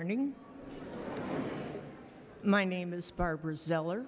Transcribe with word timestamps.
Morning. 0.00 0.34
My 2.42 2.64
name 2.64 2.94
is 2.94 3.10
Barbara 3.10 3.54
Zeller. 3.54 4.06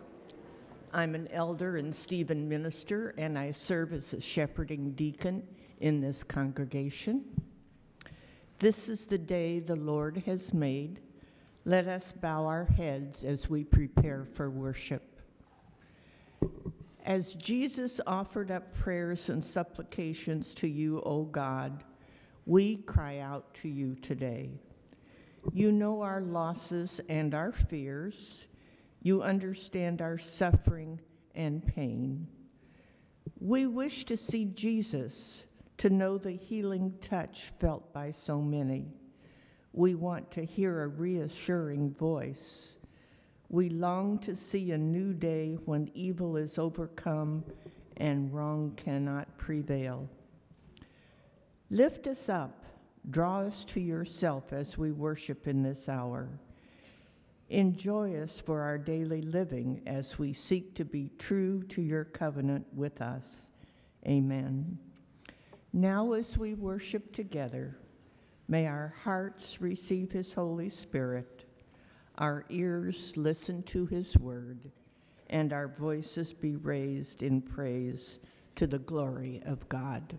I'm 0.91 1.15
an 1.15 1.29
elder 1.31 1.77
and 1.77 1.95
Stephen 1.95 2.49
minister, 2.49 3.15
and 3.19 3.39
I 3.39 3.51
serve 3.51 3.93
as 3.93 4.15
a 4.15 4.21
shepherding 4.23 4.93
deacon 4.93 5.47
in 5.81 6.01
this 6.01 6.25
congregation. 6.25 7.25
This 8.59 8.89
is 8.89 9.05
the 9.05 9.19
day 9.19 9.61
the 9.61 9.77
Lord 9.77 10.23
has 10.25 10.55
made. 10.55 11.01
Let 11.67 11.86
us 11.89 12.11
bow 12.11 12.47
our 12.47 12.64
heads 12.64 13.22
as 13.22 13.50
we 13.50 13.63
prepare 13.63 14.25
for 14.25 14.49
worship. 14.49 15.21
As 17.05 17.35
Jesus 17.35 18.00
offered 18.07 18.50
up 18.50 18.72
prayers 18.72 19.29
and 19.29 19.45
supplications 19.45 20.55
to 20.55 20.67
you, 20.67 21.03
O 21.03 21.25
God, 21.25 21.85
we 22.47 22.79
cry 22.79 23.19
out 23.19 23.53
to 23.57 23.69
you 23.69 23.95
today. 23.97 24.53
You 25.51 25.73
know 25.73 26.03
our 26.03 26.21
losses 26.21 27.01
and 27.09 27.35
our 27.35 27.53
fears. 27.53 28.46
You 29.03 29.23
understand 29.23 30.00
our 30.00 30.19
suffering 30.19 31.00
and 31.35 31.67
pain. 31.67 32.28
We 33.41 33.67
wish 33.67 34.05
to 34.05 34.17
see 34.17 34.45
Jesus, 34.45 35.45
to 35.78 35.91
know 35.91 36.17
the 36.17 36.33
healing 36.33 36.95
touch 37.00 37.53
felt 37.59 37.92
by 37.92 38.12
so 38.12 38.41
many. 38.41 38.86
We 39.73 39.95
want 39.95 40.31
to 40.33 40.45
hear 40.45 40.83
a 40.83 40.89
reassuring 40.89 41.95
voice. 41.95 42.77
We 43.48 43.69
long 43.69 44.19
to 44.20 44.36
see 44.36 44.70
a 44.70 44.78
new 44.78 45.12
day 45.12 45.59
when 45.64 45.91
evil 45.94 46.36
is 46.36 46.59
overcome 46.59 47.44
and 47.97 48.33
wrong 48.33 48.72
cannot 48.77 49.36
prevail. 49.38 50.09
Lift 51.70 52.06
us 52.06 52.28
up 52.28 52.61
Draw 53.11 53.41
us 53.41 53.64
to 53.67 53.81
yourself 53.81 54.53
as 54.53 54.78
we 54.78 54.92
worship 54.92 55.48
in 55.48 55.62
this 55.62 55.89
hour. 55.89 56.28
Enjoy 57.48 58.17
us 58.17 58.39
for 58.41 58.62
our 58.62 58.78
daily 58.78 59.20
living 59.20 59.83
as 59.86 60.19
we 60.19 60.33
seek 60.33 60.75
to 60.77 60.84
be 60.84 61.11
true 61.19 61.62
to 61.64 61.83
your 61.83 62.05
covenant 62.05 62.67
with 62.72 63.03
us. 63.03 63.50
Amen. 64.06 64.78
Now, 65.72 66.12
as 66.12 66.39
we 66.39 66.55
worship 66.55 67.12
together, 67.12 67.77
may 68.48 68.67
our 68.67 68.94
hearts 69.03 69.61
receive 69.61 70.12
his 70.12 70.33
Holy 70.33 70.69
Spirit, 70.69 71.44
our 72.19 72.44
ears 72.50 73.16
listen 73.16 73.62
to 73.64 73.87
his 73.87 74.16
word, 74.16 74.70
and 75.28 75.53
our 75.53 75.69
voices 75.69 76.33
be 76.33 76.56
raised 76.56 77.22
in 77.22 77.42
praise 77.42 78.19
to 78.55 78.66
the 78.66 78.78
glory 78.78 79.42
of 79.44 79.69
God. 79.69 80.19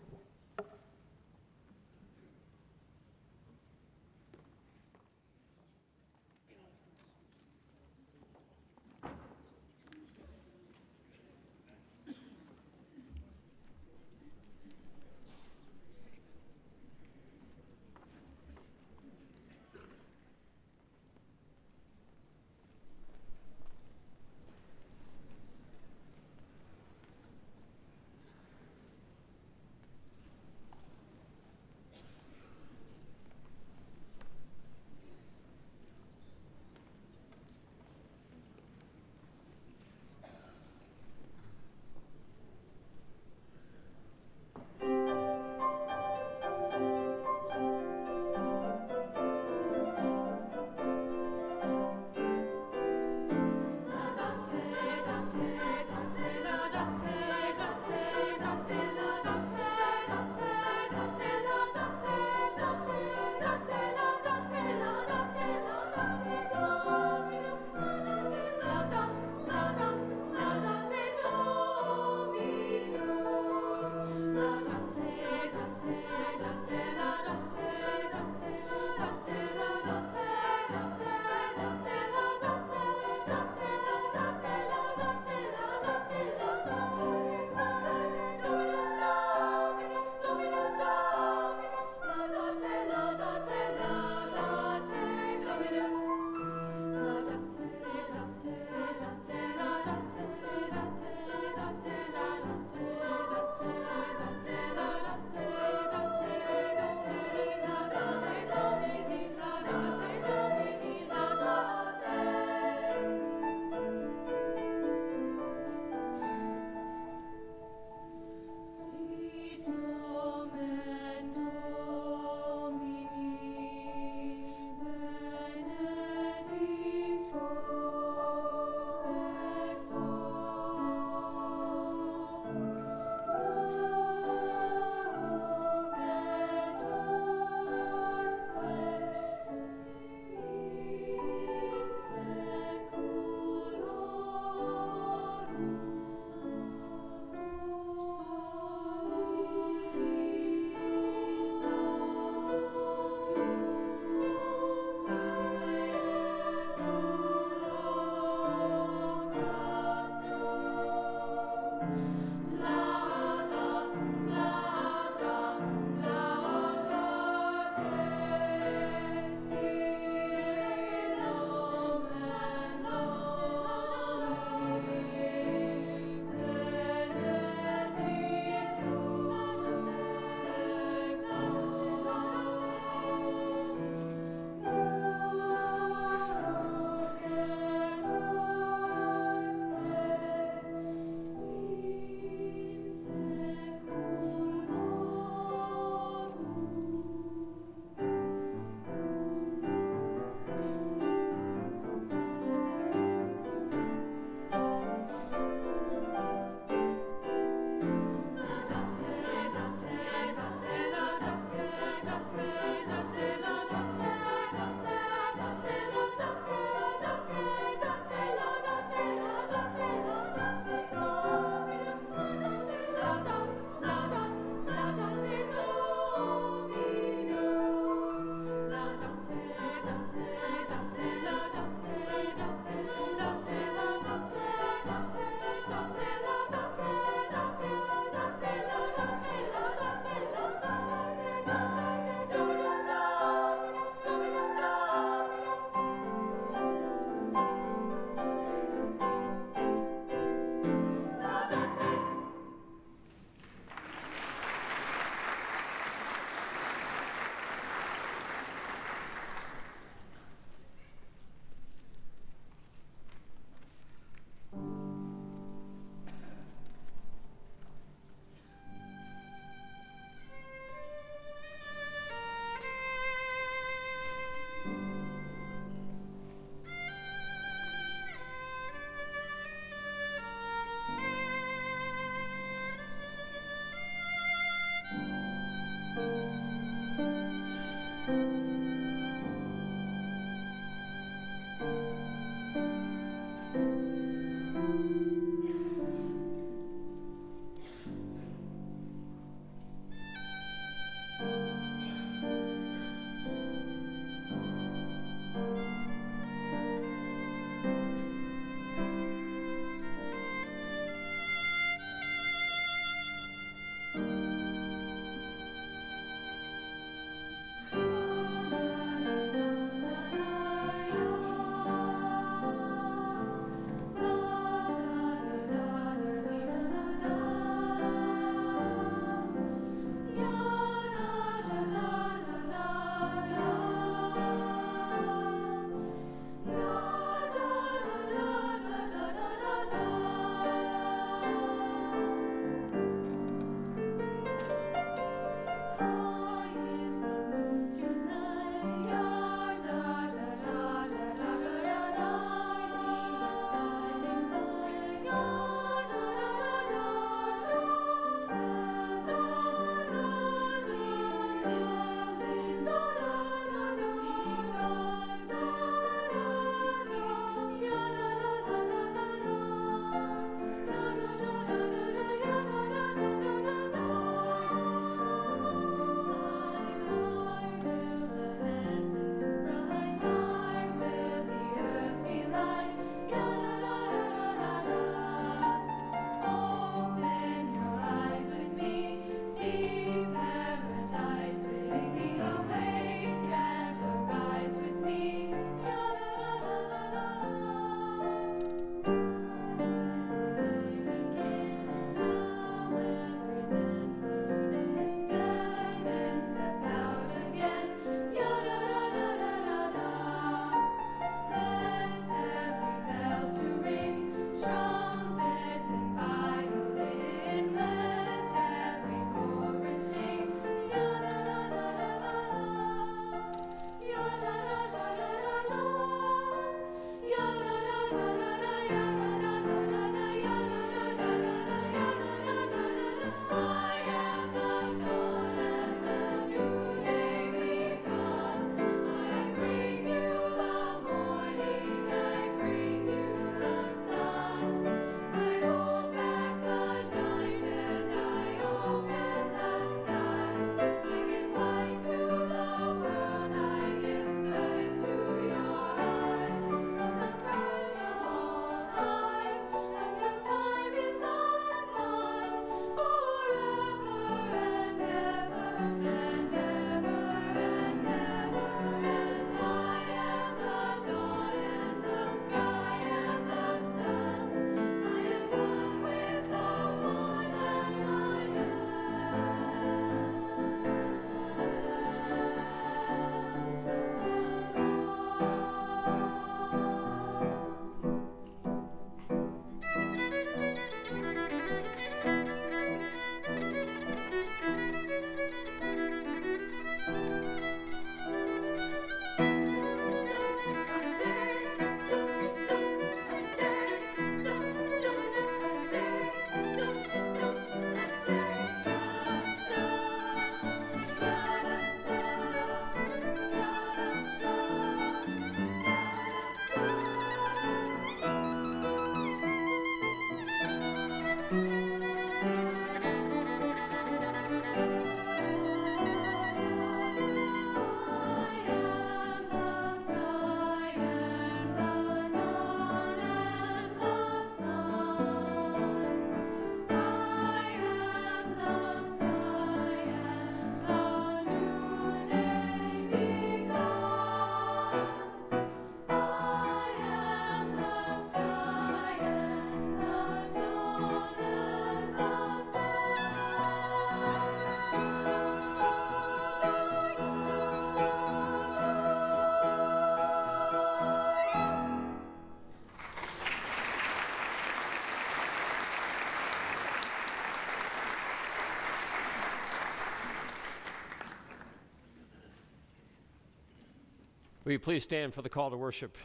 Will 574.54 574.58
you 574.58 574.60
please 574.60 574.84
stand 574.84 575.16
for 575.16 575.24
the 575.24 575.30
call 575.30 575.50
to 575.50 575.58
worship? 575.58 575.98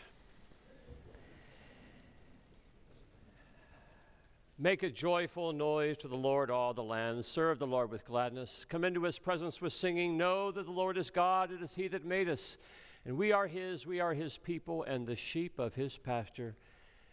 Make 4.59 4.83
a 4.83 4.89
joyful 4.89 5.53
noise 5.53 5.99
to 5.99 6.09
the 6.09 6.17
Lord, 6.17 6.51
all 6.51 6.73
the 6.73 6.83
lands. 6.83 7.27
Serve 7.27 7.59
the 7.59 7.67
Lord 7.67 7.91
with 7.91 8.07
gladness. 8.07 8.65
Come 8.67 8.85
into 8.85 9.03
his 9.03 9.19
presence 9.19 9.61
with 9.61 9.75
singing. 9.75 10.17
Know 10.17 10.51
that 10.51 10.65
the 10.65 10.73
Lord 10.73 10.97
is 10.97 11.11
God. 11.11 11.53
It 11.53 11.61
is 11.61 11.75
he 11.75 11.89
that 11.89 12.07
made 12.07 12.27
us. 12.27 12.57
And 13.05 13.19
we 13.19 13.33
are 13.33 13.49
his. 13.49 13.87
We 13.87 14.01
are 14.01 14.15
his 14.15 14.39
people 14.39 14.83
and 14.83 15.07
the 15.07 15.15
sheep 15.15 15.59
of 15.59 15.75
his 15.75 15.99
pasture. 15.99 16.57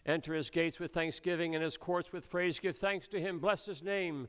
Enter 0.06 0.32
his 0.32 0.48
gates 0.48 0.80
with 0.80 0.94
thanksgiving 0.94 1.54
and 1.54 1.62
his 1.62 1.76
courts 1.76 2.14
with 2.14 2.30
praise. 2.30 2.58
Give 2.58 2.74
thanks 2.74 3.08
to 3.08 3.20
him. 3.20 3.40
Bless 3.40 3.66
his 3.66 3.82
name. 3.82 4.26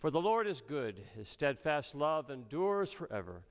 For 0.00 0.10
the 0.10 0.20
Lord 0.20 0.48
is 0.48 0.60
good. 0.60 0.98
His 1.14 1.28
steadfast 1.28 1.94
love 1.94 2.30
endures 2.30 2.90
forever, 2.90 3.42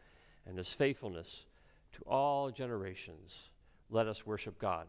and 0.46 0.58
his 0.58 0.74
faithfulness 0.74 1.46
to 1.94 2.02
all 2.04 2.52
generations. 2.52 3.50
Let 3.90 4.08
us 4.08 4.26
worship 4.26 4.60
God. 4.60 4.88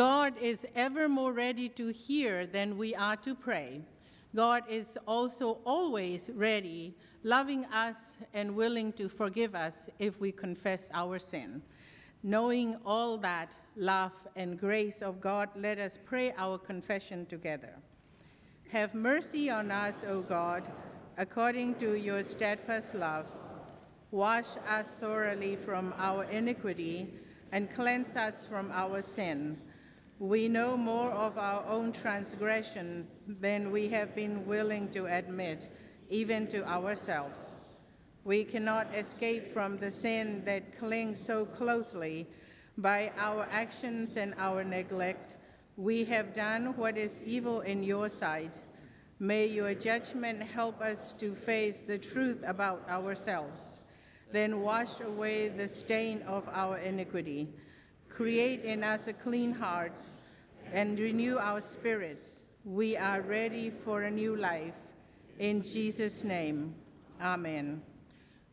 God 0.00 0.38
is 0.40 0.66
ever 0.74 1.10
more 1.10 1.34
ready 1.34 1.68
to 1.68 1.88
hear 1.88 2.46
than 2.46 2.78
we 2.78 2.94
are 2.94 3.16
to 3.16 3.34
pray. 3.34 3.82
God 4.34 4.62
is 4.66 4.96
also 5.06 5.58
always 5.66 6.30
ready, 6.32 6.94
loving 7.22 7.66
us 7.66 8.16
and 8.32 8.56
willing 8.56 8.94
to 8.94 9.10
forgive 9.10 9.54
us 9.54 9.90
if 9.98 10.18
we 10.18 10.32
confess 10.32 10.88
our 10.94 11.18
sin. 11.18 11.60
Knowing 12.22 12.78
all 12.86 13.18
that 13.18 13.54
love 13.76 14.26
and 14.36 14.58
grace 14.58 15.02
of 15.02 15.20
God, 15.20 15.50
let 15.54 15.78
us 15.78 15.98
pray 16.02 16.32
our 16.38 16.56
confession 16.56 17.26
together. 17.26 17.74
Have 18.72 18.94
mercy 18.94 19.50
on 19.50 19.70
us, 19.70 20.02
O 20.08 20.22
God, 20.22 20.62
according 21.18 21.74
to 21.74 21.92
your 21.98 22.22
steadfast 22.22 22.94
love. 22.94 23.26
Wash 24.12 24.56
us 24.66 24.94
thoroughly 24.98 25.56
from 25.56 25.92
our 25.98 26.24
iniquity 26.24 27.12
and 27.52 27.70
cleanse 27.70 28.16
us 28.16 28.46
from 28.46 28.72
our 28.72 29.02
sin 29.02 29.58
we 30.20 30.48
know 30.48 30.76
more 30.76 31.10
of 31.12 31.38
our 31.38 31.64
own 31.66 31.92
transgression 31.92 33.08
than 33.26 33.70
we 33.70 33.88
have 33.88 34.14
been 34.14 34.44
willing 34.44 34.86
to 34.90 35.06
admit, 35.06 35.66
even 36.10 36.46
to 36.46 36.62
ourselves. 36.68 37.54
We 38.24 38.44
cannot 38.44 38.94
escape 38.94 39.50
from 39.50 39.78
the 39.78 39.90
sin 39.90 40.42
that 40.44 40.78
clings 40.78 41.18
so 41.18 41.46
closely. 41.46 42.26
By 42.76 43.12
our 43.16 43.48
actions 43.50 44.18
and 44.18 44.34
our 44.36 44.62
neglect, 44.62 45.36
we 45.78 46.04
have 46.04 46.34
done 46.34 46.76
what 46.76 46.98
is 46.98 47.22
evil 47.24 47.62
in 47.62 47.82
your 47.82 48.10
sight. 48.10 48.60
May 49.18 49.46
your 49.46 49.72
judgment 49.72 50.42
help 50.42 50.82
us 50.82 51.14
to 51.14 51.34
face 51.34 51.80
the 51.80 51.96
truth 51.96 52.44
about 52.46 52.86
ourselves. 52.90 53.80
Then 54.30 54.60
wash 54.60 55.00
away 55.00 55.48
the 55.48 55.66
stain 55.66 56.20
of 56.26 56.46
our 56.52 56.76
iniquity 56.76 57.48
Create 58.20 58.64
in 58.64 58.84
us 58.84 59.06
a 59.06 59.14
clean 59.14 59.50
heart 59.50 60.02
and 60.74 60.98
renew 60.98 61.38
our 61.38 61.62
spirits. 61.62 62.44
We 62.66 62.94
are 62.94 63.22
ready 63.22 63.70
for 63.70 64.02
a 64.02 64.10
new 64.10 64.36
life. 64.36 64.74
In 65.38 65.62
Jesus' 65.62 66.22
name, 66.22 66.74
amen. 67.18 67.80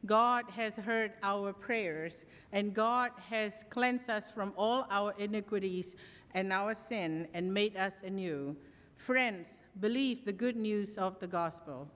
God 0.05 0.45
has 0.51 0.77
heard 0.77 1.11
our 1.21 1.51
prayers, 1.51 2.23
and 2.53 2.73
God 2.73 3.11
has 3.29 3.65
cleansed 3.69 4.09
us 4.09 4.31
from 4.31 4.53
all 4.55 4.87
our 4.89 5.13
iniquities 5.17 5.97
and 6.33 6.53
our 6.53 6.73
sin 6.73 7.27
and 7.33 7.53
made 7.53 7.75
us 7.75 8.03
anew. 8.05 8.55
Friends, 8.95 9.59
believe 9.81 10.23
the 10.23 10.31
good 10.31 10.55
news 10.55 10.95
of 10.95 11.19
the 11.19 11.27
gospel. 11.27 11.89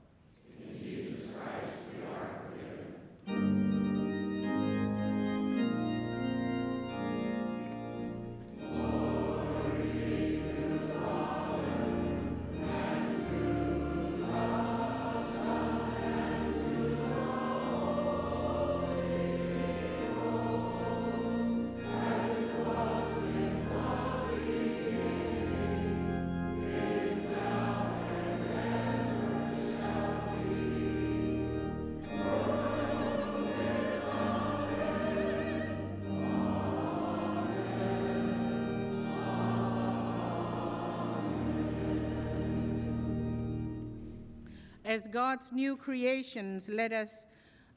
As 44.91 45.07
God's 45.07 45.53
new 45.53 45.77
creations, 45.77 46.67
let 46.67 46.91
us 46.91 47.25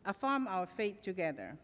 affirm 0.05 0.49
our 0.49 0.67
faith 0.67 1.01
together. 1.01 1.57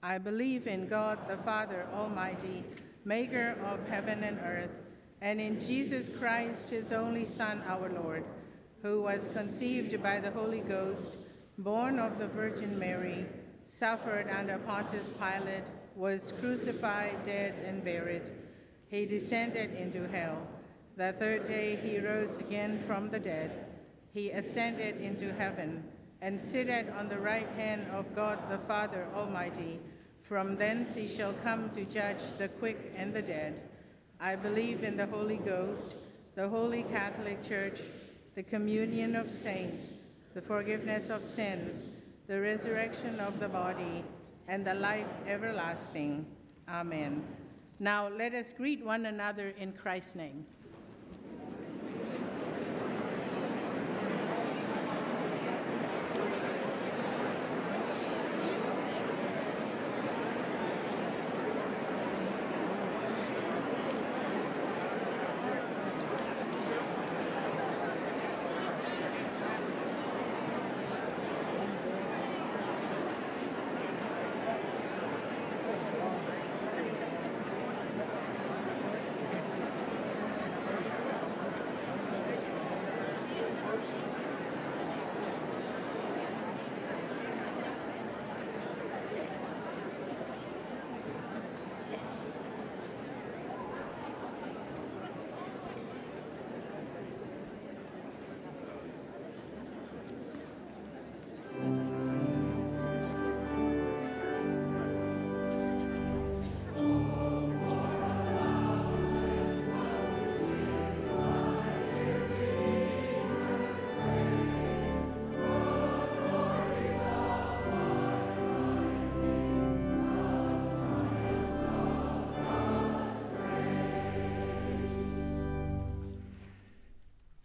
I 0.00 0.18
believe 0.18 0.68
in 0.68 0.86
God 0.86 1.18
the 1.28 1.38
Father 1.38 1.88
Almighty, 1.92 2.62
maker 3.04 3.56
of 3.64 3.84
heaven 3.88 4.22
and 4.22 4.38
earth, 4.38 4.70
and 5.20 5.40
in 5.40 5.58
Jesus 5.58 6.08
Christ, 6.08 6.70
his 6.70 6.92
only 6.92 7.24
Son, 7.24 7.64
our 7.66 7.88
Lord, 7.88 8.22
who 8.80 9.02
was 9.02 9.28
conceived 9.32 10.00
by 10.00 10.20
the 10.20 10.30
Holy 10.30 10.60
Ghost, 10.60 11.16
born 11.58 11.98
of 11.98 12.20
the 12.20 12.28
Virgin 12.28 12.78
Mary, 12.78 13.26
suffered 13.64 14.30
under 14.30 14.58
Pontius 14.58 15.08
Pilate, 15.18 15.66
was 15.96 16.32
crucified, 16.40 17.24
dead, 17.24 17.60
and 17.66 17.84
buried. 17.84 18.30
He 18.88 19.04
descended 19.06 19.74
into 19.74 20.06
hell. 20.06 20.46
The 20.96 21.12
third 21.14 21.42
day 21.42 21.74
he 21.74 21.98
rose 21.98 22.38
again 22.38 22.84
from 22.86 23.10
the 23.10 23.18
dead. 23.18 23.71
He 24.12 24.30
ascended 24.30 25.00
into 25.00 25.32
heaven 25.32 25.82
and 26.20 26.40
sitteth 26.40 26.86
on 26.96 27.08
the 27.08 27.18
right 27.18 27.48
hand 27.56 27.86
of 27.90 28.14
God 28.14 28.38
the 28.50 28.58
Father 28.58 29.06
Almighty. 29.14 29.80
From 30.22 30.56
thence 30.56 30.94
he 30.94 31.08
shall 31.08 31.32
come 31.42 31.70
to 31.70 31.84
judge 31.84 32.22
the 32.38 32.48
quick 32.48 32.92
and 32.96 33.12
the 33.14 33.22
dead. 33.22 33.62
I 34.20 34.36
believe 34.36 34.84
in 34.84 34.96
the 34.96 35.06
Holy 35.06 35.38
Ghost, 35.38 35.94
the 36.34 36.48
holy 36.48 36.84
Catholic 36.84 37.42
Church, 37.42 37.80
the 38.34 38.42
communion 38.42 39.16
of 39.16 39.30
saints, 39.30 39.94
the 40.34 40.42
forgiveness 40.42 41.10
of 41.10 41.22
sins, 41.22 41.88
the 42.28 42.40
resurrection 42.40 43.18
of 43.18 43.40
the 43.40 43.48
body, 43.48 44.04
and 44.46 44.64
the 44.64 44.74
life 44.74 45.08
everlasting. 45.26 46.24
Amen. 46.68 47.24
Now 47.80 48.08
let 48.08 48.32
us 48.32 48.52
greet 48.52 48.84
one 48.84 49.06
another 49.06 49.54
in 49.58 49.72
Christ's 49.72 50.14
name. 50.14 50.44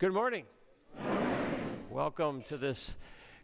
Good 0.08 0.14
morning. 0.14 0.46
Welcome 1.92 2.42
to 2.44 2.56
this 2.56 2.96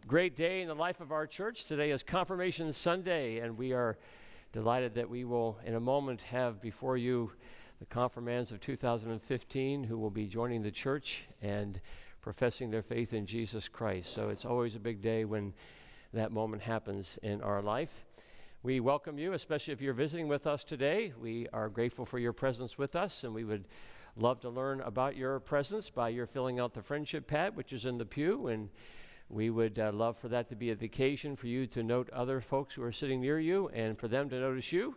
great 0.06 0.34
day 0.34 0.62
in 0.62 0.68
the 0.68 0.74
life 0.74 1.02
of 1.02 1.12
our 1.12 1.26
church. 1.26 1.66
Today 1.66 1.90
is 1.90 2.02
Confirmation 2.02 2.72
Sunday, 2.72 3.40
and 3.40 3.58
we 3.58 3.74
are 3.74 3.98
delighted 4.50 4.94
that 4.94 5.10
we 5.10 5.24
will, 5.24 5.58
in 5.66 5.74
a 5.74 5.80
moment, 5.80 6.22
have 6.22 6.62
before 6.62 6.96
you 6.96 7.32
the 7.80 7.84
confirmands 7.84 8.50
of 8.50 8.62
2015 8.62 9.84
who 9.84 9.98
will 9.98 10.08
be 10.08 10.26
joining 10.26 10.62
the 10.62 10.70
church 10.70 11.24
and 11.42 11.82
professing 12.22 12.70
their 12.70 12.80
faith 12.80 13.12
in 13.12 13.26
Jesus 13.26 13.68
Christ. 13.68 14.14
So 14.14 14.30
it's 14.30 14.46
always 14.46 14.74
a 14.74 14.80
big 14.80 15.02
day 15.02 15.26
when 15.26 15.52
that 16.14 16.32
moment 16.32 16.62
happens 16.62 17.18
in 17.22 17.42
our 17.42 17.60
life. 17.60 18.06
We 18.62 18.80
welcome 18.80 19.18
you, 19.18 19.34
especially 19.34 19.74
if 19.74 19.82
you're 19.82 19.92
visiting 19.92 20.28
with 20.28 20.46
us 20.46 20.64
today. 20.64 21.12
We 21.20 21.46
are 21.52 21.68
grateful 21.68 22.06
for 22.06 22.18
your 22.18 22.32
presence 22.32 22.78
with 22.78 22.96
us, 22.96 23.22
and 23.22 23.34
we 23.34 23.44
would 23.44 23.66
love 24.16 24.40
to 24.40 24.48
learn 24.48 24.80
about 24.80 25.16
your 25.16 25.40
presence 25.40 25.90
by 25.90 26.08
your 26.08 26.26
filling 26.26 26.60
out 26.60 26.74
the 26.74 26.82
friendship 26.82 27.26
pad, 27.26 27.56
which 27.56 27.72
is 27.72 27.84
in 27.84 27.98
the 27.98 28.04
pew. 28.04 28.46
And 28.46 28.68
we 29.28 29.50
would 29.50 29.78
uh, 29.78 29.90
love 29.92 30.18
for 30.18 30.28
that 30.28 30.48
to 30.50 30.56
be 30.56 30.70
a 30.70 30.74
vacation 30.74 31.34
for 31.34 31.46
you 31.46 31.66
to 31.68 31.82
note 31.82 32.08
other 32.10 32.40
folks 32.40 32.74
who 32.74 32.82
are 32.82 32.92
sitting 32.92 33.20
near 33.20 33.40
you 33.40 33.68
and 33.68 33.98
for 33.98 34.06
them 34.06 34.28
to 34.30 34.38
notice 34.38 34.70
you, 34.70 34.96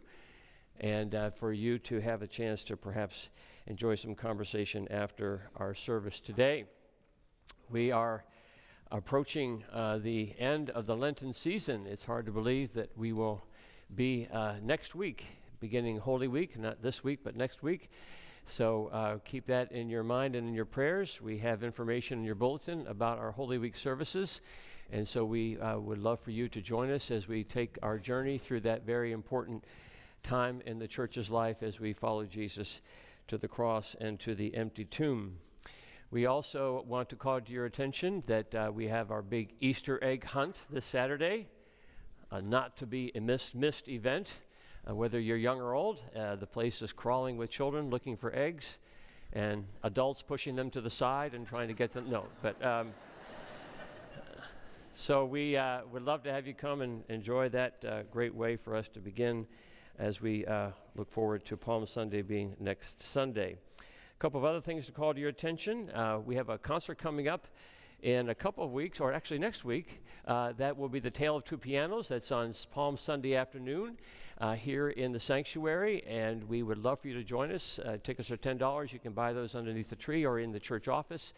and 0.80 1.16
uh, 1.16 1.30
for 1.32 1.52
you 1.52 1.80
to 1.80 2.00
have 2.00 2.22
a 2.22 2.28
chance 2.28 2.64
to 2.66 2.78
perhaps 2.78 3.30
enjoy 3.66 3.96
some 3.96 4.14
conversation 4.14 4.88
after 4.92 5.50
our 5.56 5.74
service 5.74 6.20
today. 6.20 6.66
We 7.70 7.92
are 7.92 8.24
approaching 8.92 9.64
uh, 9.74 9.98
the 9.98 10.34
end 10.38 10.70
of 10.70 10.86
the 10.86 10.96
Lenten 10.96 11.34
season. 11.34 11.88
It's 11.88 12.06
hard 12.06 12.26
to 12.28 12.32
believe 12.32 12.74
that 12.74 12.92
we 12.96 13.14
will 13.14 13.44
be 13.96 14.28
uh, 14.32 14.56
next 14.62 14.94
week, 14.94 15.26
beginning 15.60 15.98
Holy 15.98 16.28
Week, 16.28 16.58
not 16.58 16.82
this 16.82 17.04
week, 17.04 17.22
but 17.24 17.36
next 17.36 17.64
week. 17.64 17.90
So 18.50 18.88
uh, 18.88 19.18
keep 19.26 19.46
that 19.48 19.74
in 19.74 19.90
your 19.90 20.04
mind 20.04 20.36
and 20.36 20.48
in 20.48 20.54
your 20.54 20.66
prayers. 20.66 21.22
We 21.22 21.38
have 21.40 21.64
information 21.64 22.20
in 22.20 22.26
your 22.26 22.36
bulletin 22.36 22.88
about 22.88 23.20
our 23.20 23.32
Holy 23.32 23.58
Week 23.58 23.76
services. 23.76 24.40
And 24.90 25.06
so 25.06 25.26
we 25.26 25.60
uh, 25.60 25.78
would 25.78 25.98
love 25.98 26.22
for 26.22 26.32
you 26.32 26.48
to 26.50 26.62
join 26.62 26.90
us 26.90 27.12
as 27.12 27.28
we 27.28 27.44
take 27.44 27.78
our 27.84 28.00
journey 28.00 28.38
through 28.38 28.62
that 28.62 28.86
very 28.86 29.12
important 29.12 29.66
time 30.24 30.62
in 30.66 30.80
the 30.80 30.88
church's 30.88 31.30
life 31.30 31.62
as 31.62 31.82
we 31.82 31.92
follow 31.92 32.24
Jesus 32.24 32.80
to 33.28 33.38
the 33.38 33.50
cross 33.50 33.98
and 34.00 34.18
to 34.22 34.34
the 34.34 34.56
empty 34.56 34.86
tomb. 34.86 35.40
We 36.10 36.26
also 36.26 36.86
want 36.88 37.10
to 37.10 37.18
call 37.18 37.42
to 37.42 37.52
your 37.52 37.66
attention 37.66 38.24
that 38.28 38.56
uh, 38.56 38.72
we 38.74 38.88
have 38.88 39.12
our 39.12 39.22
big 39.22 39.56
Easter 39.60 40.02
egg 40.02 40.24
hunt 40.24 40.56
this 40.70 40.86
Saturday, 40.86 41.48
a 42.32 42.42
not 42.42 42.78
to 42.78 42.86
be 42.86 43.12
missed, 43.22 43.56
missed 43.56 43.90
event. 43.90 44.36
Uh, 44.88 44.96
whether 44.96 45.20
you're 45.20 45.38
young 45.38 45.60
or 45.60 45.74
old, 45.74 46.02
uh, 46.16 46.36
the 46.36 46.46
place 46.46 46.82
is 46.82 46.94
crawling 46.94 47.36
with 47.36 47.50
children 47.50 47.90
looking 47.90 48.16
for 48.16 48.34
eggs 48.34 48.78
and 49.34 49.66
adults 49.84 50.22
pushing 50.22 50.56
them 50.56 50.70
to 50.70 50.80
the 50.80 50.90
side 50.90 51.34
and 51.34 51.46
trying 51.46 51.68
to 51.68 51.74
get 51.74 51.92
them. 51.92 52.10
No, 52.10 52.26
but. 52.42 52.64
Um, 52.64 52.94
so 54.94 55.26
we 55.26 55.58
uh, 55.58 55.82
would 55.92 56.04
love 56.04 56.24
to 56.24 56.32
have 56.32 56.48
you 56.48 56.54
come 56.54 56.82
and 56.82 57.04
enjoy 57.10 57.50
that 57.50 57.86
uh, 57.86 58.04
great 58.12 58.34
way 58.34 58.56
for 58.56 58.76
us 58.76 58.88
to 58.90 59.00
begin 59.00 59.46
as 60.00 60.22
we 60.22 60.46
uh, 60.46 60.70
look 60.96 61.12
forward 61.12 61.44
to 61.46 61.58
Palm 61.58 61.86
Sunday 61.86 62.22
being 62.22 62.56
next 62.60 63.04
Sunday. 63.04 63.58
A 63.80 64.20
couple 64.20 64.40
of 64.40 64.46
other 64.46 64.62
things 64.62 64.86
to 64.86 64.92
call 64.92 65.14
to 65.14 65.20
your 65.20 65.30
attention. 65.30 65.92
Uh, 65.92 66.20
we 66.26 66.36
have 66.36 66.50
a 66.50 66.58
concert 66.58 66.98
coming 66.98 67.28
up 67.28 67.48
in 68.02 68.30
a 68.30 68.36
couple 68.36 68.64
of 68.64 68.72
weeks, 68.72 69.00
or 69.00 69.12
actually 69.12 69.40
next 69.40 69.66
week. 69.66 70.02
Uh, 70.26 70.54
that 70.54 70.78
will 70.78 70.90
be 70.90 71.00
the 71.00 71.12
Tale 71.12 71.36
of 71.36 71.44
Two 71.44 71.58
Pianos. 71.58 72.08
That's 72.08 72.32
on 72.32 72.54
Palm 72.72 72.98
Sunday 72.98 73.36
afternoon 73.36 73.98
uh, 74.40 74.54
here 74.54 74.90
in 74.90 75.12
the 75.12 75.20
sanctuary, 75.20 76.04
and 76.08 76.44
we 76.44 76.62
would 76.62 76.78
love 76.78 77.00
for 77.00 77.08
you 77.08 77.14
to 77.16 77.24
join 77.24 77.52
us. 77.52 77.80
Uh, 77.80 77.98
tickets 78.04 78.30
are 78.30 78.38
$10. 78.38 78.94
You 78.94 79.00
can 79.00 79.14
buy 79.14 79.34
those 79.34 79.56
underneath 79.56 79.90
the 79.90 79.96
tree 79.96 80.26
or 80.26 80.40
in 80.40 80.52
the 80.52 80.60
church 80.60 80.88
office. 80.88 81.34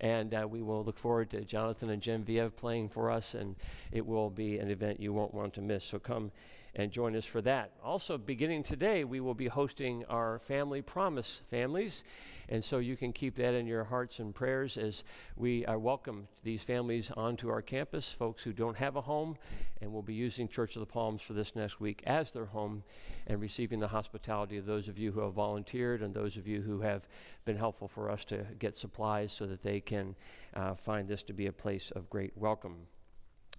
And 0.00 0.34
uh, 0.34 0.46
we 0.48 0.62
will 0.62 0.84
look 0.84 0.98
forward 0.98 1.30
to 1.30 1.44
Jonathan 1.44 1.90
and 1.90 2.02
Genevieve 2.02 2.56
playing 2.56 2.88
for 2.88 3.10
us, 3.10 3.34
and 3.34 3.56
it 3.92 4.06
will 4.06 4.30
be 4.30 4.58
an 4.58 4.70
event 4.70 5.00
you 5.00 5.12
won't 5.12 5.34
want 5.34 5.54
to 5.54 5.60
miss. 5.60 5.84
So 5.84 5.98
come 5.98 6.30
and 6.76 6.90
join 6.90 7.14
us 7.14 7.24
for 7.24 7.40
that. 7.42 7.72
Also, 7.82 8.18
beginning 8.18 8.62
today, 8.62 9.04
we 9.04 9.20
will 9.20 9.34
be 9.34 9.46
hosting 9.46 10.04
our 10.06 10.38
Family 10.40 10.82
Promise 10.82 11.42
families. 11.50 12.02
And 12.48 12.62
so 12.62 12.78
you 12.78 12.96
can 12.96 13.12
keep 13.12 13.36
that 13.36 13.54
in 13.54 13.66
your 13.66 13.84
hearts 13.84 14.18
and 14.18 14.34
prayers 14.34 14.76
as 14.76 15.02
we 15.36 15.64
uh, 15.64 15.78
welcome 15.78 16.28
these 16.42 16.62
families 16.62 17.10
onto 17.16 17.48
our 17.48 17.62
campus, 17.62 18.10
folks 18.10 18.42
who 18.42 18.52
don't 18.52 18.76
have 18.76 18.96
a 18.96 19.00
home, 19.00 19.36
and 19.80 19.92
we'll 19.92 20.02
be 20.02 20.14
using 20.14 20.46
Church 20.46 20.76
of 20.76 20.80
the 20.80 20.86
Palms 20.86 21.22
for 21.22 21.32
this 21.32 21.56
next 21.56 21.80
week 21.80 22.02
as 22.06 22.32
their 22.32 22.46
home 22.46 22.82
and 23.26 23.40
receiving 23.40 23.80
the 23.80 23.88
hospitality 23.88 24.58
of 24.58 24.66
those 24.66 24.88
of 24.88 24.98
you 24.98 25.12
who 25.12 25.20
have 25.20 25.32
volunteered 25.32 26.02
and 26.02 26.12
those 26.12 26.36
of 26.36 26.46
you 26.46 26.60
who 26.60 26.80
have 26.80 27.08
been 27.44 27.56
helpful 27.56 27.88
for 27.88 28.10
us 28.10 28.24
to 28.26 28.44
get 28.58 28.76
supplies 28.76 29.32
so 29.32 29.46
that 29.46 29.62
they 29.62 29.80
can 29.80 30.14
uh, 30.52 30.74
find 30.74 31.08
this 31.08 31.22
to 31.22 31.32
be 31.32 31.46
a 31.46 31.52
place 31.52 31.90
of 31.92 32.10
great 32.10 32.36
welcome. 32.36 32.86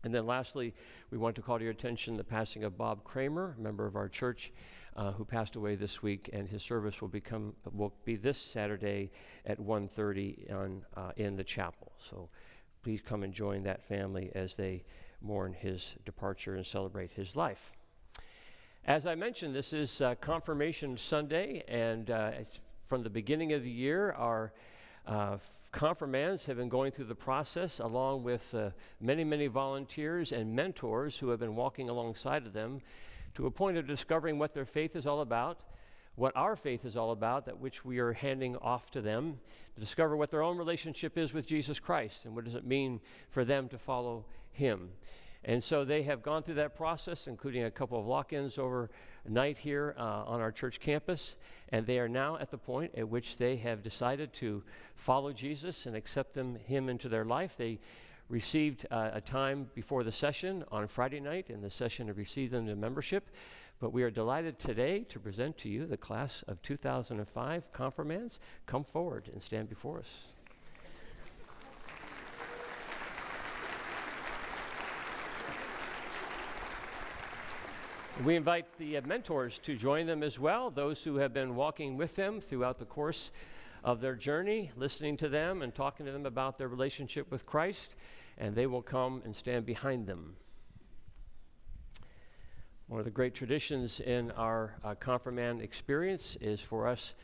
And 0.05 0.13
then 0.13 0.27
lastly, 0.27 0.75
we 1.09 1.17
want 1.17 1.35
to 1.37 1.41
call 1.41 1.57
to 1.57 1.63
your 1.63 1.71
attention 1.73 2.15
the 2.15 2.23
passing 2.23 2.63
of 2.63 2.77
Bob 2.77 3.03
Kramer, 3.03 3.55
a 3.57 3.61
member 3.61 3.87
of 3.87 3.95
our 3.95 4.07
church, 4.07 4.53
uh, 4.95 5.11
who 5.11 5.25
passed 5.25 5.55
away 5.55 5.73
this 5.73 6.03
week, 6.03 6.29
and 6.31 6.47
his 6.47 6.61
service 6.61 7.01
will 7.01 7.07
become 7.07 7.55
will 7.73 7.91
be 8.05 8.15
this 8.15 8.37
Saturday 8.37 9.11
at 9.47 9.59
1:30 9.59 10.53
on 10.53 10.85
uh, 10.95 11.11
in 11.17 11.35
the 11.35 11.43
chapel. 11.43 11.91
So 11.97 12.29
please 12.83 13.01
come 13.01 13.23
and 13.23 13.33
join 13.33 13.63
that 13.63 13.83
family 13.83 14.31
as 14.35 14.55
they 14.55 14.83
mourn 15.21 15.53
his 15.53 15.95
departure 16.05 16.53
and 16.53 16.63
celebrate 16.63 17.11
his 17.11 17.35
life. 17.35 17.71
As 18.85 19.07
I 19.07 19.15
mentioned, 19.15 19.55
this 19.55 19.73
is 19.73 20.01
uh, 20.01 20.13
Confirmation 20.21 20.99
Sunday, 20.99 21.63
and 21.67 22.11
uh, 22.11 22.31
from 22.85 23.01
the 23.01 23.09
beginning 23.09 23.53
of 23.53 23.63
the 23.63 23.71
year, 23.71 24.11
our 24.11 24.53
uh, 25.07 25.37
confirmands 25.75 26.45
have 26.45 26.55
been 26.55 26.69
going 26.69 26.89
through 26.89 27.03
the 27.03 27.13
process 27.13 27.79
along 27.79 28.23
with 28.23 28.55
uh, 28.55 28.69
many, 29.01 29.25
many 29.25 29.47
volunteers 29.47 30.31
and 30.31 30.55
mentors 30.55 31.17
who 31.17 31.29
have 31.29 31.39
been 31.39 31.53
walking 31.53 31.89
alongside 31.89 32.47
of 32.47 32.53
them 32.53 32.79
to 33.33 33.45
a 33.45 33.51
point 33.51 33.75
of 33.75 33.85
discovering 33.85 34.39
what 34.39 34.53
their 34.53 34.63
faith 34.63 34.95
is 34.95 35.05
all 35.05 35.19
about, 35.19 35.59
what 36.15 36.33
our 36.33 36.55
faith 36.55 36.85
is 36.85 36.95
all 36.95 37.11
about, 37.11 37.45
that 37.45 37.59
which 37.59 37.83
we 37.83 37.99
are 37.99 38.13
handing 38.13 38.55
off 38.57 38.89
to 38.89 39.01
them, 39.01 39.37
to 39.73 39.81
discover 39.81 40.15
what 40.15 40.31
their 40.31 40.41
own 40.41 40.57
relationship 40.57 41.17
is 41.17 41.33
with 41.33 41.45
Jesus 41.45 41.77
Christ 41.77 42.23
and 42.23 42.33
what 42.33 42.45
does 42.45 42.55
it 42.55 42.65
mean 42.65 43.01
for 43.29 43.43
them 43.43 43.67
to 43.67 43.77
follow 43.77 44.23
Him. 44.53 44.91
And 45.43 45.61
so 45.61 45.83
they 45.83 46.03
have 46.03 46.23
gone 46.23 46.41
through 46.41 46.55
that 46.55 46.75
process, 46.75 47.27
including 47.27 47.65
a 47.65 47.71
couple 47.71 47.99
of 47.99 48.05
lock 48.05 48.31
ins 48.31 48.57
overnight 49.25 49.57
here 49.57 49.95
uh, 49.97 50.23
on 50.25 50.39
our 50.39 50.51
church 50.51 50.79
campus. 50.79 51.35
And 51.69 51.85
they 51.85 51.99
are 51.99 52.07
now 52.07 52.37
at 52.37 52.51
the 52.51 52.57
point 52.57 52.93
at 52.95 53.09
which 53.09 53.37
they 53.37 53.55
have 53.57 53.81
decided 53.83 54.33
to 54.35 54.63
follow 54.95 55.33
Jesus 55.33 55.85
and 55.85 55.95
accept 55.95 56.33
them, 56.33 56.55
Him 56.55 56.89
into 56.89 57.09
their 57.09 57.25
life. 57.25 57.55
They 57.57 57.79
received 58.29 58.85
uh, 58.91 59.11
a 59.13 59.21
time 59.21 59.69
before 59.73 60.03
the 60.03 60.11
session 60.11 60.63
on 60.71 60.87
Friday 60.87 61.19
night, 61.19 61.49
and 61.49 61.63
the 61.63 61.71
session 61.71 62.07
to 62.07 62.13
receive 62.13 62.51
them 62.51 62.67
to 62.67 62.75
membership. 62.75 63.29
But 63.79 63.93
we 63.93 64.03
are 64.03 64.11
delighted 64.11 64.57
today 64.59 65.05
to 65.09 65.19
present 65.19 65.57
to 65.59 65.69
you 65.69 65.85
the 65.85 65.97
class 65.97 66.43
of 66.47 66.61
2005 66.61 67.73
confirmands. 67.73 68.39
Come 68.65 68.83
forward 68.83 69.29
and 69.33 69.41
stand 69.41 69.69
before 69.69 69.99
us. 69.99 70.34
We 78.23 78.37
invite 78.37 78.65
the 78.77 78.99
mentors 79.01 79.59
to 79.59 79.75
join 79.75 80.05
them 80.07 80.23
as 80.23 80.39
well, 80.39 80.71
those 80.71 81.03
who 81.03 81.17
have 81.17 81.33
been 81.33 81.53
walking 81.53 81.97
with 81.97 82.15
them 82.15 82.39
throughout 82.39 82.79
the 82.79 82.85
course 82.85 83.29
of 83.83 83.99
their 83.99 84.15
journey, 84.15 84.71
listening 84.77 85.17
to 85.17 85.27
them 85.27 85.61
and 85.61 85.75
talking 85.75 86.05
to 86.05 86.13
them 86.13 86.25
about 86.25 86.57
their 86.57 86.69
relationship 86.69 87.29
with 87.29 87.45
Christ, 87.45 87.93
and 88.37 88.55
they 88.55 88.67
will 88.67 88.81
come 88.81 89.21
and 89.25 89.35
stand 89.35 89.65
behind 89.65 90.07
them. 90.07 90.37
One 92.87 92.99
of 92.99 93.05
the 93.05 93.11
great 93.11 93.35
traditions 93.35 93.99
in 93.99 94.31
our 94.31 94.75
uh, 94.81 94.95
confirmand 94.95 95.61
experience 95.61 96.37
is 96.39 96.61
for 96.61 96.87
us 96.87 97.15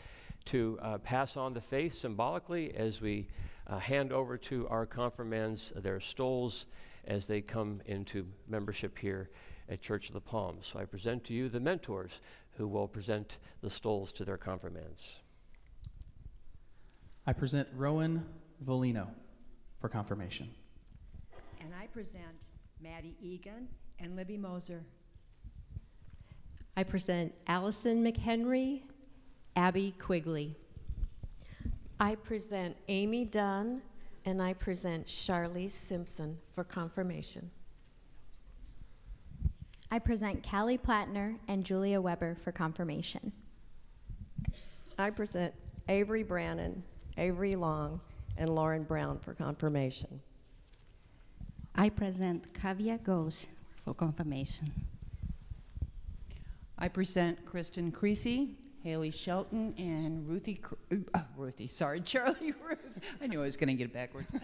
to 0.45 0.77
uh, 0.81 0.97
pass 0.97 1.37
on 1.37 1.53
the 1.53 1.61
faith 1.61 1.93
symbolically 1.93 2.75
as 2.75 2.99
we 2.99 3.29
uh, 3.65 3.79
hand 3.79 4.11
over 4.11 4.37
to 4.37 4.67
our 4.67 4.85
confirmands 4.85 5.71
their 5.73 6.01
stoles 6.01 6.65
as 7.05 7.27
they 7.27 7.39
come 7.39 7.81
into 7.85 8.27
membership 8.49 8.97
here 8.97 9.29
at 9.71 9.81
Church 9.81 10.09
of 10.09 10.13
the 10.13 10.21
Palms. 10.21 10.67
So 10.67 10.79
I 10.79 10.85
present 10.85 11.23
to 11.25 11.33
you 11.33 11.47
the 11.47 11.59
mentors 11.59 12.19
who 12.57 12.67
will 12.67 12.87
present 12.87 13.37
the 13.61 13.69
stoles 13.69 14.11
to 14.13 14.25
their 14.25 14.37
confirmands. 14.37 15.15
I 17.25 17.33
present 17.33 17.69
Rowan 17.75 18.25
Volino 18.63 19.07
for 19.79 19.87
confirmation. 19.87 20.49
And 21.61 21.71
I 21.79 21.87
present 21.87 22.23
Maddie 22.81 23.15
Egan 23.21 23.67
and 23.99 24.15
Libby 24.15 24.37
Moser. 24.37 24.83
I 26.75 26.83
present 26.83 27.33
Allison 27.47 28.03
McHenry, 28.03 28.81
Abby 29.55 29.93
Quigley. 29.99 30.55
I 31.99 32.15
present 32.15 32.75
Amy 32.87 33.25
Dunn 33.25 33.81
and 34.25 34.41
I 34.41 34.53
present 34.53 35.05
Charlize 35.07 35.71
Simpson 35.71 36.37
for 36.49 36.63
confirmation. 36.63 37.49
I 39.93 39.99
present 39.99 40.47
Callie 40.49 40.77
Plattner 40.77 41.35
and 41.49 41.65
Julia 41.65 41.99
Weber 41.99 42.35
for 42.35 42.53
confirmation. 42.53 43.33
I 44.97 45.09
present 45.09 45.53
Avery 45.89 46.23
Brannon, 46.23 46.81
Avery 47.17 47.55
Long, 47.55 47.99
and 48.37 48.55
Lauren 48.55 48.83
Brown 48.83 49.19
for 49.19 49.33
confirmation. 49.33 50.21
I 51.75 51.89
present 51.89 52.53
Kavya 52.53 52.99
Ghosh 52.99 53.47
for 53.83 53.93
confirmation. 53.93 54.71
I 56.77 56.87
present 56.87 57.43
Kristen 57.43 57.91
Creasy, 57.91 58.55
Haley 58.83 59.11
Shelton, 59.11 59.73
and 59.77 60.25
Ruthie, 60.25 60.55
Cr- 60.55 60.75
uh, 61.13 61.19
Ruthie, 61.35 61.67
sorry, 61.67 61.99
Charlie 62.01 62.53
Ruth. 62.65 62.99
I 63.21 63.27
knew 63.27 63.41
I 63.41 63.43
was 63.43 63.57
going 63.57 63.67
to 63.67 63.73
get 63.73 63.89
it 63.89 63.93
backwards. 63.93 64.31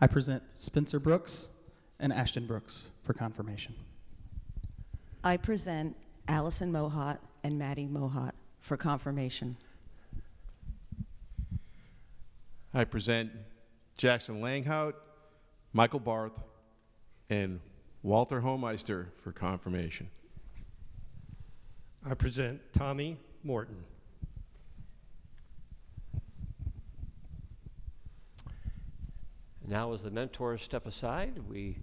I 0.00 0.06
present 0.06 0.44
Spencer 0.56 1.00
Brooks 1.00 1.48
and 2.00 2.12
Ashton 2.12 2.46
Brooks 2.46 2.88
for 3.02 3.12
confirmation. 3.12 3.74
I 5.22 5.36
present 5.36 5.94
Allison 6.26 6.72
Mohat 6.72 7.18
and 7.44 7.58
Maddie 7.58 7.86
Mohat 7.86 8.32
for 8.58 8.76
confirmation. 8.76 9.56
I 12.72 12.84
present 12.84 13.30
Jackson 13.96 14.40
Langhout, 14.40 14.94
Michael 15.72 16.00
Barth, 16.00 16.32
and 17.28 17.60
Walter 18.02 18.40
Homeister 18.40 19.06
for 19.22 19.32
confirmation. 19.32 20.08
I 22.04 22.14
present 22.14 22.60
Tommy 22.72 23.18
Morton. 23.44 23.84
Now, 29.66 29.92
as 29.92 30.02
the 30.02 30.10
mentors 30.10 30.62
step 30.62 30.86
aside, 30.86 31.38
we 31.48 31.76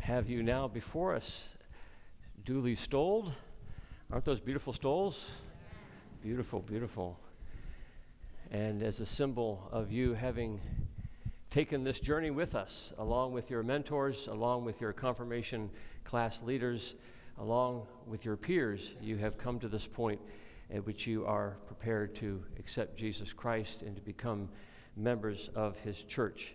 have 0.00 0.28
you 0.28 0.42
now 0.42 0.68
before 0.68 1.14
us, 1.14 1.48
duly 2.44 2.74
stoled. 2.74 3.32
Aren't 4.12 4.24
those 4.24 4.40
beautiful 4.40 4.72
stoles? 4.72 5.30
Beautiful, 6.22 6.60
beautiful. 6.60 7.18
And 8.50 8.82
as 8.82 9.00
a 9.00 9.06
symbol 9.06 9.68
of 9.72 9.90
you 9.90 10.14
having 10.14 10.60
taken 11.50 11.84
this 11.84 12.00
journey 12.00 12.30
with 12.30 12.54
us, 12.54 12.92
along 12.98 13.32
with 13.32 13.50
your 13.50 13.62
mentors, 13.62 14.28
along 14.28 14.64
with 14.64 14.80
your 14.80 14.92
confirmation 14.92 15.70
class 16.04 16.42
leaders, 16.42 16.94
along 17.38 17.86
with 18.06 18.24
your 18.24 18.36
peers, 18.36 18.92
you 19.00 19.16
have 19.16 19.36
come 19.38 19.58
to 19.58 19.68
this 19.68 19.86
point 19.86 20.20
at 20.72 20.84
which 20.84 21.06
you 21.06 21.24
are 21.26 21.56
prepared 21.66 22.14
to 22.16 22.42
accept 22.58 22.96
Jesus 22.96 23.32
Christ 23.32 23.82
and 23.82 23.96
to 23.96 24.02
become 24.02 24.48
members 24.96 25.50
of 25.54 25.78
his 25.78 26.02
church. 26.02 26.54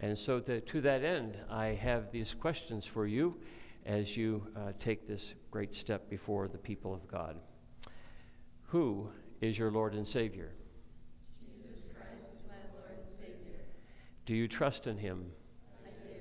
And 0.00 0.16
so, 0.16 0.40
to, 0.40 0.60
to 0.62 0.80
that 0.80 1.04
end, 1.04 1.36
I 1.50 1.66
have 1.66 2.10
these 2.10 2.32
questions 2.32 2.86
for 2.86 3.06
you 3.06 3.36
as 3.84 4.16
you 4.16 4.46
uh, 4.56 4.72
take 4.78 5.06
this 5.06 5.34
great 5.50 5.74
step 5.74 6.08
before 6.08 6.48
the 6.48 6.58
people 6.58 6.94
of 6.94 7.06
God. 7.06 7.36
Who 8.68 9.10
is 9.42 9.58
your 9.58 9.70
Lord 9.70 9.94
and 9.94 10.06
Savior? 10.06 10.52
Jesus 11.44 11.84
Christ, 11.92 12.22
is 12.34 12.48
my 12.48 12.54
Lord 12.72 12.98
and 12.98 13.14
Savior. 13.14 13.60
Do 14.24 14.34
you 14.34 14.48
trust 14.48 14.86
in 14.86 14.96
him? 14.96 15.26
I 15.84 15.90
do. 16.08 16.14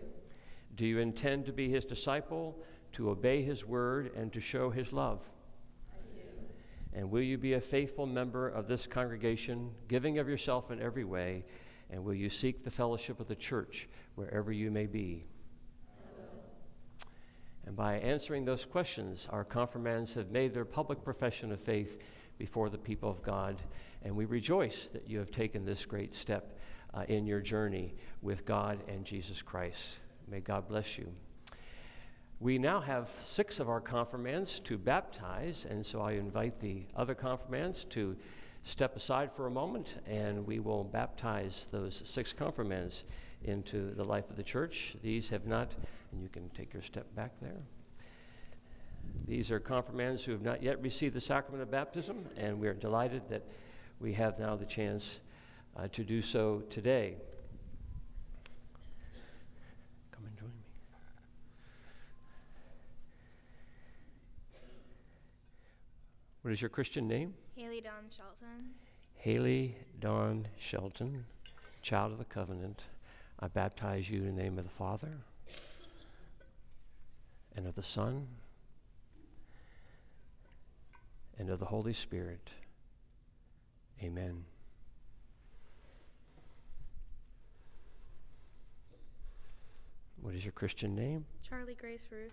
Do 0.76 0.86
you 0.86 1.00
intend 1.00 1.46
to 1.46 1.54
be 1.54 1.70
his 1.70 1.86
disciple, 1.86 2.60
to 2.94 3.10
obey 3.10 3.44
his 3.44 3.65
word, 3.65 4.12
and 4.13 4.34
to 4.34 4.42
show 4.42 4.70
his 4.70 4.92
love? 4.92 5.22
I 5.94 6.00
do. 6.15 7.00
And 7.00 7.10
will 7.10 7.22
you 7.22 7.38
be 7.38 7.54
a 7.54 7.62
faithful 7.62 8.06
member 8.06 8.50
of 8.50 8.68
this 8.68 8.88
congregation, 8.88 9.70
giving 9.88 10.18
of 10.18 10.28
yourself 10.28 10.70
in 10.70 10.82
every 10.82 11.06
way? 11.06 11.46
And 11.89 12.04
will 12.04 12.13
you 12.13 12.30
seek 12.30 12.63
the 12.63 12.71
fellowship 12.71 13.19
of 13.19 13.28
the 13.28 13.36
church 13.36 13.88
wherever 14.15 14.52
you 14.52 14.69
may 14.69 14.86
be? 14.86 15.25
And 17.65 17.75
by 17.75 17.95
answering 17.95 18.45
those 18.45 18.65
questions, 18.65 19.28
our 19.30 19.43
confirmands 19.43 20.13
have 20.15 20.32
made 20.32 20.54
their 20.54 20.65
public 20.65 21.04
profession 21.04 21.52
of 21.52 21.60
faith 21.60 21.99
before 22.38 22.69
the 22.69 22.78
people 22.78 23.10
of 23.10 23.21
God. 23.21 23.62
And 24.02 24.15
we 24.15 24.25
rejoice 24.25 24.88
that 24.93 25.08
you 25.08 25.19
have 25.19 25.30
taken 25.30 25.65
this 25.65 25.86
great 25.86 26.15
step 26.15 26.58
uh, 26.93 27.04
in 27.08 27.28
your 27.28 27.41
journey 27.41 27.93
with 28.21 28.45
God 28.45 28.80
and 28.88 29.06
Jesus 29.06 29.41
Christ. 29.41 29.99
May 30.28 30.39
God 30.39 30.67
bless 30.67 30.97
you. 30.97 31.12
We 32.39 32.58
now 32.58 32.80
have 32.80 33.10
six 33.21 33.60
of 33.60 33.67
our 33.67 33.82
confirmands 33.82 34.62
to 34.62 34.78
baptize, 34.78 35.65
and 35.69 35.86
so 35.86 35.99
I 36.02 36.13
invite 36.13 36.62
the 36.62 36.86
other 36.95 37.13
confirmands 37.13 37.84
to 37.86 38.15
step 38.63 38.95
aside 38.95 39.32
for 39.36 39.48
a 39.48 39.52
moment, 39.52 39.95
and 40.06 40.45
we 40.45 40.60
will 40.60 40.84
baptize 40.84 41.67
those 41.72 42.02
six 42.06 42.34
confirmands 42.34 43.04
into 43.43 43.93
the 43.95 44.04
life 44.04 44.30
of 44.30 44.36
the 44.36 44.43
church. 44.43 44.95
These 45.02 45.30
have 45.30 45.45
not, 45.45 45.72
and 46.12 46.22
you 46.22 46.30
can 46.30 46.50
take 46.50 46.74
your 46.74 46.84
step 46.84 47.13
back 47.15 47.32
there. 47.41 47.62
These 49.28 49.52
are 49.52 49.60
confirmands 49.60 50.24
who 50.24 50.32
have 50.34 50.41
not 50.41 50.62
yet 50.62 50.82
received 50.82 51.15
the 51.15 51.22
sacrament 51.22 51.63
of 51.63 51.72
baptism, 51.72 52.26
and 52.36 52.60
we 52.60 52.67
are 52.67 52.74
delighted 52.74 53.30
that 53.30 53.43
we 54.00 54.13
have 54.13 54.39
now 54.39 54.56
the 54.56 54.65
chance 54.65 55.19
uh, 55.76 55.88
to 55.89 56.04
do 56.04 56.22
so 56.22 56.63
today. 56.69 57.15
Come 60.12 60.26
and 60.26 60.38
join 60.38 60.50
me. 60.50 60.54
What 66.41 66.52
is 66.54 66.62
your 66.62 66.69
Christian 66.69 67.08
name? 67.08 67.34
Haley 67.56 67.82
Dawn 67.82 68.06
Shelton. 68.10 68.71
Haley 69.15 69.75
Dawn 69.99 70.47
Shelton. 70.58 71.25
child 71.82 72.13
of 72.13 72.17
the 72.17 72.25
covenant, 72.25 72.84
I 73.39 73.47
baptize 73.49 74.10
you 74.10 74.23
in 74.23 74.36
the 74.36 74.41
name 74.41 74.58
of 74.58 74.63
the 74.63 74.69
Father 74.69 75.17
and 77.56 77.67
of 77.67 77.75
the 77.75 77.84
Son 77.84 78.28
and 81.38 81.49
of 81.49 81.60
the 81.60 81.65
Holy 81.65 81.93
Spirit. 81.93 82.49
Amen. 84.02 84.45
What 90.21 90.36
is 90.36 90.45
your 90.45 90.54
Christian 90.54 90.95
name? 90.95 91.25
Charlie 91.47 91.75
Grace 91.75 92.08
Ruth. 92.12 92.32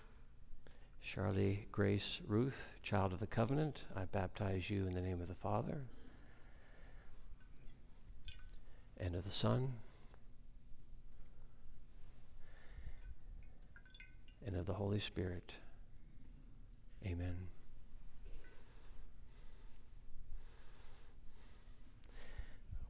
Charlie 1.07 1.69
Grace 1.71 2.21
Ruth, 2.27 2.75
child 2.83 3.13
of 3.13 3.21
the 3.21 3.29
covenant, 3.29 3.83
I 3.95 4.07
baptize 4.07 4.69
you 4.69 4.89
in 4.89 4.93
the 4.93 5.01
name 5.01 5.21
of 5.21 5.29
the 5.29 5.37
Father 5.37 5.83
and 8.99 9.15
of 9.15 9.23
the 9.23 9.31
Son 9.31 9.75
and 14.45 14.57
of 14.57 14.67
the 14.67 14.73
Holy 14.73 14.99
Spirit. 14.99 15.53
Amen. 17.07 17.37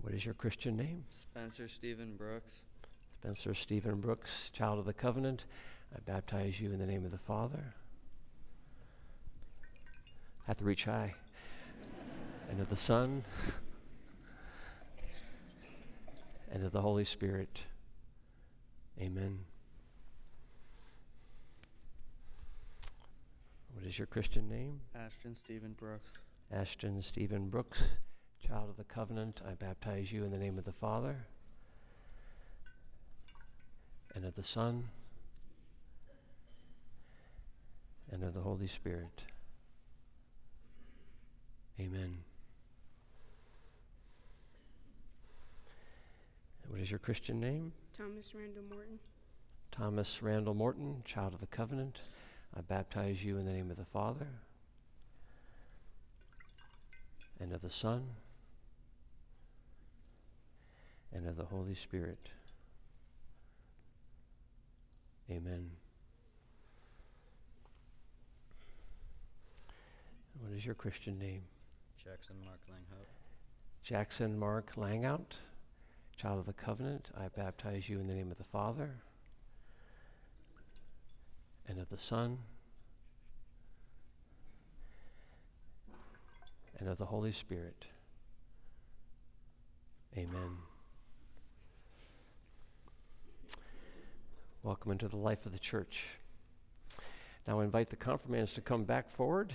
What 0.01 0.15
is 0.15 0.25
your 0.25 0.35
Christian 0.35 0.75
name? 0.75 1.05
Spencer 1.11 1.69
Stephen 1.69 2.17
Brooks. 2.17 2.63
Spencer 3.21 3.53
Stephen 3.53 4.01
Brooks, 4.01 4.49
child 4.55 4.79
of 4.79 4.87
the 4.87 4.95
covenant, 4.95 5.45
I 5.95 5.99
baptize 6.01 6.59
you 6.59 6.73
in 6.73 6.79
the 6.79 6.87
name 6.87 7.05
of 7.05 7.11
the 7.11 7.19
Father. 7.19 7.75
I 10.47 10.51
have 10.51 10.59
to 10.59 10.65
reach 10.65 10.85
high. 10.85 11.15
and 12.49 12.61
of 12.61 12.69
the 12.69 12.77
Son. 12.77 13.25
and 16.53 16.65
of 16.65 16.71
the 16.71 16.83
Holy 16.83 17.05
Spirit. 17.05 17.63
Amen. 19.01 19.41
What 23.75 23.85
is 23.85 23.99
your 23.99 24.07
Christian 24.07 24.49
name? 24.49 24.81
Ashton 24.95 25.35
Stephen 25.35 25.73
Brooks. 25.73 26.13
Ashton 26.53 27.03
Stephen 27.03 27.49
Brooks, 27.49 27.83
child 28.47 28.71
of 28.71 28.77
the 28.77 28.85
covenant, 28.85 29.43
I 29.47 29.55
baptize 29.55 30.13
you 30.13 30.25
in 30.25 30.31
the 30.31 30.39
name 30.39 30.59
of 30.59 30.65
the 30.65 30.73
Father 30.73 31.27
and 34.15 34.25
of 34.25 34.37
the 34.37 34.45
Son 34.45 34.91
and 38.11 38.23
of 38.23 38.33
the 38.33 38.41
Holy 38.41 38.69
Spirit. 38.69 39.25
Amen. 41.79 42.19
What 46.69 46.81
is 46.81 46.91
your 46.91 46.99
Christian 46.99 47.39
name? 47.39 47.73
Thomas 47.97 48.35
Randall 48.35 48.65
Morton. 48.71 48.99
Thomas 49.71 50.23
Randall 50.23 50.55
Morton, 50.55 51.03
child 51.05 51.35
of 51.35 51.41
the 51.41 51.47
covenant. 51.47 52.01
I 52.57 52.63
baptize 52.63 53.23
you 53.23 53.37
in 53.37 53.45
the 53.45 53.53
name 53.53 53.71
of 53.71 53.77
the 53.77 53.85
Father 53.85 54.29
and 57.39 57.53
of 57.53 57.61
the 57.61 57.71
Son 57.71 58.07
and 61.13 61.27
of 61.27 61.37
the 61.37 61.45
Holy 61.45 61.75
Spirit. 61.75 62.31
Amen. 65.31 65.71
What 70.41 70.53
is 70.53 70.65
your 70.65 70.75
Christian 70.75 71.19
name? 71.19 71.43
Jackson 72.07 72.37
Mark 72.45 72.61
Langhout. 72.71 73.07
Jackson 73.83 74.39
Mark 74.39 74.73
Langhout, 74.77 75.33
child 76.17 76.39
of 76.39 76.47
the 76.47 76.53
covenant. 76.53 77.09
I 77.19 77.27
baptize 77.27 77.89
you 77.89 77.99
in 77.99 78.07
the 78.07 78.15
name 78.15 78.31
of 78.31 78.39
the 78.39 78.45
Father 78.45 78.99
and 81.67 81.81
of 81.81 81.89
the 81.89 81.99
Son 81.99 82.39
and 86.79 86.89
of 86.89 86.97
the 86.97 87.07
Holy 87.07 87.33
Spirit. 87.33 87.87
Amen. 90.17 90.59
Welcome 94.63 94.93
into 94.93 95.09
the 95.09 95.17
life 95.17 95.45
of 95.45 95.51
the 95.51 95.59
church. 95.59 96.05
Now 97.49 97.59
I 97.59 97.65
invite 97.65 97.91
the 97.91 97.97
confirmands 97.97 98.53
to 98.53 98.61
come 98.61 98.85
back 98.85 99.11
forward 99.11 99.53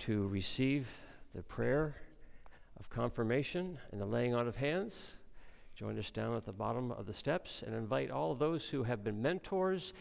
to 0.00 0.26
receive 0.28 0.88
the 1.34 1.42
prayer 1.42 1.96
of 2.78 2.90
confirmation 2.90 3.78
and 3.92 4.00
the 4.00 4.06
laying 4.06 4.34
on 4.34 4.48
of 4.48 4.56
hands. 4.56 5.14
Join 5.74 5.98
us 5.98 6.10
down 6.10 6.34
at 6.34 6.44
the 6.44 6.52
bottom 6.52 6.90
of 6.92 7.06
the 7.06 7.14
steps 7.14 7.62
and 7.64 7.74
invite 7.74 8.10
all 8.10 8.34
those 8.34 8.68
who 8.68 8.82
have 8.82 9.04
been 9.04 9.22
mentors, 9.22 9.92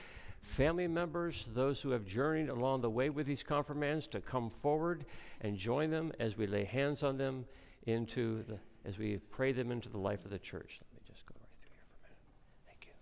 family 0.41 0.87
members, 0.87 1.47
those 1.53 1.81
who 1.81 1.91
have 1.91 2.05
journeyed 2.05 2.49
along 2.49 2.81
the 2.81 2.89
way 2.89 3.09
with 3.09 3.27
these 3.27 3.43
confirmands 3.43 4.07
to 4.07 4.21
come 4.21 4.49
forward 4.49 5.05
and 5.41 5.57
join 5.57 5.91
them 5.91 6.11
as 6.19 6.37
we 6.37 6.47
lay 6.47 6.63
hands 6.63 7.03
on 7.03 7.17
them 7.17 7.45
into 7.85 8.43
the 8.43 8.59
as 8.85 8.97
we 8.97 9.17
pray 9.29 9.51
them 9.51 9.71
into 9.71 9.89
the 9.89 9.97
life 9.97 10.23
of 10.25 10.31
the 10.31 10.39
church. 10.39 10.79
Let 10.81 10.93
me 10.93 11.01
just 11.05 11.25
go 11.25 11.35
right 11.39 11.49
through 11.59 11.69
here 11.73 11.83
for 11.91 11.97
a 11.97 12.01
minute. 12.03 12.17
Thank 12.65 12.85
you. 12.87 12.93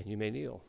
And 0.00 0.06
you 0.06 0.09
may 0.20 0.30
kneel. 0.30 0.60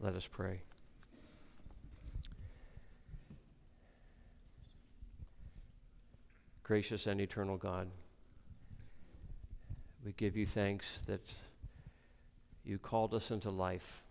Let 0.00 0.16
us 0.16 0.26
pray. 0.26 0.60
Gracious 6.64 7.06
and 7.06 7.20
eternal 7.20 7.56
God, 7.56 7.92
we 10.04 10.12
give 10.12 10.36
you 10.36 10.44
thanks 10.44 11.00
that 11.06 11.22
you 12.62 12.78
called 12.78 13.14
us 13.14 13.30
into 13.30 13.50
life. 13.50 14.02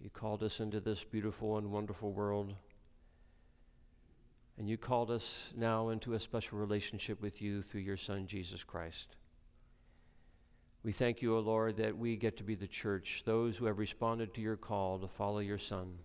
You 0.00 0.08
called 0.08 0.42
us 0.42 0.58
into 0.58 0.80
this 0.80 1.04
beautiful 1.04 1.58
and 1.58 1.70
wonderful 1.70 2.12
world. 2.12 2.54
And 4.58 4.68
you 4.68 4.78
called 4.78 5.10
us 5.10 5.52
now 5.54 5.90
into 5.90 6.14
a 6.14 6.20
special 6.20 6.58
relationship 6.58 7.20
with 7.20 7.42
you 7.42 7.60
through 7.60 7.82
your 7.82 7.96
Son, 7.96 8.26
Jesus 8.26 8.64
Christ. 8.64 9.16
We 10.82 10.92
thank 10.92 11.20
you, 11.20 11.36
O 11.36 11.40
Lord, 11.40 11.76
that 11.76 11.96
we 11.96 12.16
get 12.16 12.38
to 12.38 12.44
be 12.44 12.54
the 12.54 12.66
church, 12.66 13.22
those 13.26 13.56
who 13.56 13.66
have 13.66 13.78
responded 13.78 14.34
to 14.34 14.40
your 14.40 14.56
call 14.56 14.98
to 14.98 15.08
follow 15.08 15.40
your 15.40 15.58
Son. 15.58 15.98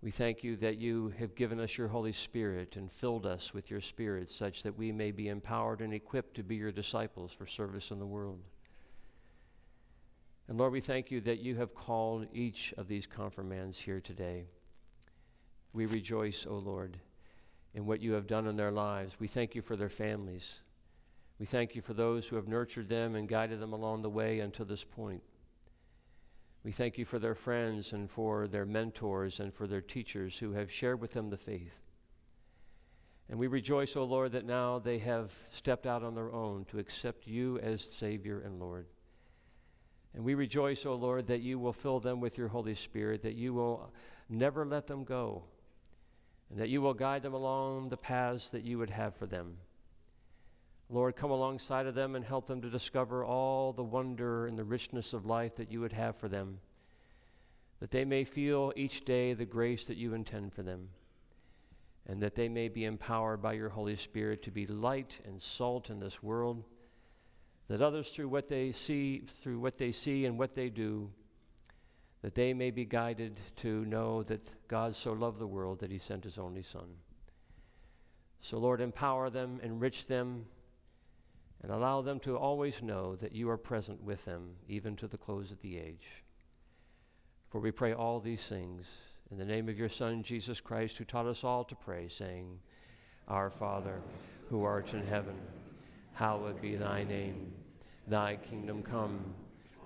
We 0.00 0.12
thank 0.12 0.44
you 0.44 0.56
that 0.56 0.78
you 0.78 1.12
have 1.18 1.34
given 1.34 1.58
us 1.58 1.76
your 1.76 1.88
Holy 1.88 2.12
Spirit 2.12 2.76
and 2.76 2.90
filled 2.90 3.26
us 3.26 3.52
with 3.52 3.68
your 3.68 3.80
Spirit 3.80 4.30
such 4.30 4.62
that 4.62 4.78
we 4.78 4.92
may 4.92 5.10
be 5.10 5.28
empowered 5.28 5.80
and 5.80 5.92
equipped 5.92 6.36
to 6.36 6.44
be 6.44 6.54
your 6.54 6.70
disciples 6.70 7.32
for 7.32 7.46
service 7.46 7.90
in 7.90 7.98
the 7.98 8.06
world. 8.06 8.40
And 10.46 10.56
Lord, 10.56 10.72
we 10.72 10.80
thank 10.80 11.10
you 11.10 11.20
that 11.22 11.40
you 11.40 11.56
have 11.56 11.74
called 11.74 12.28
each 12.32 12.72
of 12.78 12.86
these 12.86 13.06
confirmands 13.06 13.76
here 13.76 14.00
today. 14.00 14.44
We 15.72 15.86
rejoice, 15.86 16.46
O 16.48 16.54
Lord, 16.54 16.96
in 17.74 17.84
what 17.84 18.00
you 18.00 18.12
have 18.12 18.28
done 18.28 18.46
in 18.46 18.56
their 18.56 18.70
lives. 18.70 19.18
We 19.18 19.26
thank 19.26 19.56
you 19.56 19.62
for 19.62 19.74
their 19.74 19.90
families. 19.90 20.60
We 21.40 21.46
thank 21.46 21.74
you 21.74 21.82
for 21.82 21.92
those 21.92 22.26
who 22.26 22.36
have 22.36 22.48
nurtured 22.48 22.88
them 22.88 23.16
and 23.16 23.28
guided 23.28 23.60
them 23.60 23.72
along 23.72 24.02
the 24.02 24.10
way 24.10 24.40
until 24.40 24.64
this 24.64 24.84
point. 24.84 25.22
We 26.64 26.72
thank 26.72 26.98
you 26.98 27.04
for 27.04 27.18
their 27.18 27.34
friends 27.34 27.92
and 27.92 28.10
for 28.10 28.48
their 28.48 28.66
mentors 28.66 29.40
and 29.40 29.54
for 29.54 29.66
their 29.66 29.80
teachers 29.80 30.38
who 30.38 30.52
have 30.52 30.70
shared 30.70 31.00
with 31.00 31.12
them 31.12 31.30
the 31.30 31.36
faith. 31.36 31.78
And 33.30 33.38
we 33.38 33.46
rejoice, 33.46 33.94
O 33.94 34.04
Lord, 34.04 34.32
that 34.32 34.46
now 34.46 34.78
they 34.78 34.98
have 34.98 35.32
stepped 35.50 35.86
out 35.86 36.02
on 36.02 36.14
their 36.14 36.32
own 36.32 36.64
to 36.66 36.78
accept 36.78 37.26
you 37.26 37.58
as 37.58 37.82
Savior 37.82 38.40
and 38.40 38.58
Lord. 38.58 38.86
And 40.14 40.24
we 40.24 40.34
rejoice, 40.34 40.86
O 40.86 40.94
Lord, 40.94 41.26
that 41.26 41.42
you 41.42 41.58
will 41.58 41.74
fill 41.74 42.00
them 42.00 42.20
with 42.20 42.38
your 42.38 42.48
Holy 42.48 42.74
Spirit, 42.74 43.22
that 43.22 43.34
you 43.34 43.52
will 43.52 43.92
never 44.28 44.64
let 44.64 44.86
them 44.86 45.04
go, 45.04 45.44
and 46.50 46.58
that 46.58 46.70
you 46.70 46.80
will 46.80 46.94
guide 46.94 47.22
them 47.22 47.34
along 47.34 47.90
the 47.90 47.96
paths 47.96 48.48
that 48.48 48.64
you 48.64 48.78
would 48.78 48.90
have 48.90 49.14
for 49.14 49.26
them. 49.26 49.58
Lord, 50.90 51.16
come 51.16 51.30
alongside 51.30 51.86
of 51.86 51.94
them 51.94 52.16
and 52.16 52.24
help 52.24 52.46
them 52.46 52.62
to 52.62 52.70
discover 52.70 53.24
all 53.24 53.72
the 53.72 53.84
wonder 53.84 54.46
and 54.46 54.58
the 54.58 54.64
richness 54.64 55.12
of 55.12 55.26
life 55.26 55.56
that 55.56 55.70
you 55.70 55.80
would 55.80 55.92
have 55.92 56.16
for 56.16 56.28
them, 56.28 56.60
that 57.80 57.90
they 57.90 58.04
may 58.04 58.24
feel 58.24 58.72
each 58.74 59.04
day 59.04 59.34
the 59.34 59.44
grace 59.44 59.84
that 59.86 59.98
you 59.98 60.14
intend 60.14 60.52
for 60.52 60.62
them. 60.62 60.88
and 62.08 62.22
that 62.22 62.34
they 62.34 62.48
may 62.48 62.68
be 62.68 62.86
empowered 62.86 63.42
by 63.42 63.52
your 63.52 63.68
Holy 63.68 63.94
Spirit 63.94 64.42
to 64.42 64.50
be 64.50 64.66
light 64.66 65.20
and 65.26 65.40
salt 65.40 65.90
in 65.90 66.00
this 66.00 66.22
world, 66.22 66.64
that 67.68 67.82
others 67.82 68.08
through 68.08 68.28
what 68.28 68.48
they 68.48 68.72
see, 68.72 69.22
through 69.42 69.60
what 69.60 69.76
they 69.76 69.92
see 69.92 70.24
and 70.24 70.38
what 70.38 70.54
they 70.54 70.70
do, 70.70 71.10
that 72.22 72.34
they 72.34 72.54
may 72.54 72.70
be 72.70 72.86
guided 72.86 73.38
to 73.56 73.84
know 73.84 74.22
that 74.22 74.66
God 74.68 74.96
so 74.96 75.12
loved 75.12 75.38
the 75.38 75.46
world 75.46 75.80
that 75.80 75.90
he 75.90 75.98
sent 75.98 76.24
his 76.24 76.38
only 76.38 76.62
Son. 76.62 76.88
So, 78.40 78.56
Lord, 78.56 78.80
empower 78.80 79.28
them, 79.28 79.60
enrich 79.62 80.06
them, 80.06 80.46
and 81.62 81.72
allow 81.72 82.00
them 82.00 82.20
to 82.20 82.36
always 82.36 82.82
know 82.82 83.16
that 83.16 83.34
you 83.34 83.50
are 83.50 83.56
present 83.56 84.02
with 84.02 84.24
them, 84.24 84.56
even 84.68 84.96
to 84.96 85.08
the 85.08 85.18
close 85.18 85.50
of 85.50 85.60
the 85.60 85.78
age. 85.78 86.24
For 87.48 87.60
we 87.60 87.70
pray 87.70 87.92
all 87.92 88.20
these 88.20 88.44
things 88.44 88.86
in 89.30 89.38
the 89.38 89.44
name 89.44 89.68
of 89.68 89.78
your 89.78 89.88
Son, 89.88 90.22
Jesus 90.22 90.60
Christ, 90.60 90.96
who 90.96 91.04
taught 91.04 91.26
us 91.26 91.44
all 91.44 91.64
to 91.64 91.74
pray, 91.74 92.08
saying, 92.08 92.60
Our 93.26 93.50
Father, 93.50 94.00
who 94.48 94.62
art 94.64 94.94
in 94.94 95.06
heaven, 95.06 95.36
hallowed 96.14 96.60
be 96.60 96.76
thy 96.76 97.04
name. 97.04 97.52
Thy 98.06 98.36
kingdom 98.36 98.82
come, 98.82 99.20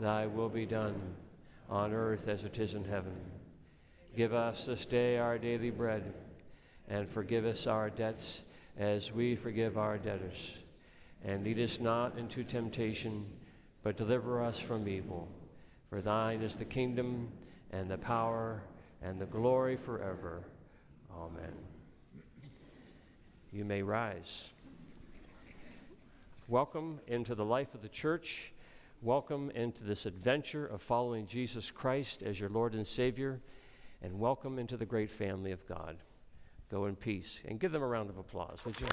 thy 0.00 0.26
will 0.26 0.48
be 0.48 0.66
done, 0.66 1.00
on 1.68 1.92
earth 1.92 2.28
as 2.28 2.44
it 2.44 2.58
is 2.58 2.74
in 2.74 2.84
heaven. 2.84 3.16
Give 4.16 4.34
us 4.34 4.66
this 4.66 4.84
day 4.84 5.18
our 5.18 5.38
daily 5.38 5.70
bread, 5.70 6.12
and 6.88 7.08
forgive 7.08 7.46
us 7.46 7.66
our 7.66 7.90
debts 7.90 8.42
as 8.78 9.10
we 9.10 9.34
forgive 9.34 9.78
our 9.78 9.98
debtors. 9.98 10.58
And 11.24 11.44
lead 11.44 11.58
us 11.60 11.80
not 11.80 12.18
into 12.18 12.42
temptation, 12.42 13.24
but 13.82 13.96
deliver 13.96 14.42
us 14.42 14.58
from 14.58 14.88
evil. 14.88 15.28
For 15.88 16.00
thine 16.00 16.42
is 16.42 16.56
the 16.56 16.64
kingdom, 16.64 17.28
and 17.70 17.90
the 17.90 17.98
power, 17.98 18.62
and 19.02 19.20
the 19.20 19.26
glory 19.26 19.76
forever. 19.76 20.42
Amen. 21.14 21.52
You 23.52 23.64
may 23.64 23.82
rise. 23.82 24.48
Welcome 26.48 27.00
into 27.06 27.34
the 27.34 27.44
life 27.44 27.74
of 27.74 27.82
the 27.82 27.88
church. 27.88 28.52
Welcome 29.00 29.50
into 29.50 29.84
this 29.84 30.06
adventure 30.06 30.66
of 30.66 30.82
following 30.82 31.26
Jesus 31.26 31.70
Christ 31.70 32.22
as 32.22 32.38
your 32.38 32.48
Lord 32.48 32.74
and 32.74 32.86
Savior. 32.86 33.40
And 34.02 34.18
welcome 34.18 34.58
into 34.58 34.76
the 34.76 34.86
great 34.86 35.10
family 35.10 35.52
of 35.52 35.66
God. 35.66 35.96
Go 36.70 36.86
in 36.86 36.96
peace. 36.96 37.40
And 37.46 37.60
give 37.60 37.72
them 37.72 37.82
a 37.82 37.86
round 37.86 38.10
of 38.10 38.18
applause, 38.18 38.58
would 38.64 38.80
you? 38.80 38.86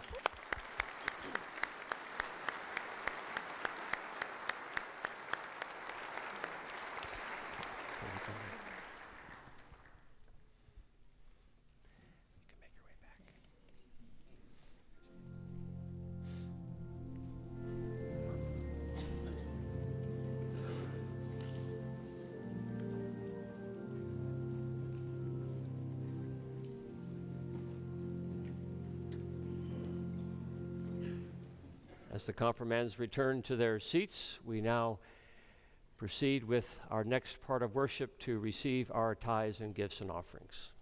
The 32.30 32.34
confirmands 32.34 33.00
return 33.00 33.42
to 33.42 33.56
their 33.56 33.80
seats, 33.80 34.38
we 34.46 34.62
now 34.62 35.00
proceed 35.98 36.44
with 36.44 36.80
our 36.92 37.04
next 37.04 37.42
part 37.42 37.63
of 37.63 37.74
worship 37.74 38.20
to 38.20 38.38
receive 38.38 38.92
our 38.94 39.15
tithes 39.15 39.62
and 39.62 39.74
gifts 39.74 40.00
and 40.00 40.12
offerings. 40.12 40.74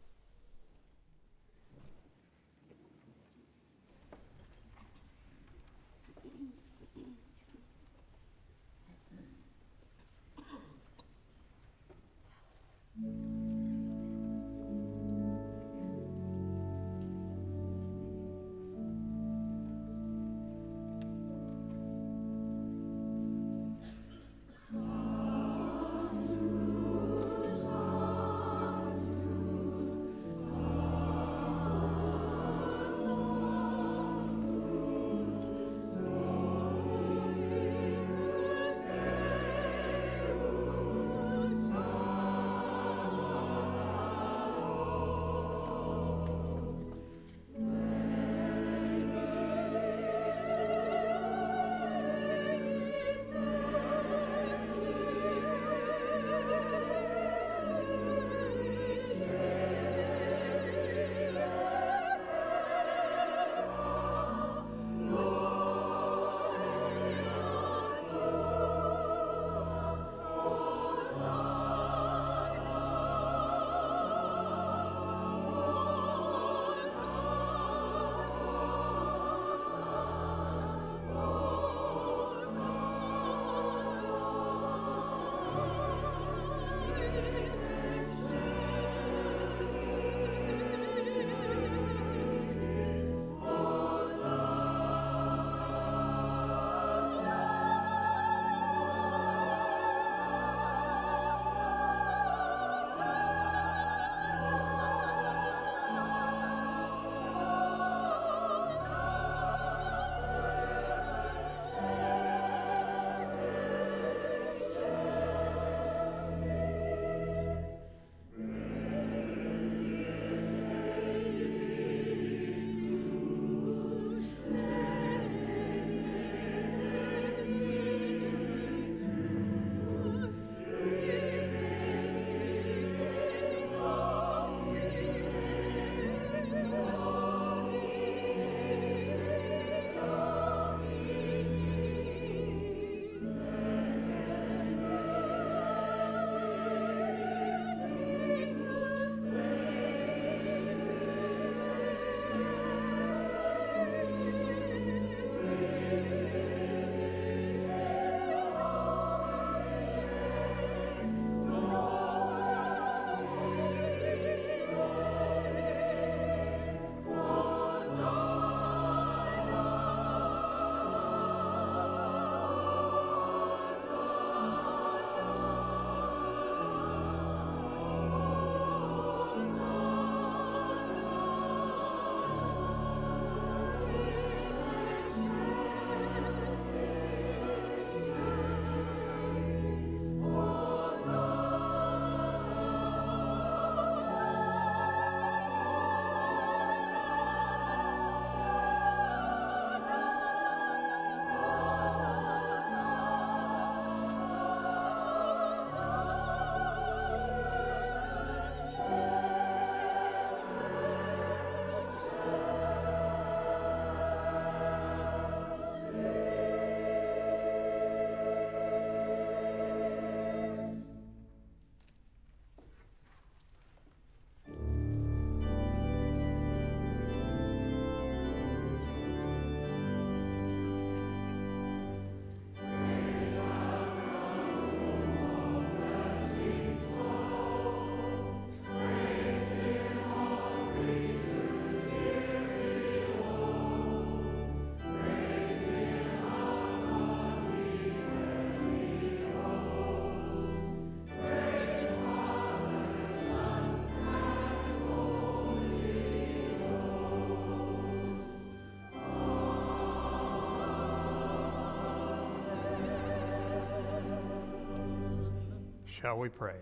Shall 266.08 266.20
we 266.20 266.30
pray? 266.30 266.62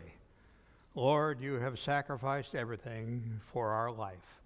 Lord, 0.95 1.39
you 1.39 1.59
have 1.59 1.77
sacrificed 1.77 2.55
everything 2.55 3.39
for 3.53 3.69
our 3.69 3.91
life. 3.91 4.41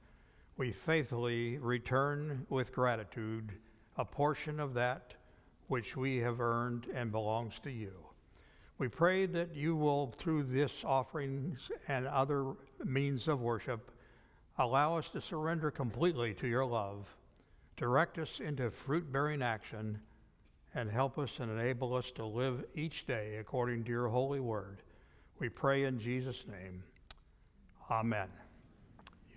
We 0.57 0.73
faithfully 0.73 1.57
return 1.57 2.45
with 2.49 2.73
gratitude 2.73 3.53
a 3.95 4.03
portion 4.03 4.59
of 4.59 4.73
that 4.73 5.13
which 5.69 5.95
we 5.95 6.17
have 6.17 6.41
earned 6.41 6.87
and 6.93 7.13
belongs 7.13 7.59
to 7.63 7.71
you. 7.71 7.93
We 8.77 8.89
pray 8.89 9.25
that 9.27 9.55
you 9.55 9.73
will, 9.73 10.13
through 10.17 10.43
this 10.43 10.83
offerings 10.83 11.71
and 11.87 12.05
other 12.05 12.51
means 12.83 13.29
of 13.29 13.39
worship, 13.39 13.91
allow 14.57 14.97
us 14.97 15.09
to 15.11 15.21
surrender 15.21 15.71
completely 15.71 16.33
to 16.33 16.47
your 16.49 16.65
love, 16.65 17.07
direct 17.77 18.19
us 18.19 18.41
into 18.41 18.69
fruit 18.69 19.09
bearing 19.09 19.43
action, 19.43 20.01
and 20.75 20.91
help 20.91 21.17
us 21.17 21.39
and 21.39 21.49
enable 21.49 21.95
us 21.95 22.11
to 22.11 22.25
live 22.25 22.65
each 22.75 23.07
day 23.07 23.37
according 23.37 23.85
to 23.85 23.91
your 23.91 24.09
holy 24.09 24.41
word. 24.41 24.81
We 25.39 25.47
pray 25.47 25.85
in 25.85 25.99
Jesus' 25.99 26.43
name. 26.51 26.83
Amen. 27.89 28.27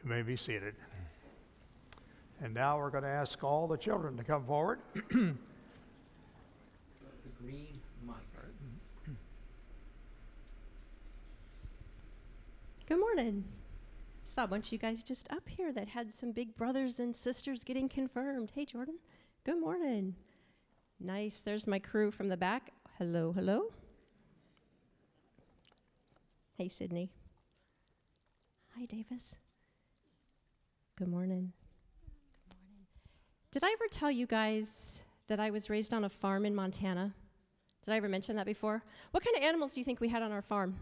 You 0.03 0.11
may 0.11 0.23
be 0.23 0.37
seated. 0.37 0.75
And 2.43 2.53
now 2.53 2.77
we're 2.77 2.91
going 2.91 3.05
to 3.05 3.09
ask 3.09 3.45
all 3.45 3.69
the 3.69 3.77
children 3.77 4.17
to 4.17 4.25
come 4.25 4.45
forward. 4.45 4.81
the 4.95 5.35
green 7.41 7.81
mic. 8.05 8.17
Good 12.89 12.99
morning. 12.99 13.45
Saw 14.25 14.45
a 14.45 14.49
bunch 14.49 14.67
of 14.67 14.73
you 14.73 14.79
guys 14.79 15.05
just 15.05 15.33
up 15.33 15.49
here 15.49 15.73
that 15.73 15.87
had 15.87 16.13
some 16.13 16.33
big 16.33 16.57
brothers 16.57 16.99
and 16.99 17.15
sisters 17.15 17.63
getting 17.63 17.89
confirmed. 17.89 18.51
Hey, 18.55 18.65
Jordan. 18.65 18.99
Good 19.45 19.61
morning. 19.61 20.17
Nice. 20.99 21.41
There's 21.41 21.69
my 21.69 21.79
crew 21.79 22.11
from 22.11 22.29
the 22.29 22.37
back. 22.37 22.73
Hello, 22.99 23.33
hello. 23.33 23.71
Hey, 26.57 26.69
Sydney. 26.69 27.11
Hi, 28.77 28.85
Davis. 28.85 29.37
Good 30.97 31.09
morning. 31.09 31.53
Good 32.49 32.57
morning. 32.69 32.87
Did 33.51 33.65
I 33.65 33.69
ever 33.73 33.87
tell 33.91 34.11
you 34.11 34.27
guys 34.27 35.03
that 35.29 35.41
I 35.41 35.51
was 35.51 35.71
raised 35.71 35.95
on 35.95 36.05
a 36.05 36.09
farm 36.09 36.45
in 36.45 36.55
Montana? 36.55 37.15
Did 37.85 37.95
I 37.95 37.97
ever 37.97 38.09
mention 38.09 38.37
that 38.37 38.47
before? 38.47 38.83
What 39.13 39.25
kind 39.25 39.37
of 39.37 39.43
animals 39.43 39.73
do 39.73 39.81
you 39.81 39.85
think 39.85 40.01
we 40.01 40.09
had 40.09 40.23
on 40.23 40.31
our 40.31 40.43
farm? 40.43 40.77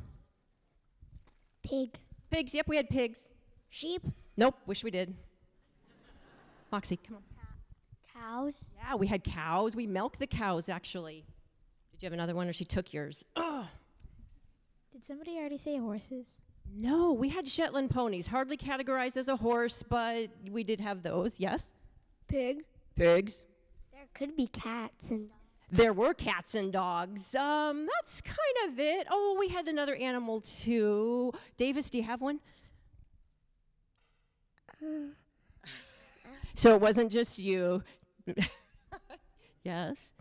Pig. 1.62 1.98
Pigs. 2.30 2.54
Yep, 2.54 2.68
we 2.68 2.76
had 2.76 2.88
pigs. 2.88 3.28
Sheep. 3.68 4.02
Nope. 4.36 4.56
Wish 4.66 4.82
we 4.82 4.90
did. 4.90 5.14
Moxie, 6.72 6.96
come 6.96 7.16
on. 7.16 7.22
Cows. 8.12 8.70
Yeah, 8.76 8.96
we 8.96 9.06
had 9.06 9.24
cows. 9.24 9.76
We 9.76 9.86
milked 9.86 10.18
the 10.18 10.26
cows, 10.26 10.68
actually. 10.68 11.24
Did 11.92 12.02
you 12.02 12.06
have 12.06 12.12
another 12.12 12.34
one, 12.34 12.48
or 12.48 12.52
she 12.52 12.64
took 12.64 12.92
yours? 12.92 13.24
Ugh. 13.36 13.66
Did 14.92 15.04
somebody 15.04 15.36
already 15.36 15.58
say 15.58 15.76
horses? 15.78 16.26
No, 16.74 17.12
we 17.12 17.28
had 17.28 17.46
Shetland 17.46 17.90
ponies, 17.90 18.26
hardly 18.26 18.56
categorized 18.56 19.16
as 19.16 19.28
a 19.28 19.36
horse, 19.36 19.82
but 19.82 20.30
we 20.50 20.64
did 20.64 20.80
have 20.80 21.02
those, 21.02 21.38
yes? 21.38 21.72
Pig. 22.28 22.64
Pigs. 22.96 23.44
There 23.92 24.06
could 24.14 24.36
be 24.36 24.46
cats 24.48 25.10
and 25.10 25.28
There 25.70 25.92
were 25.92 26.14
cats 26.14 26.54
and 26.54 26.72
dogs. 26.72 27.34
Um, 27.34 27.86
that's 27.96 28.20
kind 28.20 28.38
of 28.68 28.78
it. 28.78 29.06
Oh, 29.10 29.36
we 29.38 29.48
had 29.48 29.68
another 29.68 29.94
animal 29.94 30.40
too. 30.40 31.32
Davis, 31.56 31.90
do 31.90 31.98
you 31.98 32.04
have 32.04 32.20
one? 32.20 32.40
so 36.54 36.74
it 36.74 36.80
wasn't 36.80 37.12
just 37.12 37.38
you. 37.38 37.82
yes. 39.64 40.14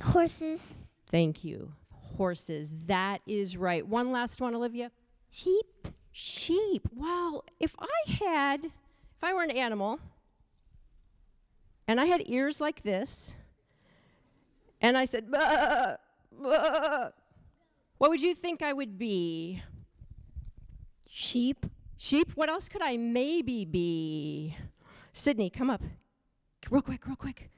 horses. 0.00 0.74
Thank 1.10 1.44
you. 1.44 1.72
Horses. 1.90 2.72
That 2.86 3.20
is 3.26 3.56
right. 3.56 3.86
One 3.86 4.10
last 4.10 4.40
one, 4.40 4.54
Olivia. 4.54 4.90
Sheep. 5.30 5.88
Sheep. 6.12 6.88
Wow. 6.94 7.42
If 7.60 7.74
I 7.78 8.12
had, 8.24 8.64
if 8.64 9.22
I 9.22 9.34
were 9.34 9.42
an 9.42 9.50
animal, 9.50 10.00
and 11.88 12.00
I 12.00 12.06
had 12.06 12.22
ears 12.26 12.60
like 12.60 12.82
this, 12.82 13.36
and 14.80 14.96
I 14.96 15.04
said, 15.04 15.30
bah, 15.30 15.96
bah, 16.32 17.10
what 17.98 18.10
would 18.10 18.20
you 18.20 18.34
think 18.34 18.62
I 18.62 18.72
would 18.72 18.98
be? 18.98 19.62
Sheep. 21.08 21.66
Sheep? 21.98 22.32
What 22.34 22.48
else 22.48 22.68
could 22.68 22.82
I 22.82 22.96
maybe 22.96 23.64
be? 23.64 24.56
Sydney, 25.12 25.50
come 25.50 25.70
up. 25.70 25.82
Real 26.70 26.82
quick, 26.82 27.06
real 27.06 27.16
quick. 27.16 27.50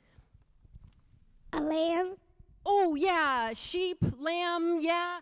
A 1.52 1.60
lamb. 1.60 2.14
Oh, 2.70 2.94
yeah. 2.94 3.54
Sheep, 3.54 3.96
lamb, 4.20 4.78
yeah. 4.80 5.20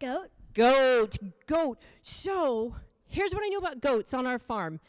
Goat. 0.00 0.30
Goat, 0.54 1.16
goat. 1.46 1.78
So 2.02 2.74
here's 3.06 3.32
what 3.32 3.44
I 3.44 3.48
knew 3.48 3.58
about 3.58 3.80
goats 3.80 4.12
on 4.12 4.26
our 4.26 4.38
farm 4.38 4.80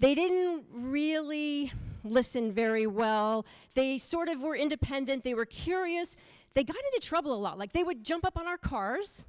they 0.00 0.14
didn't 0.14 0.64
really 0.72 1.72
listen 2.04 2.52
very 2.52 2.86
well. 2.86 3.44
They 3.74 3.98
sort 3.98 4.28
of 4.28 4.42
were 4.42 4.56
independent, 4.56 5.24
they 5.24 5.34
were 5.34 5.46
curious. 5.46 6.16
They 6.54 6.64
got 6.64 6.76
into 6.76 7.06
trouble 7.06 7.32
a 7.32 7.38
lot. 7.38 7.58
Like 7.58 7.72
they 7.72 7.84
would 7.84 8.04
jump 8.04 8.26
up 8.26 8.36
on 8.38 8.46
our 8.46 8.58
cars. 8.58 9.24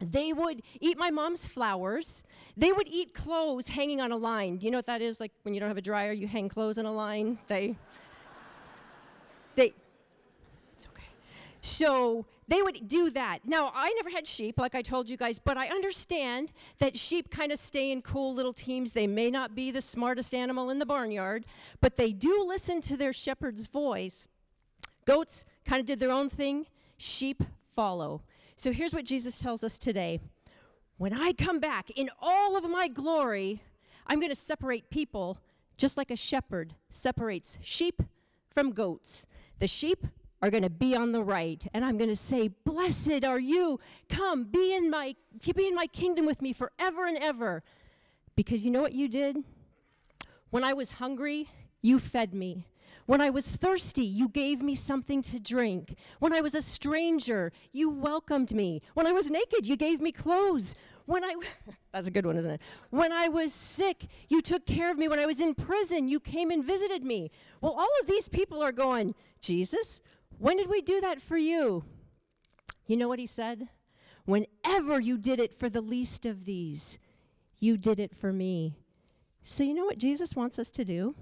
They 0.00 0.32
would 0.32 0.62
eat 0.80 0.98
my 0.98 1.10
mom's 1.10 1.46
flowers. 1.46 2.24
They 2.56 2.72
would 2.72 2.88
eat 2.88 3.14
clothes 3.14 3.68
hanging 3.68 4.00
on 4.00 4.12
a 4.12 4.16
line. 4.16 4.56
Do 4.56 4.66
you 4.66 4.70
know 4.70 4.78
what 4.78 4.86
that 4.86 5.02
is? 5.02 5.20
Like 5.20 5.32
when 5.42 5.54
you 5.54 5.60
don't 5.60 5.68
have 5.68 5.78
a 5.78 5.82
dryer, 5.82 6.12
you 6.12 6.26
hang 6.26 6.48
clothes 6.48 6.78
on 6.78 6.86
a 6.86 6.92
line. 6.92 7.38
They, 7.48 7.76
they. 9.54 9.72
So 11.62 12.26
they 12.48 12.62
would 12.62 12.88
do 12.88 13.10
that. 13.10 13.40
Now, 13.44 13.70
I 13.74 13.92
never 13.92 14.10
had 14.10 14.26
sheep, 14.26 14.58
like 14.58 14.74
I 14.74 14.82
told 14.82 15.08
you 15.08 15.16
guys, 15.16 15.38
but 15.38 15.56
I 15.56 15.68
understand 15.68 16.52
that 16.78 16.98
sheep 16.98 17.30
kind 17.30 17.52
of 17.52 17.58
stay 17.58 17.92
in 17.92 18.02
cool 18.02 18.34
little 18.34 18.52
teams. 18.52 18.92
They 18.92 19.06
may 19.06 19.30
not 19.30 19.54
be 19.54 19.70
the 19.70 19.80
smartest 19.80 20.34
animal 20.34 20.70
in 20.70 20.78
the 20.78 20.86
barnyard, 20.86 21.44
but 21.80 21.96
they 21.96 22.12
do 22.12 22.44
listen 22.46 22.80
to 22.82 22.96
their 22.96 23.12
shepherd's 23.12 23.66
voice. 23.66 24.26
Goats 25.04 25.44
kind 25.64 25.80
of 25.80 25.86
did 25.86 26.00
their 26.00 26.10
own 26.10 26.30
thing, 26.30 26.66
sheep 26.96 27.42
follow. 27.62 28.22
So 28.56 28.72
here's 28.72 28.92
what 28.92 29.04
Jesus 29.04 29.38
tells 29.38 29.64
us 29.64 29.78
today 29.78 30.20
When 30.98 31.12
I 31.12 31.32
come 31.32 31.60
back 31.60 31.90
in 31.90 32.10
all 32.20 32.56
of 32.56 32.68
my 32.68 32.88
glory, 32.88 33.62
I'm 34.06 34.18
going 34.18 34.30
to 34.30 34.36
separate 34.36 34.90
people 34.90 35.38
just 35.76 35.96
like 35.96 36.10
a 36.10 36.16
shepherd 36.16 36.74
separates 36.88 37.58
sheep 37.62 38.02
from 38.50 38.72
goats. 38.72 39.26
The 39.60 39.66
sheep 39.66 40.06
are 40.42 40.50
going 40.50 40.62
to 40.62 40.70
be 40.70 40.94
on 40.96 41.12
the 41.12 41.22
right 41.22 41.66
and 41.74 41.84
i'm 41.84 41.96
going 41.98 42.10
to 42.10 42.16
say 42.16 42.48
blessed 42.64 43.24
are 43.24 43.40
you 43.40 43.78
come 44.08 44.44
be 44.44 44.74
in 44.74 44.90
my 44.90 45.14
be 45.54 45.66
in 45.66 45.74
my 45.74 45.86
kingdom 45.86 46.26
with 46.26 46.40
me 46.42 46.52
forever 46.52 47.06
and 47.06 47.18
ever 47.18 47.62
because 48.36 48.64
you 48.64 48.70
know 48.70 48.80
what 48.80 48.92
you 48.92 49.08
did 49.08 49.36
when 50.50 50.64
i 50.64 50.72
was 50.72 50.92
hungry 50.92 51.48
you 51.82 51.98
fed 51.98 52.34
me 52.34 52.66
when 53.10 53.20
I 53.20 53.30
was 53.30 53.48
thirsty, 53.48 54.04
you 54.04 54.28
gave 54.28 54.62
me 54.62 54.76
something 54.76 55.20
to 55.22 55.40
drink. 55.40 55.96
When 56.20 56.32
I 56.32 56.40
was 56.40 56.54
a 56.54 56.62
stranger, 56.62 57.50
you 57.72 57.90
welcomed 57.90 58.54
me. 58.54 58.82
When 58.94 59.04
I 59.04 59.10
was 59.10 59.32
naked, 59.32 59.66
you 59.66 59.76
gave 59.76 60.00
me 60.00 60.12
clothes. 60.12 60.76
When 61.06 61.24
I 61.24 61.34
That's 61.92 62.06
a 62.06 62.12
good 62.12 62.24
one, 62.24 62.36
isn't 62.36 62.52
it? 62.52 62.60
When 62.90 63.10
I 63.10 63.26
was 63.26 63.52
sick, 63.52 64.06
you 64.28 64.40
took 64.40 64.64
care 64.64 64.92
of 64.92 64.96
me. 64.96 65.08
When 65.08 65.18
I 65.18 65.26
was 65.26 65.40
in 65.40 65.56
prison, 65.56 66.06
you 66.06 66.20
came 66.20 66.52
and 66.52 66.64
visited 66.64 67.02
me. 67.02 67.32
Well, 67.60 67.72
all 67.72 67.90
of 68.00 68.06
these 68.06 68.28
people 68.28 68.62
are 68.62 68.70
going, 68.70 69.12
"Jesus, 69.40 70.00
when 70.40 70.56
did 70.56 70.68
we 70.68 70.82
do 70.82 71.00
that 71.00 71.22
for 71.22 71.38
you?" 71.38 71.84
You 72.86 72.96
know 72.96 73.08
what 73.08 73.20
he 73.20 73.26
said? 73.26 73.68
Whenever 74.24 74.98
you 74.98 75.16
did 75.16 75.38
it 75.38 75.54
for 75.54 75.70
the 75.70 75.80
least 75.80 76.26
of 76.26 76.44
these, 76.44 76.98
you 77.60 77.76
did 77.76 78.00
it 78.00 78.14
for 78.14 78.32
me. 78.32 78.76
So, 79.42 79.62
you 79.62 79.74
know 79.74 79.84
what 79.84 79.98
Jesus 79.98 80.34
wants 80.34 80.58
us 80.58 80.70
to 80.72 80.84
do? 80.84 81.14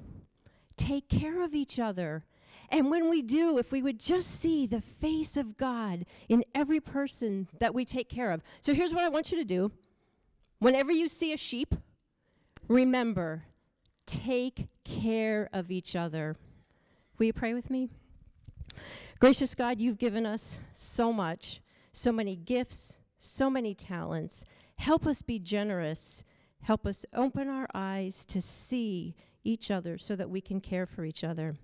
take 0.78 1.08
care 1.08 1.42
of 1.42 1.54
each 1.54 1.78
other. 1.78 2.24
And 2.70 2.90
when 2.90 3.10
we 3.10 3.20
do, 3.20 3.58
if 3.58 3.72
we 3.72 3.82
would 3.82 4.00
just 4.00 4.40
see 4.40 4.66
the 4.66 4.80
face 4.80 5.36
of 5.36 5.56
God 5.56 6.06
in 6.28 6.44
every 6.54 6.80
person 6.80 7.48
that 7.58 7.74
we 7.74 7.84
take 7.84 8.08
care 8.08 8.30
of. 8.30 8.42
So 8.60 8.72
here's 8.72 8.94
what 8.94 9.04
I 9.04 9.08
want 9.08 9.30
you 9.30 9.38
to 9.38 9.44
do. 9.44 9.70
Whenever 10.60 10.92
you 10.92 11.08
see 11.08 11.32
a 11.32 11.36
sheep, 11.36 11.74
remember, 12.68 13.44
take 14.06 14.68
care 14.84 15.48
of 15.52 15.70
each 15.70 15.94
other. 15.94 16.36
Will 17.18 17.26
you 17.26 17.32
pray 17.32 17.54
with 17.54 17.70
me? 17.70 17.90
Gracious 19.20 19.54
God, 19.54 19.80
you've 19.80 19.98
given 19.98 20.26
us 20.26 20.60
so 20.72 21.12
much, 21.12 21.60
so 21.92 22.12
many 22.12 22.36
gifts, 22.36 22.98
so 23.18 23.50
many 23.50 23.74
talents. 23.74 24.44
Help 24.78 25.06
us 25.06 25.22
be 25.22 25.38
generous. 25.38 26.24
Help 26.62 26.86
us 26.86 27.04
open 27.14 27.48
our 27.48 27.68
eyes 27.74 28.24
to 28.26 28.40
see 28.40 29.14
each 29.44 29.70
other 29.70 29.98
so 29.98 30.14
that 30.16 30.30
we 30.30 30.40
can 30.40 30.60
care 30.60 30.86
for 30.86 31.04
each 31.04 31.24
other. 31.24 31.56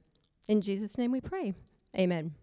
In 0.49 0.61
Jesus' 0.61 0.99
name 0.99 1.13
we 1.13 1.21
pray. 1.21 1.55
Amen. 1.97 2.35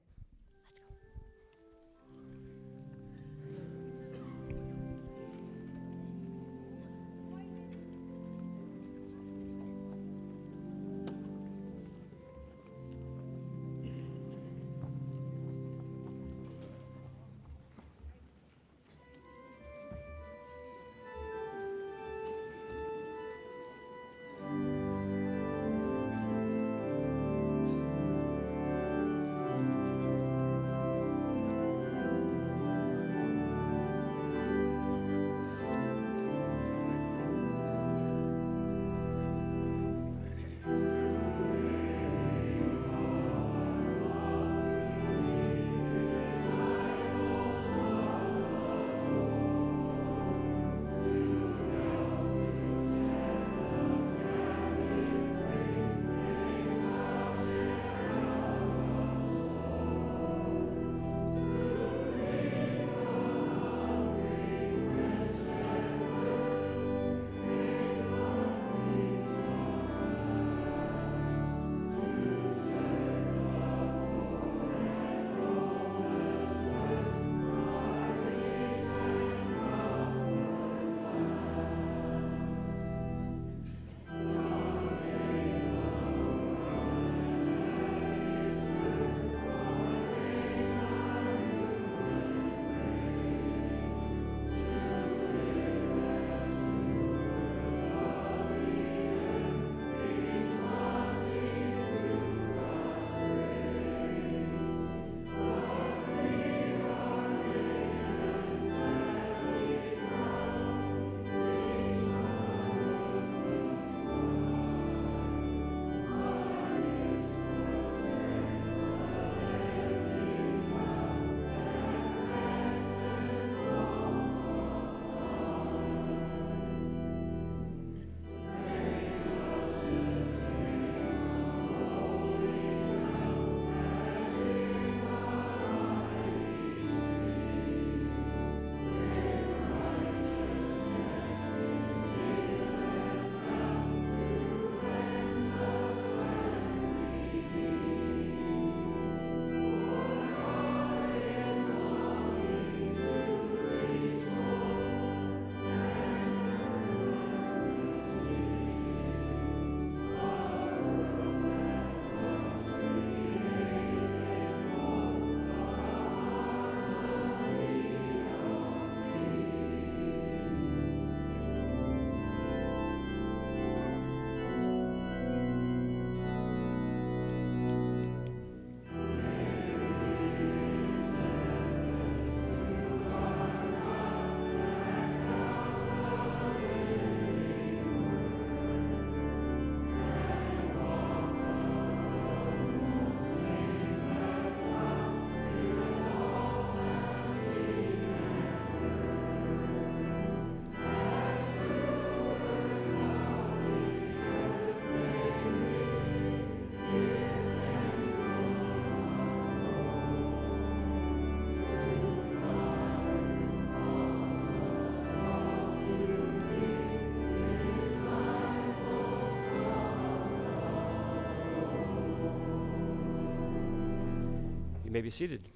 You 224.92 224.94
may 224.96 225.02
be 225.04 225.10
seated. 225.10 225.48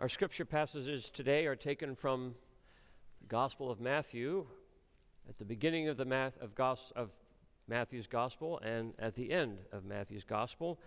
Our 0.00 0.08
scripture 0.08 0.44
passages 0.44 1.08
today 1.08 1.46
are 1.46 1.54
taken 1.54 1.94
from 1.94 2.34
the 3.20 3.28
Gospel 3.28 3.70
of 3.70 3.80
Matthew, 3.80 4.44
at 5.28 5.38
the 5.38 5.44
beginning 5.44 5.86
of 5.86 5.96
the 5.96 6.04
math 6.04 6.36
of, 6.42 6.56
gos- 6.56 6.92
of 6.96 7.10
Matthew's 7.68 8.08
Gospel 8.08 8.58
and 8.58 8.92
at 8.98 9.14
the 9.14 9.30
end 9.30 9.58
of 9.70 9.84
Matthew's 9.84 10.24
Gospel, 10.24 10.80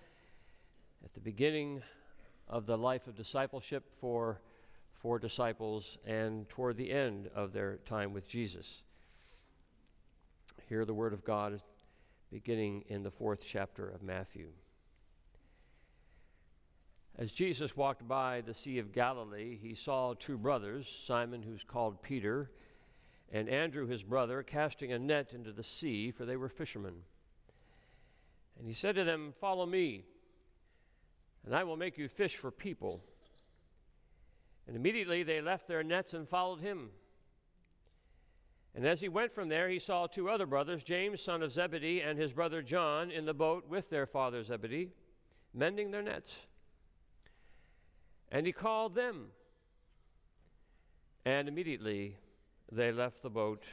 at 1.05 1.13
the 1.13 1.21
beginning 1.21 1.81
of 2.49 2.65
the 2.65 2.77
life 2.77 3.07
of 3.07 3.15
discipleship 3.15 3.85
for 3.97 4.41
four 5.03 5.19
disciples 5.19 5.97
and 6.05 6.47
toward 6.47 6.77
the 6.77 6.89
end 6.89 7.29
of 7.35 7.51
their 7.51 7.75
time 7.85 8.13
with 8.13 8.25
Jesus. 8.25 8.81
Hear 10.69 10.85
the 10.85 10.93
word 10.93 11.11
of 11.11 11.25
God 11.25 11.61
beginning 12.31 12.85
in 12.87 13.03
the 13.03 13.11
fourth 13.11 13.41
chapter 13.45 13.89
of 13.89 14.01
Matthew. 14.01 14.47
As 17.17 17.33
Jesus 17.33 17.75
walked 17.75 18.07
by 18.07 18.41
the 18.41 18.53
Sea 18.53 18.79
of 18.79 18.93
Galilee, 18.93 19.59
he 19.61 19.75
saw 19.75 20.13
two 20.13 20.37
brothers, 20.37 20.87
Simon, 20.87 21.43
who's 21.43 21.65
called 21.65 22.01
Peter, 22.01 22.49
and 23.29 23.49
Andrew, 23.49 23.85
his 23.85 24.03
brother, 24.03 24.41
casting 24.41 24.93
a 24.93 24.99
net 24.99 25.33
into 25.33 25.51
the 25.51 25.63
sea, 25.63 26.11
for 26.11 26.23
they 26.23 26.37
were 26.37 26.49
fishermen. 26.49 26.95
And 28.57 28.67
he 28.67 28.73
said 28.73 28.95
to 28.95 29.03
them, 29.03 29.33
Follow 29.41 29.65
me, 29.65 30.05
and 31.45 31.53
I 31.53 31.65
will 31.65 31.77
make 31.77 31.97
you 31.97 32.07
fish 32.07 32.37
for 32.37 32.51
people. 32.51 33.03
And 34.67 34.75
immediately 34.75 35.23
they 35.23 35.41
left 35.41 35.67
their 35.67 35.83
nets 35.83 36.13
and 36.13 36.27
followed 36.27 36.61
him. 36.61 36.89
And 38.75 38.87
as 38.87 39.01
he 39.01 39.09
went 39.09 39.31
from 39.31 39.49
there, 39.49 39.69
he 39.69 39.77
saw 39.77 40.07
two 40.07 40.29
other 40.29 40.45
brothers, 40.45 40.83
James, 40.83 41.21
son 41.21 41.43
of 41.43 41.51
Zebedee, 41.51 42.01
and 42.01 42.17
his 42.17 42.33
brother 42.33 42.61
John, 42.61 43.11
in 43.11 43.25
the 43.25 43.33
boat 43.33 43.67
with 43.67 43.89
their 43.89 44.07
father 44.07 44.43
Zebedee, 44.43 44.89
mending 45.53 45.91
their 45.91 46.01
nets. 46.01 46.35
And 48.31 48.47
he 48.47 48.51
called 48.51 48.95
them. 48.95 49.27
And 51.25 51.47
immediately 51.47 52.17
they 52.71 52.91
left 52.91 53.21
the 53.21 53.29
boat 53.29 53.63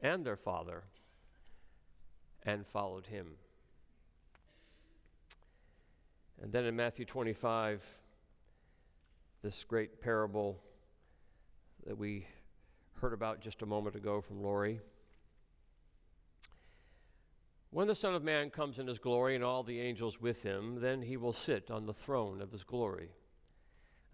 and 0.00 0.24
their 0.24 0.36
father 0.36 0.84
and 2.44 2.66
followed 2.66 3.06
him. 3.06 3.32
And 6.40 6.52
then 6.52 6.64
in 6.64 6.76
Matthew 6.76 7.04
25, 7.04 7.84
this 9.42 9.64
great 9.64 10.00
parable 10.00 10.62
that 11.86 11.98
we 11.98 12.26
heard 13.00 13.12
about 13.12 13.40
just 13.40 13.62
a 13.62 13.66
moment 13.66 13.96
ago 13.96 14.20
from 14.20 14.40
Lori. 14.40 14.80
When 17.70 17.88
the 17.88 17.94
Son 17.94 18.14
of 18.14 18.22
Man 18.22 18.50
comes 18.50 18.78
in 18.78 18.86
his 18.86 18.98
glory 18.98 19.34
and 19.34 19.42
all 19.42 19.62
the 19.62 19.80
angels 19.80 20.20
with 20.20 20.42
him, 20.42 20.80
then 20.80 21.02
he 21.02 21.16
will 21.16 21.32
sit 21.32 21.70
on 21.70 21.86
the 21.86 21.94
throne 21.94 22.40
of 22.40 22.52
his 22.52 22.62
glory 22.62 23.10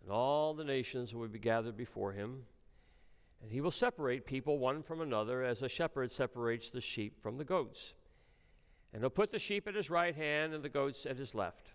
and 0.02 0.10
all 0.10 0.54
the 0.54 0.64
nations 0.64 1.14
will 1.14 1.28
be 1.28 1.38
gathered 1.38 1.76
before 1.76 2.12
him. 2.12 2.44
And 3.42 3.52
he 3.52 3.60
will 3.60 3.70
separate 3.70 4.24
people 4.24 4.58
one 4.58 4.82
from 4.82 5.02
another 5.02 5.44
as 5.44 5.62
a 5.62 5.68
shepherd 5.68 6.10
separates 6.10 6.70
the 6.70 6.80
sheep 6.80 7.22
from 7.22 7.36
the 7.36 7.44
goats. 7.44 7.92
And 8.92 9.02
he'll 9.02 9.10
put 9.10 9.32
the 9.32 9.38
sheep 9.38 9.68
at 9.68 9.74
his 9.74 9.90
right 9.90 10.14
hand 10.14 10.54
and 10.54 10.64
the 10.64 10.70
goats 10.70 11.04
at 11.04 11.18
his 11.18 11.34
left. 11.34 11.74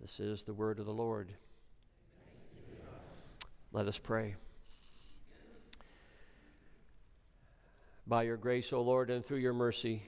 This 0.00 0.20
is 0.20 0.42
the 0.42 0.54
word 0.54 0.78
of 0.78 0.86
the 0.86 0.92
Lord. 0.92 1.32
Let 3.72 3.86
us 3.86 3.98
pray. 3.98 4.36
By 8.06 8.22
your 8.22 8.36
grace, 8.36 8.72
O 8.72 8.80
Lord, 8.80 9.10
and 9.10 9.24
through 9.24 9.38
your 9.38 9.52
mercy, 9.52 10.02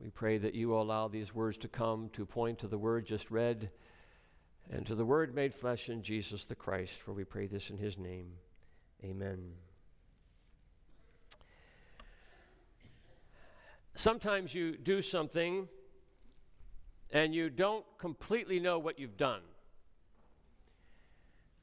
we 0.00 0.10
pray 0.10 0.38
that 0.38 0.54
you 0.54 0.68
will 0.68 0.82
allow 0.82 1.08
these 1.08 1.34
words 1.34 1.58
to 1.58 1.68
come 1.68 2.10
to 2.10 2.24
point 2.24 2.58
to 2.60 2.68
the 2.68 2.78
word 2.78 3.06
just 3.06 3.30
read 3.30 3.70
and 4.70 4.86
to 4.86 4.94
the 4.94 5.04
word 5.04 5.34
made 5.34 5.54
flesh 5.54 5.88
in 5.88 6.02
Jesus 6.02 6.44
the 6.44 6.54
Christ, 6.54 7.00
for 7.00 7.12
we 7.12 7.24
pray 7.24 7.46
this 7.46 7.70
in 7.70 7.78
his 7.78 7.98
name. 7.98 8.32
Amen. 9.02 9.52
sometimes 13.96 14.54
you 14.54 14.76
do 14.76 15.02
something 15.02 15.66
and 17.12 17.34
you 17.34 17.50
don't 17.50 17.84
completely 17.98 18.58
know 18.60 18.78
what 18.78 18.98
you've 18.98 19.16
done. 19.16 19.42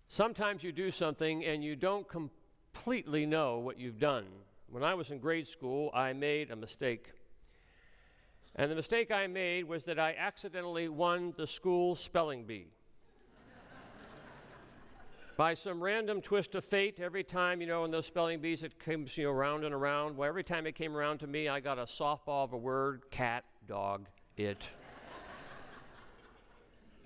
Sometimes 0.07 0.63
you 0.63 0.71
do 0.71 0.91
something 0.91 1.43
and 1.43 1.63
you 1.63 1.75
don't 1.75 2.07
completely 2.07 3.25
know 3.25 3.57
what 3.57 3.79
you've 3.79 3.99
done. 3.99 4.25
When 4.69 4.83
I 4.83 4.93
was 4.93 5.09
in 5.09 5.19
grade 5.19 5.47
school, 5.47 5.91
I 5.93 6.13
made 6.13 6.51
a 6.51 6.55
mistake. 6.55 7.11
And 8.55 8.69
the 8.69 8.75
mistake 8.75 9.11
I 9.11 9.25
made 9.27 9.65
was 9.65 9.83
that 9.85 9.97
I 9.97 10.15
accidentally 10.17 10.87
won 10.87 11.33
the 11.35 11.47
school 11.47 11.95
spelling 11.95 12.43
bee. 12.43 12.67
By 15.37 15.55
some 15.55 15.81
random 15.81 16.21
twist 16.21 16.53
of 16.53 16.63
fate, 16.63 16.99
every 16.99 17.23
time, 17.23 17.61
you 17.61 17.67
know, 17.67 17.83
in 17.83 17.89
those 17.89 18.05
spelling 18.05 18.39
bees, 18.39 18.61
it 18.61 18.79
comes, 18.79 19.17
you 19.17 19.25
know, 19.25 19.31
round 19.31 19.63
and 19.63 19.73
around. 19.73 20.15
Well, 20.15 20.29
every 20.29 20.43
time 20.43 20.67
it 20.67 20.75
came 20.75 20.95
around 20.95 21.19
to 21.21 21.27
me, 21.27 21.49
I 21.49 21.59
got 21.59 21.79
a 21.79 21.85
softball 21.85 22.43
of 22.43 22.53
a 22.53 22.57
word 22.57 23.09
cat, 23.09 23.45
dog, 23.67 24.05
it. 24.37 24.69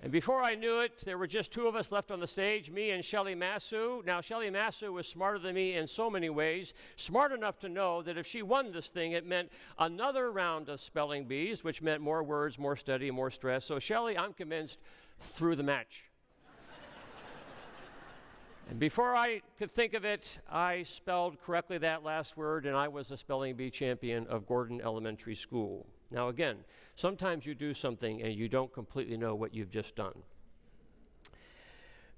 And 0.00 0.12
before 0.12 0.42
I 0.42 0.54
knew 0.54 0.78
it, 0.78 1.02
there 1.04 1.18
were 1.18 1.26
just 1.26 1.50
two 1.50 1.66
of 1.66 1.74
us 1.74 1.90
left 1.90 2.12
on 2.12 2.20
the 2.20 2.26
stage, 2.26 2.70
me 2.70 2.90
and 2.90 3.04
Shelly 3.04 3.34
Massu. 3.34 4.04
Now, 4.04 4.20
Shelly 4.20 4.48
Massu 4.48 4.92
was 4.92 5.08
smarter 5.08 5.40
than 5.40 5.56
me 5.56 5.74
in 5.74 5.88
so 5.88 6.08
many 6.08 6.30
ways, 6.30 6.72
smart 6.94 7.32
enough 7.32 7.58
to 7.60 7.68
know 7.68 8.02
that 8.02 8.16
if 8.16 8.24
she 8.24 8.42
won 8.42 8.70
this 8.70 8.86
thing, 8.90 9.12
it 9.12 9.26
meant 9.26 9.50
another 9.76 10.30
round 10.30 10.68
of 10.68 10.80
spelling 10.80 11.24
bees, 11.24 11.64
which 11.64 11.82
meant 11.82 12.00
more 12.00 12.22
words, 12.22 12.60
more 12.60 12.76
study, 12.76 13.10
more 13.10 13.32
stress. 13.32 13.64
So, 13.64 13.80
Shelly, 13.80 14.16
I'm 14.16 14.32
convinced, 14.34 14.78
threw 15.20 15.56
the 15.56 15.64
match. 15.64 16.04
And 18.70 18.78
before 18.78 19.16
I 19.16 19.40
could 19.58 19.72
think 19.72 19.94
of 19.94 20.04
it, 20.04 20.38
I 20.48 20.82
spelled 20.82 21.40
correctly 21.42 21.78
that 21.78 22.04
last 22.04 22.36
word, 22.36 22.66
and 22.66 22.76
I 22.76 22.86
was 22.86 23.10
a 23.10 23.16
spelling 23.16 23.56
bee 23.56 23.70
champion 23.70 24.26
of 24.26 24.46
Gordon 24.46 24.80
Elementary 24.80 25.34
School. 25.34 25.86
Now, 26.10 26.28
again, 26.28 26.56
sometimes 26.96 27.44
you 27.44 27.54
do 27.54 27.74
something 27.74 28.22
and 28.22 28.34
you 28.34 28.48
don't 28.48 28.72
completely 28.72 29.16
know 29.16 29.34
what 29.34 29.54
you've 29.54 29.70
just 29.70 29.94
done. 29.94 30.14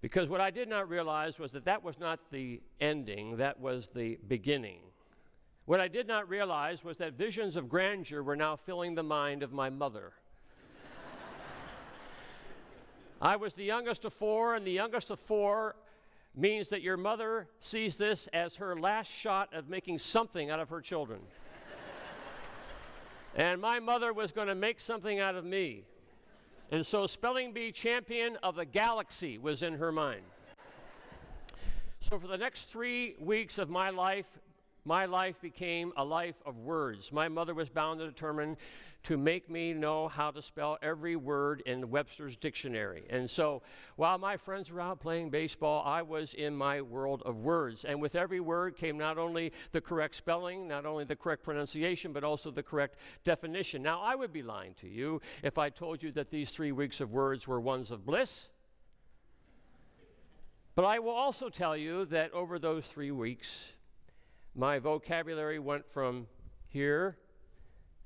Because 0.00 0.28
what 0.28 0.40
I 0.40 0.50
did 0.50 0.68
not 0.68 0.88
realize 0.88 1.38
was 1.38 1.52
that 1.52 1.64
that 1.66 1.82
was 1.82 1.98
not 1.98 2.20
the 2.30 2.60
ending, 2.80 3.36
that 3.36 3.60
was 3.60 3.88
the 3.88 4.18
beginning. 4.28 4.78
What 5.66 5.80
I 5.80 5.88
did 5.88 6.08
not 6.08 6.28
realize 6.28 6.82
was 6.82 6.96
that 6.98 7.12
visions 7.14 7.54
of 7.56 7.68
grandeur 7.68 8.22
were 8.22 8.36
now 8.36 8.56
filling 8.56 8.94
the 8.94 9.02
mind 9.02 9.42
of 9.42 9.52
my 9.52 9.68
mother. 9.68 10.12
I 13.20 13.36
was 13.36 13.52
the 13.52 13.64
youngest 13.64 14.06
of 14.06 14.14
four, 14.14 14.54
and 14.54 14.66
the 14.66 14.72
youngest 14.72 15.10
of 15.10 15.20
four 15.20 15.76
means 16.34 16.68
that 16.68 16.80
your 16.80 16.96
mother 16.96 17.48
sees 17.60 17.96
this 17.96 18.28
as 18.32 18.56
her 18.56 18.80
last 18.80 19.08
shot 19.08 19.52
of 19.52 19.68
making 19.68 19.98
something 19.98 20.48
out 20.48 20.60
of 20.60 20.70
her 20.70 20.80
children. 20.80 21.20
And 23.34 23.60
my 23.60 23.78
mother 23.78 24.12
was 24.12 24.32
going 24.32 24.48
to 24.48 24.54
make 24.54 24.80
something 24.80 25.18
out 25.18 25.34
of 25.34 25.44
me. 25.44 25.84
And 26.70 26.84
so, 26.86 27.06
spelling 27.06 27.52
bee 27.52 27.72
champion 27.72 28.36
of 28.42 28.54
the 28.54 28.64
galaxy 28.64 29.38
was 29.38 29.62
in 29.62 29.74
her 29.74 29.90
mind. 29.90 30.22
So, 32.00 32.18
for 32.18 32.28
the 32.28 32.38
next 32.38 32.70
three 32.70 33.16
weeks 33.20 33.58
of 33.58 33.68
my 33.68 33.90
life, 33.90 34.38
my 34.84 35.04
life 35.04 35.40
became 35.40 35.92
a 35.96 36.04
life 36.04 36.36
of 36.46 36.60
words. 36.60 37.12
My 37.12 37.28
mother 37.28 37.54
was 37.54 37.68
bound 37.68 38.00
and 38.00 38.12
determined 38.12 38.56
to 39.02 39.16
make 39.16 39.48
me 39.48 39.72
know 39.72 40.08
how 40.08 40.30
to 40.30 40.42
spell 40.42 40.78
every 40.82 41.16
word 41.16 41.62
in 41.64 41.90
Webster's 41.90 42.36
dictionary. 42.36 43.04
And 43.08 43.28
so 43.28 43.62
while 43.96 44.18
my 44.18 44.36
friends 44.36 44.70
were 44.70 44.80
out 44.80 45.00
playing 45.00 45.30
baseball, 45.30 45.82
I 45.86 46.02
was 46.02 46.34
in 46.34 46.54
my 46.54 46.82
world 46.82 47.22
of 47.24 47.38
words. 47.38 47.84
And 47.84 48.00
with 48.00 48.14
every 48.14 48.40
word 48.40 48.76
came 48.76 48.98
not 48.98 49.16
only 49.16 49.52
the 49.72 49.80
correct 49.80 50.16
spelling, 50.16 50.68
not 50.68 50.84
only 50.84 51.04
the 51.04 51.16
correct 51.16 51.42
pronunciation, 51.42 52.12
but 52.12 52.24
also 52.24 52.50
the 52.50 52.62
correct 52.62 52.96
definition. 53.24 53.82
Now, 53.82 54.02
I 54.02 54.14
would 54.14 54.32
be 54.32 54.42
lying 54.42 54.74
to 54.80 54.88
you 54.88 55.20
if 55.42 55.56
I 55.56 55.70
told 55.70 56.02
you 56.02 56.12
that 56.12 56.30
these 56.30 56.50
three 56.50 56.72
weeks 56.72 57.00
of 57.00 57.10
words 57.10 57.48
were 57.48 57.60
ones 57.60 57.90
of 57.90 58.04
bliss. 58.04 58.50
But 60.74 60.84
I 60.84 60.98
will 60.98 61.10
also 61.10 61.48
tell 61.48 61.76
you 61.76 62.04
that 62.06 62.32
over 62.32 62.58
those 62.58 62.86
three 62.86 63.10
weeks, 63.10 63.72
my 64.54 64.78
vocabulary 64.78 65.58
went 65.58 65.86
from 65.86 66.26
here 66.68 67.16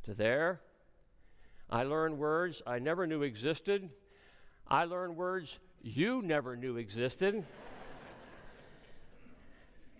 to 0.04 0.14
there. 0.14 0.60
I 1.74 1.82
learned 1.82 2.18
words 2.18 2.62
I 2.68 2.78
never 2.78 3.04
knew 3.04 3.22
existed. 3.22 3.90
I 4.68 4.84
learned 4.84 5.16
words 5.16 5.58
you 5.82 6.22
never 6.22 6.54
knew 6.54 6.76
existed. 6.76 7.44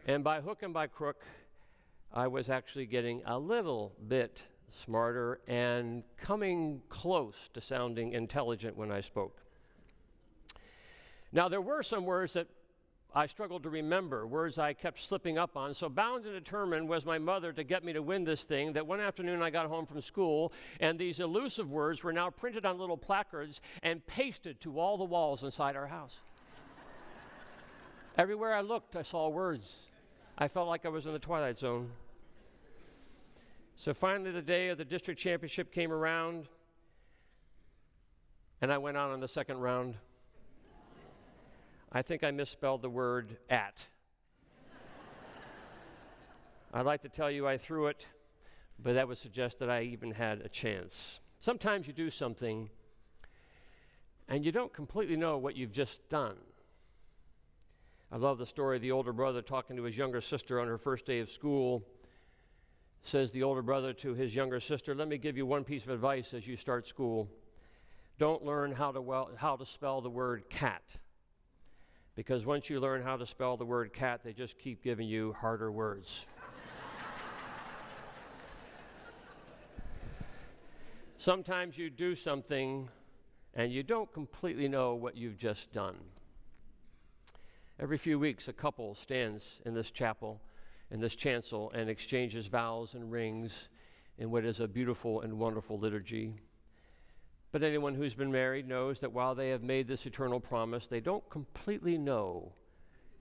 and 0.06 0.22
by 0.22 0.40
hook 0.40 0.62
and 0.62 0.72
by 0.72 0.86
crook, 0.86 1.24
I 2.12 2.28
was 2.28 2.48
actually 2.48 2.86
getting 2.86 3.22
a 3.26 3.36
little 3.36 3.92
bit 4.06 4.40
smarter 4.68 5.40
and 5.48 6.04
coming 6.16 6.80
close 6.90 7.34
to 7.54 7.60
sounding 7.60 8.12
intelligent 8.12 8.76
when 8.76 8.92
I 8.92 9.00
spoke. 9.00 9.42
Now, 11.32 11.48
there 11.48 11.60
were 11.60 11.82
some 11.82 12.04
words 12.04 12.34
that 12.34 12.46
I 13.16 13.26
struggled 13.26 13.62
to 13.62 13.70
remember, 13.70 14.26
words 14.26 14.58
I 14.58 14.72
kept 14.72 14.98
slipping 14.98 15.38
up 15.38 15.56
on. 15.56 15.72
So, 15.72 15.88
bound 15.88 16.24
and 16.24 16.34
determined 16.34 16.88
was 16.88 17.06
my 17.06 17.16
mother 17.16 17.52
to 17.52 17.62
get 17.62 17.84
me 17.84 17.92
to 17.92 18.02
win 18.02 18.24
this 18.24 18.42
thing. 18.42 18.72
That 18.72 18.88
one 18.88 18.98
afternoon 18.98 19.40
I 19.40 19.50
got 19.50 19.66
home 19.66 19.86
from 19.86 20.00
school, 20.00 20.52
and 20.80 20.98
these 20.98 21.20
elusive 21.20 21.70
words 21.70 22.02
were 22.02 22.12
now 22.12 22.30
printed 22.30 22.66
on 22.66 22.76
little 22.76 22.96
placards 22.96 23.60
and 23.84 24.04
pasted 24.08 24.60
to 24.62 24.80
all 24.80 24.98
the 24.98 25.04
walls 25.04 25.44
inside 25.44 25.76
our 25.76 25.86
house. 25.86 26.18
Everywhere 28.18 28.52
I 28.52 28.62
looked, 28.62 28.96
I 28.96 29.02
saw 29.02 29.28
words. 29.28 29.76
I 30.36 30.48
felt 30.48 30.66
like 30.66 30.84
I 30.84 30.88
was 30.88 31.06
in 31.06 31.12
the 31.12 31.18
Twilight 31.20 31.56
Zone. 31.56 31.90
So, 33.76 33.94
finally, 33.94 34.32
the 34.32 34.42
day 34.42 34.70
of 34.70 34.78
the 34.78 34.84
district 34.84 35.20
championship 35.20 35.72
came 35.72 35.92
around, 35.92 36.48
and 38.60 38.72
I 38.72 38.78
went 38.78 38.96
on 38.96 39.12
in 39.14 39.20
the 39.20 39.28
second 39.28 39.58
round. 39.58 39.94
I 41.97 42.03
think 42.03 42.24
I 42.24 42.32
misspelled 42.32 42.82
the 42.82 42.90
word 42.90 43.36
at. 43.49 43.86
I'd 46.72 46.84
like 46.84 47.03
to 47.03 47.09
tell 47.09 47.30
you 47.30 47.47
I 47.47 47.57
threw 47.57 47.86
it, 47.86 48.09
but 48.82 48.95
that 48.95 49.07
would 49.07 49.16
suggest 49.16 49.61
that 49.61 49.70
I 49.70 49.82
even 49.82 50.11
had 50.11 50.40
a 50.40 50.49
chance. 50.49 51.20
Sometimes 51.38 51.86
you 51.86 51.92
do 51.92 52.11
something 52.11 52.68
and 54.28 54.45
you 54.45 54.51
don't 54.51 54.72
completely 54.72 55.14
know 55.14 55.38
what 55.38 55.55
you've 55.55 55.70
just 55.70 56.09
done. 56.09 56.34
I 58.11 58.16
love 58.16 58.38
the 58.38 58.47
story 58.47 58.74
of 58.74 58.82
the 58.82 58.90
older 58.90 59.12
brother 59.12 59.40
talking 59.40 59.76
to 59.76 59.84
his 59.84 59.97
younger 59.97 60.20
sister 60.20 60.59
on 60.59 60.66
her 60.66 60.78
first 60.78 61.07
day 61.07 61.20
of 61.20 61.30
school. 61.30 61.84
Says 63.03 63.30
the 63.30 63.45
older 63.45 63.62
brother 63.62 63.92
to 63.92 64.14
his 64.14 64.34
younger 64.34 64.59
sister, 64.59 64.97
Let 64.97 65.07
me 65.07 65.16
give 65.16 65.36
you 65.36 65.47
one 65.47 65.62
piece 65.62 65.84
of 65.84 65.90
advice 65.90 66.34
as 66.34 66.45
you 66.45 66.57
start 66.57 66.88
school. 66.88 67.28
Don't 68.18 68.45
learn 68.45 68.72
how 68.72 68.90
to, 68.90 69.01
well, 69.01 69.30
how 69.36 69.55
to 69.55 69.64
spell 69.64 70.01
the 70.01 70.11
word 70.11 70.51
cat 70.51 70.97
because 72.16 72.46
once 72.46 72.70
you 72.70 72.80
learn 72.80 73.02
how 73.02 73.16
to 73.16 73.26
spell 73.26 73.56
the 73.56 73.64
word 73.64 73.92
cat, 73.92 74.20
they 74.22 74.32
just 74.32 74.58
keep 74.58 74.82
giving 74.82 75.08
you 75.08 75.34
harder 75.40 75.72
words. 75.72 76.26
Sometimes 81.18 81.78
you 81.78 81.90
do 81.90 82.14
something 82.14 82.88
and 83.54 83.72
you 83.72 83.82
don't 83.82 84.12
completely 84.12 84.68
know 84.68 84.94
what 84.94 85.16
you've 85.16 85.38
just 85.38 85.72
done. 85.72 85.96
Every 87.80 87.96
few 87.98 88.18
weeks, 88.18 88.46
a 88.46 88.52
couple 88.52 88.94
stands 88.94 89.60
in 89.64 89.74
this 89.74 89.90
chapel, 89.90 90.40
in 90.90 91.00
this 91.00 91.16
chancel, 91.16 91.72
and 91.72 91.88
exchanges 91.88 92.46
vows 92.46 92.94
and 92.94 93.10
rings 93.10 93.68
in 94.18 94.30
what 94.30 94.44
is 94.44 94.60
a 94.60 94.68
beautiful 94.68 95.22
and 95.22 95.38
wonderful 95.38 95.78
liturgy. 95.78 96.34
But 97.55 97.62
anyone 97.62 97.94
who's 97.94 98.14
been 98.14 98.32
married 98.32 98.66
knows 98.66 98.98
that 98.98 99.12
while 99.12 99.36
they 99.36 99.50
have 99.50 99.62
made 99.62 99.86
this 99.86 100.07
eternal 100.07 100.40
promise, 100.40 100.88
they 100.88 100.98
don't 100.98 101.22
completely 101.30 101.96
know 101.96 102.50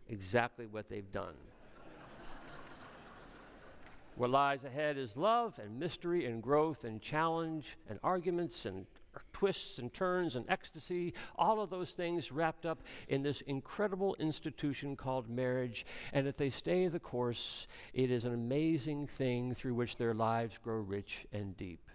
exactly 0.09 0.65
what 0.65 0.89
they've 0.89 1.11
done. 1.11 1.36
what 4.15 4.31
lies 4.31 4.63
ahead 4.63 4.97
is 4.97 5.15
love 5.15 5.59
and 5.63 5.79
mystery 5.79 6.25
and 6.25 6.41
growth 6.41 6.84
and 6.84 6.99
challenge 6.99 7.77
and 7.88 7.99
arguments 8.03 8.65
and 8.65 8.88
twists 9.34 9.77
and 9.77 9.93
turns 9.93 10.36
and 10.36 10.49
ecstasy, 10.49 11.13
all 11.36 11.61
of 11.61 11.69
those 11.69 11.91
things 11.91 12.31
wrapped 12.31 12.65
up 12.65 12.81
in 13.09 13.21
this 13.21 13.41
incredible 13.41 14.15
institution 14.15 14.95
called 14.95 15.29
marriage. 15.29 15.86
And 16.11 16.27
if 16.27 16.38
they 16.38 16.49
stay 16.49 16.88
the 16.88 16.99
course, 16.99 17.67
it 17.93 18.09
is 18.09 18.25
an 18.25 18.34
amazing 18.34 19.05
thing 19.05 19.53
through 19.53 19.75
which 19.75 19.97
their 19.97 20.15
lives 20.15 20.57
grow 20.57 20.77
rich 20.77 21.27
and 21.31 21.55
deep 21.55 21.88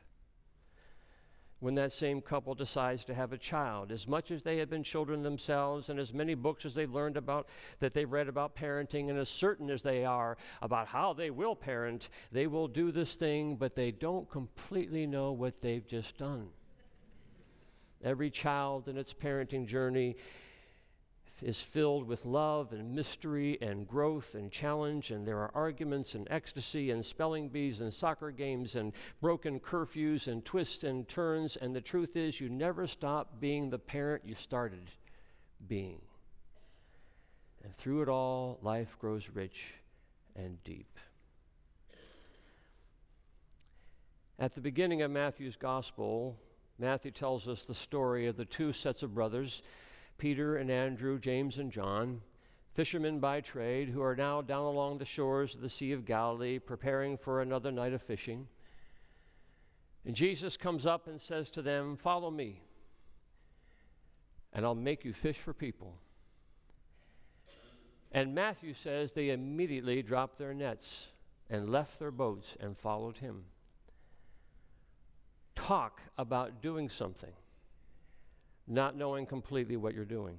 when 1.61 1.75
that 1.75 1.93
same 1.93 2.21
couple 2.21 2.55
decides 2.55 3.05
to 3.05 3.15
have 3.15 3.33
a 3.33 3.39
child. 3.39 3.91
As 3.91 4.07
much 4.07 4.31
as 4.31 4.43
they 4.43 4.59
have 4.59 4.71
been 4.71 4.83
children 4.83 5.23
themselves, 5.23 5.89
and 5.89 5.99
as 5.99 6.15
many 6.15 6.35
books 6.35 6.65
as 6.65 6.75
they've 6.75 6.93
learned 6.93 7.17
about 7.17 7.49
that 7.81 7.95
they've 7.95 8.11
read 8.11 8.29
about 8.29 8.55
parenting, 8.55 9.11
and 9.11 9.19
as 9.19 9.29
certain 9.29 9.69
as 9.71 9.83
they 9.83 10.05
are 10.05 10.37
about 10.63 10.87
how 10.87 11.13
they 11.13 11.31
will 11.31 11.57
parent, 11.57 12.11
they 12.31 12.47
will 12.47 12.69
do 12.69 12.93
this 12.93 13.15
thing, 13.15 13.57
but 13.57 13.75
they 13.75 13.91
don't 13.91 14.31
completely 14.31 15.07
know 15.07 15.33
what 15.33 15.61
they've 15.61 15.87
just 15.87 16.17
done. 16.19 16.49
Every 18.05 18.31
child 18.31 18.87
in 18.87 18.97
its 18.97 19.13
parenting 19.13 19.67
journey 19.67 20.17
is 21.43 21.61
filled 21.61 22.07
with 22.07 22.25
love 22.25 22.73
and 22.73 22.95
mystery 22.95 23.59
and 23.61 23.87
growth 23.87 24.35
and 24.35 24.51
challenge, 24.51 25.11
and 25.11 25.27
there 25.27 25.39
are 25.39 25.51
arguments 25.55 26.15
and 26.15 26.27
ecstasy 26.31 26.91
and 26.91 27.05
spelling 27.05 27.49
bees 27.49 27.81
and 27.81 27.93
soccer 27.93 28.31
games 28.31 28.75
and 28.75 28.93
broken 29.21 29.61
curfews 29.61 30.27
and 30.27 30.45
twists 30.45 30.85
and 30.85 31.09
turns. 31.09 31.57
And 31.57 31.75
the 31.75 31.81
truth 31.81 32.17
is, 32.17 32.41
you 32.41 32.49
never 32.49 32.87
stop 32.87 33.41
being 33.41 33.71
the 33.71 33.79
parent 33.79 34.23
you 34.27 34.35
started 34.35 34.91
being. 35.67 36.01
And 37.63 37.75
through 37.75 38.03
it 38.03 38.09
all, 38.09 38.59
life 38.63 38.99
grows 38.99 39.31
rich 39.33 39.75
and 40.35 40.63
deep. 40.65 40.99
At 44.39 44.55
the 44.55 44.61
beginning 44.61 45.03
of 45.03 45.11
Matthew's 45.11 45.57
gospel, 45.57 46.37
Matthew 46.79 47.11
tells 47.11 47.49
us 47.49 47.65
the 47.65 47.75
story 47.75 48.27
of 48.27 48.37
the 48.37 48.45
two 48.45 48.73
sets 48.73 49.03
of 49.03 49.13
brothers 49.15 49.63
Peter 50.19 50.57
and 50.57 50.71
Andrew, 50.71 51.19
James 51.19 51.59
and 51.59 51.71
John, 51.71 52.21
fishermen 52.75 53.21
by 53.21 53.41
trade, 53.41 53.89
who 53.89 54.03
are 54.03 54.17
now 54.17 54.43
down 54.43 54.65
along 54.65 54.99
the 54.99 55.05
shores 55.05 55.55
of 55.55 55.61
the 55.61 55.69
Sea 55.69 55.93
of 55.93 56.05
Galilee 56.05 56.59
preparing 56.59 57.17
for 57.17 57.41
another 57.41 57.71
night 57.71 57.93
of 57.93 58.03
fishing. 58.03 58.49
And 60.05 60.15
Jesus 60.15 60.57
comes 60.57 60.87
up 60.87 61.07
and 61.07 61.21
says 61.21 61.51
to 61.53 61.63
them, 61.63 61.97
Follow 61.97 62.31
me, 62.31 62.63
and 64.53 64.65
I'll 64.67 64.75
make 64.75 65.05
you 65.05 65.13
fish 65.13 65.39
for 65.39 65.55
people. 65.55 65.95
And 68.11 68.35
Matthew 68.35 68.75
says 68.75 69.13
they 69.13 69.31
immediately 69.31 70.03
dropped 70.03 70.39
their 70.39 70.55
nets 70.55 71.09
and 71.51 71.71
left 71.71 71.99
their 71.99 72.11
boats 72.11 72.57
and 72.59 72.77
followed 72.77 73.19
him. 73.19 73.45
Talk 75.55 76.01
about 76.17 76.63
doing 76.63 76.89
something 76.89 77.33
not 78.69 78.97
knowing 78.97 79.27
completely 79.27 79.77
what 79.77 79.95
you're 79.95 80.05
doing. 80.05 80.37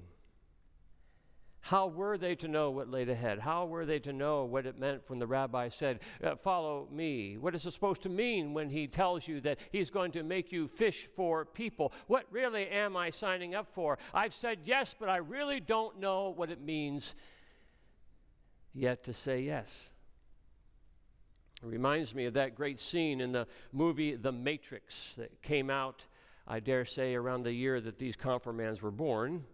How 1.62 1.88
were 1.88 2.16
they 2.16 2.34
to 2.36 2.48
know 2.48 2.70
what 2.70 2.88
laid 2.90 3.10
ahead? 3.10 3.38
How 3.38 3.66
were 3.66 3.84
they 3.84 3.98
to 4.00 4.12
know 4.12 4.44
what 4.44 4.64
it 4.64 4.78
meant 4.78 5.02
when 5.08 5.18
the 5.18 5.26
rabbi 5.26 5.68
said, 5.68 6.00
uh, 6.24 6.34
Follow 6.34 6.88
me? 6.90 7.36
What 7.36 7.54
is 7.54 7.66
it 7.66 7.72
supposed 7.72 8.02
to 8.02 8.08
mean 8.08 8.54
when 8.54 8.70
he 8.70 8.86
tells 8.86 9.28
you 9.28 9.40
that 9.42 9.58
he's 9.70 9.90
going 9.90 10.12
to 10.12 10.22
make 10.22 10.52
you 10.52 10.66
fish 10.66 11.04
for 11.04 11.44
people? 11.44 11.92
What 12.06 12.24
really 12.30 12.66
am 12.68 12.96
I 12.96 13.10
signing 13.10 13.54
up 13.54 13.68
for? 13.74 13.98
I've 14.14 14.32
said 14.32 14.60
yes, 14.64 14.94
but 14.98 15.10
I 15.10 15.18
really 15.18 15.60
don't 15.60 16.00
know 16.00 16.30
what 16.30 16.50
it 16.50 16.62
means 16.62 17.14
yet 18.72 19.04
to 19.04 19.12
say 19.12 19.42
yes. 19.42 19.90
It 21.62 21.66
reminds 21.66 22.14
me 22.14 22.24
of 22.24 22.34
that 22.34 22.54
great 22.54 22.80
scene 22.80 23.20
in 23.20 23.32
the 23.32 23.46
movie 23.70 24.16
The 24.16 24.32
Matrix 24.32 25.14
that 25.16 25.42
came 25.42 25.68
out, 25.68 26.06
I 26.46 26.60
dare 26.60 26.84
say, 26.84 27.14
around 27.14 27.44
the 27.44 27.52
year 27.52 27.80
that 27.80 27.98
these 27.98 28.16
confirmands 28.16 28.82
were 28.82 28.90
born 28.90 29.44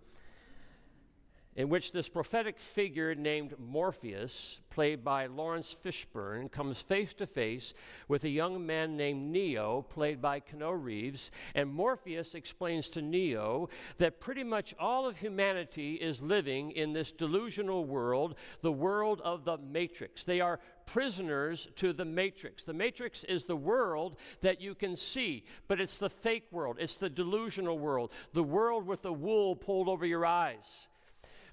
in 1.56 1.70
which 1.70 1.90
this 1.90 2.08
prophetic 2.08 2.58
figure 2.58 3.14
named 3.14 3.54
Morpheus, 3.58 4.60
played 4.68 5.02
by 5.02 5.24
Laurence 5.24 5.74
Fishburne, 5.74 6.52
comes 6.52 6.82
face 6.82 7.14
to 7.14 7.26
face 7.26 7.72
with 8.08 8.24
a 8.24 8.28
young 8.28 8.64
man 8.64 8.94
named 8.94 9.32
Neo, 9.32 9.80
played 9.88 10.20
by 10.20 10.38
Keanu 10.38 10.76
Reeves. 10.78 11.30
And 11.54 11.72
Morpheus 11.72 12.34
explains 12.34 12.90
to 12.90 13.00
Neo 13.00 13.70
that 13.96 14.20
pretty 14.20 14.44
much 14.44 14.74
all 14.78 15.06
of 15.06 15.16
humanity 15.16 15.94
is 15.94 16.20
living 16.20 16.72
in 16.72 16.92
this 16.92 17.10
delusional 17.10 17.86
world, 17.86 18.34
the 18.60 18.70
world 18.70 19.22
of 19.22 19.46
the 19.46 19.56
Matrix. 19.56 20.24
They 20.24 20.42
are 20.42 20.60
prisoners 20.86 21.68
to 21.76 21.92
the 21.92 22.04
Matrix. 22.04 22.62
The 22.62 22.72
Matrix 22.72 23.24
is 23.24 23.44
the 23.44 23.56
world 23.56 24.16
that 24.40 24.60
you 24.60 24.74
can 24.74 24.96
see, 24.96 25.44
but 25.68 25.80
it's 25.80 25.98
the 25.98 26.10
fake 26.10 26.46
world, 26.50 26.76
it's 26.80 26.96
the 26.96 27.10
delusional 27.10 27.78
world, 27.78 28.12
the 28.32 28.42
world 28.42 28.86
with 28.86 29.02
the 29.02 29.12
wool 29.12 29.56
pulled 29.56 29.88
over 29.88 30.06
your 30.06 30.24
eyes. 30.24 30.88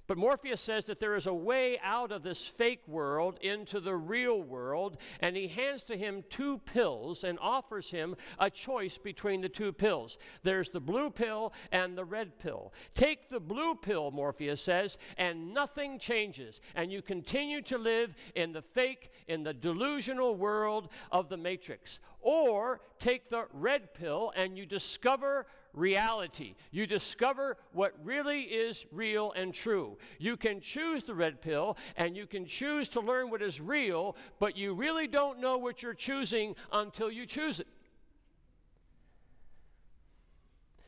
But 0.06 0.18
Morpheus 0.18 0.60
says 0.60 0.84
that 0.84 1.00
there 1.00 1.16
is 1.16 1.26
a 1.26 1.34
way 1.34 1.78
out 1.82 2.12
of 2.12 2.22
this 2.22 2.46
fake 2.46 2.86
world 2.86 3.38
into 3.40 3.80
the 3.80 3.96
real 3.96 4.42
world, 4.42 4.98
and 5.20 5.34
he 5.34 5.48
hands 5.48 5.82
to 5.84 5.96
him 5.96 6.24
two 6.28 6.58
pills 6.58 7.24
and 7.24 7.38
offers 7.40 7.90
him 7.90 8.14
a 8.38 8.50
choice 8.50 8.98
between 8.98 9.40
the 9.40 9.48
two 9.48 9.72
pills. 9.72 10.18
There's 10.42 10.68
the 10.68 10.80
blue 10.80 11.08
pill 11.08 11.54
and 11.72 11.96
the 11.96 12.04
red 12.04 12.38
pill. 12.38 12.74
Take 12.94 13.30
the 13.30 13.40
blue 13.40 13.74
pill, 13.74 14.10
Morpheus 14.10 14.60
says, 14.60 14.98
and 15.16 15.54
nothing 15.54 15.98
changes, 15.98 16.60
and 16.74 16.92
you 16.92 17.00
continue 17.00 17.62
to 17.62 17.78
live 17.78 18.14
in 18.34 18.52
the 18.52 18.62
fake, 18.62 19.10
in 19.26 19.42
the 19.42 19.54
delusional 19.54 20.34
world 20.34 20.88
of 21.12 21.30
the 21.30 21.38
matrix. 21.38 21.98
Or 22.20 22.80
take 22.98 23.30
the 23.30 23.46
red 23.52 23.94
pill 23.94 24.32
and 24.36 24.56
you 24.56 24.66
discover 24.66 25.46
reality. 25.74 26.54
You 26.70 26.86
discover 26.86 27.56
what 27.72 27.94
really 28.02 28.42
is 28.42 28.86
real 28.92 29.32
and 29.32 29.52
true. 29.52 29.98
You 30.18 30.36
can 30.36 30.60
choose 30.60 31.02
the 31.02 31.14
red 31.14 31.40
pill 31.40 31.76
and 31.96 32.16
you 32.16 32.26
can 32.26 32.46
choose 32.46 32.88
to 32.90 33.00
learn 33.00 33.30
what 33.30 33.42
is 33.42 33.60
real, 33.60 34.16
but 34.38 34.56
you 34.56 34.74
really 34.74 35.06
don't 35.06 35.40
know 35.40 35.58
what 35.58 35.82
you're 35.82 35.94
choosing 35.94 36.54
until 36.72 37.10
you 37.10 37.26
choose 37.26 37.60
it. 37.60 37.66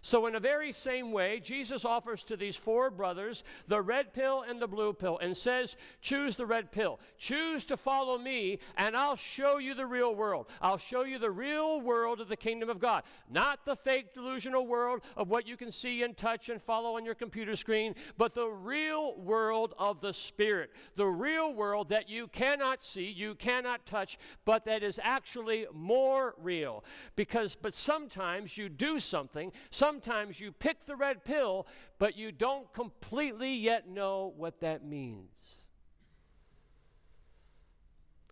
So, 0.06 0.26
in 0.26 0.36
a 0.36 0.40
very 0.40 0.70
same 0.70 1.10
way, 1.10 1.40
Jesus 1.40 1.84
offers 1.84 2.22
to 2.26 2.36
these 2.36 2.54
four 2.54 2.92
brothers 2.92 3.42
the 3.66 3.82
red 3.82 4.14
pill 4.14 4.44
and 4.48 4.62
the 4.62 4.68
blue 4.68 4.92
pill 4.92 5.18
and 5.18 5.36
says, 5.36 5.76
Choose 6.00 6.36
the 6.36 6.46
red 6.46 6.70
pill. 6.70 7.00
Choose 7.18 7.64
to 7.64 7.76
follow 7.76 8.16
me, 8.16 8.60
and 8.76 8.94
I'll 8.94 9.16
show 9.16 9.58
you 9.58 9.74
the 9.74 9.84
real 9.84 10.14
world. 10.14 10.46
I'll 10.62 10.78
show 10.78 11.02
you 11.02 11.18
the 11.18 11.32
real 11.32 11.80
world 11.80 12.20
of 12.20 12.28
the 12.28 12.36
kingdom 12.36 12.70
of 12.70 12.78
God. 12.78 13.02
Not 13.28 13.66
the 13.66 13.74
fake 13.74 14.14
delusional 14.14 14.68
world 14.68 15.00
of 15.16 15.28
what 15.28 15.48
you 15.48 15.56
can 15.56 15.72
see 15.72 16.04
and 16.04 16.16
touch 16.16 16.50
and 16.50 16.62
follow 16.62 16.96
on 16.96 17.04
your 17.04 17.16
computer 17.16 17.56
screen, 17.56 17.96
but 18.16 18.32
the 18.32 18.46
real 18.46 19.16
world 19.16 19.74
of 19.76 20.00
the 20.00 20.12
Spirit. 20.12 20.70
The 20.94 21.04
real 21.04 21.52
world 21.52 21.88
that 21.88 22.08
you 22.08 22.28
cannot 22.28 22.80
see, 22.80 23.10
you 23.10 23.34
cannot 23.34 23.84
touch, 23.86 24.18
but 24.44 24.66
that 24.66 24.84
is 24.84 25.00
actually 25.02 25.66
more 25.74 26.36
real. 26.38 26.84
Because, 27.16 27.56
but 27.56 27.74
sometimes 27.74 28.56
you 28.56 28.68
do 28.68 29.00
something, 29.00 29.50
some 29.70 29.95
sometimes 29.96 30.38
you 30.38 30.52
pick 30.52 30.84
the 30.84 30.94
red 30.94 31.24
pill, 31.24 31.66
but 31.98 32.18
you 32.18 32.30
don't 32.30 32.70
completely 32.74 33.54
yet 33.54 33.88
know 33.88 34.34
what 34.36 34.60
that 34.60 34.84
means. 34.84 35.30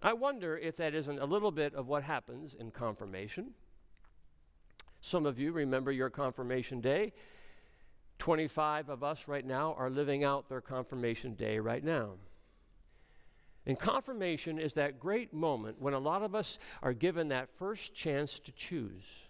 I 0.03 0.13
wonder 0.13 0.59
if 0.59 0.77
that 0.77 0.95
isn't 0.95 1.19
a 1.19 1.25
little 1.25 1.51
bit 1.51 1.75
of 1.75 1.87
what 1.87 2.03
happens 2.03 2.53
in 2.53 2.71
confirmation. 2.71 3.53
Some 5.01 5.25
of 5.25 5.39
you 5.39 5.53
remember 5.53 5.91
your 5.91 6.11
confirmation 6.11 6.83
day. 6.83 7.15
25 8.19 8.91
of 8.91 9.03
us 9.03 9.27
right 9.27 9.45
now 9.45 9.75
are 9.79 9.89
living 9.89 10.23
out 10.23 10.51
their 10.51 10.61
confirmation 10.61 11.33
day 11.33 11.59
right 11.59 11.83
now. 11.83 12.17
And 13.65 13.79
confirmation 13.79 14.59
is 14.59 14.75
that 14.75 15.01
great 15.01 15.33
moment 15.33 15.81
when 15.81 15.95
a 15.95 15.99
lot 15.99 16.23
of 16.23 16.35
us 16.35 16.59
are 16.83 16.93
given 16.93 17.29
that 17.29 17.49
first 17.57 17.95
chance 17.95 18.39
to 18.41 18.53
choose. 18.53 19.24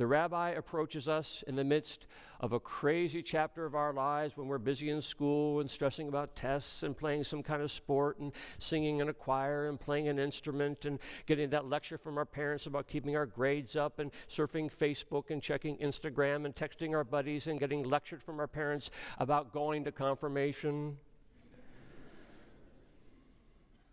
The 0.00 0.06
rabbi 0.06 0.52
approaches 0.52 1.10
us 1.10 1.44
in 1.46 1.56
the 1.56 1.62
midst 1.62 2.06
of 2.40 2.54
a 2.54 2.58
crazy 2.58 3.22
chapter 3.22 3.66
of 3.66 3.74
our 3.74 3.92
lives 3.92 4.34
when 4.34 4.48
we're 4.48 4.56
busy 4.56 4.88
in 4.88 5.02
school 5.02 5.60
and 5.60 5.70
stressing 5.70 6.08
about 6.08 6.34
tests 6.34 6.84
and 6.84 6.96
playing 6.96 7.24
some 7.24 7.42
kind 7.42 7.60
of 7.60 7.70
sport 7.70 8.18
and 8.18 8.32
singing 8.58 9.00
in 9.00 9.10
a 9.10 9.12
choir 9.12 9.68
and 9.68 9.78
playing 9.78 10.08
an 10.08 10.18
instrument 10.18 10.86
and 10.86 11.00
getting 11.26 11.50
that 11.50 11.66
lecture 11.66 11.98
from 11.98 12.16
our 12.16 12.24
parents 12.24 12.64
about 12.64 12.88
keeping 12.88 13.14
our 13.14 13.26
grades 13.26 13.76
up 13.76 13.98
and 13.98 14.10
surfing 14.26 14.74
Facebook 14.74 15.28
and 15.28 15.42
checking 15.42 15.76
Instagram 15.76 16.46
and 16.46 16.56
texting 16.56 16.94
our 16.94 17.04
buddies 17.04 17.46
and 17.46 17.60
getting 17.60 17.82
lectured 17.82 18.22
from 18.22 18.40
our 18.40 18.48
parents 18.48 18.90
about 19.18 19.52
going 19.52 19.84
to 19.84 19.92
confirmation. 19.92 20.96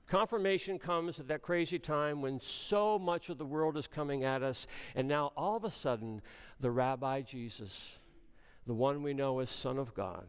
Confirmation 0.07 0.79
comes 0.79 1.19
at 1.19 1.27
that 1.27 1.41
crazy 1.41 1.77
time 1.77 2.21
when 2.21 2.39
so 2.39 2.97
much 2.97 3.27
of 3.29 3.37
the 3.37 3.45
world 3.45 3.75
is 3.75 3.87
coming 3.87 4.23
at 4.23 4.41
us, 4.41 4.65
and 4.95 5.05
now 5.07 5.33
all 5.35 5.57
of 5.57 5.65
a 5.65 5.71
sudden, 5.71 6.21
the 6.61 6.71
Rabbi 6.71 7.21
Jesus, 7.21 7.97
the 8.65 8.73
one 8.73 9.03
we 9.03 9.13
know 9.13 9.39
as 9.39 9.49
Son 9.49 9.77
of 9.77 9.93
God, 9.93 10.25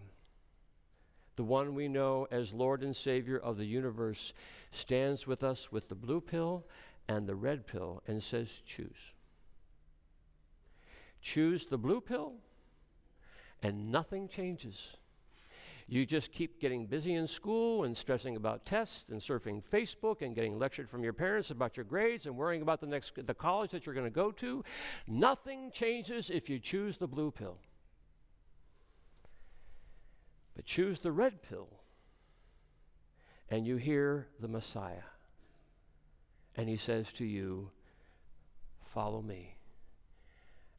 the 1.36 1.44
one 1.44 1.76
we 1.76 1.86
know 1.86 2.26
as 2.32 2.52
Lord 2.52 2.82
and 2.82 2.94
Savior 2.94 3.38
of 3.38 3.56
the 3.56 3.64
universe, 3.64 4.34
stands 4.72 5.28
with 5.28 5.44
us 5.44 5.70
with 5.70 5.88
the 5.88 5.94
blue 5.94 6.20
pill 6.20 6.66
and 7.06 7.28
the 7.28 7.36
red 7.36 7.64
pill 7.64 8.02
and 8.08 8.20
says, 8.20 8.62
Choose. 8.66 9.12
Choose 11.22 11.66
the 11.66 11.78
blue 11.78 12.00
pill, 12.00 12.34
and 13.62 13.92
nothing 13.92 14.26
changes. 14.26 14.97
You 15.90 16.04
just 16.04 16.32
keep 16.32 16.60
getting 16.60 16.84
busy 16.84 17.14
in 17.14 17.26
school 17.26 17.84
and 17.84 17.96
stressing 17.96 18.36
about 18.36 18.66
tests 18.66 19.10
and 19.10 19.20
surfing 19.20 19.62
Facebook 19.64 20.20
and 20.20 20.34
getting 20.34 20.58
lectured 20.58 20.90
from 20.90 21.02
your 21.02 21.14
parents 21.14 21.50
about 21.50 21.78
your 21.78 21.84
grades 21.84 22.26
and 22.26 22.36
worrying 22.36 22.60
about 22.60 22.82
the 22.82 22.86
next 22.86 23.14
the 23.26 23.32
college 23.32 23.70
that 23.70 23.86
you're 23.86 23.94
going 23.94 24.06
to 24.06 24.10
go 24.10 24.30
to. 24.32 24.62
Nothing 25.06 25.70
changes 25.70 26.28
if 26.28 26.50
you 26.50 26.58
choose 26.58 26.98
the 26.98 27.08
blue 27.08 27.30
pill. 27.30 27.56
But 30.54 30.66
choose 30.66 30.98
the 30.98 31.12
red 31.12 31.40
pill 31.40 31.68
and 33.48 33.66
you 33.66 33.76
hear 33.76 34.26
the 34.40 34.48
Messiah. 34.48 35.08
And 36.54 36.68
he 36.68 36.76
says 36.76 37.12
to 37.14 37.24
you, 37.24 37.70
Follow 38.82 39.22
me, 39.22 39.54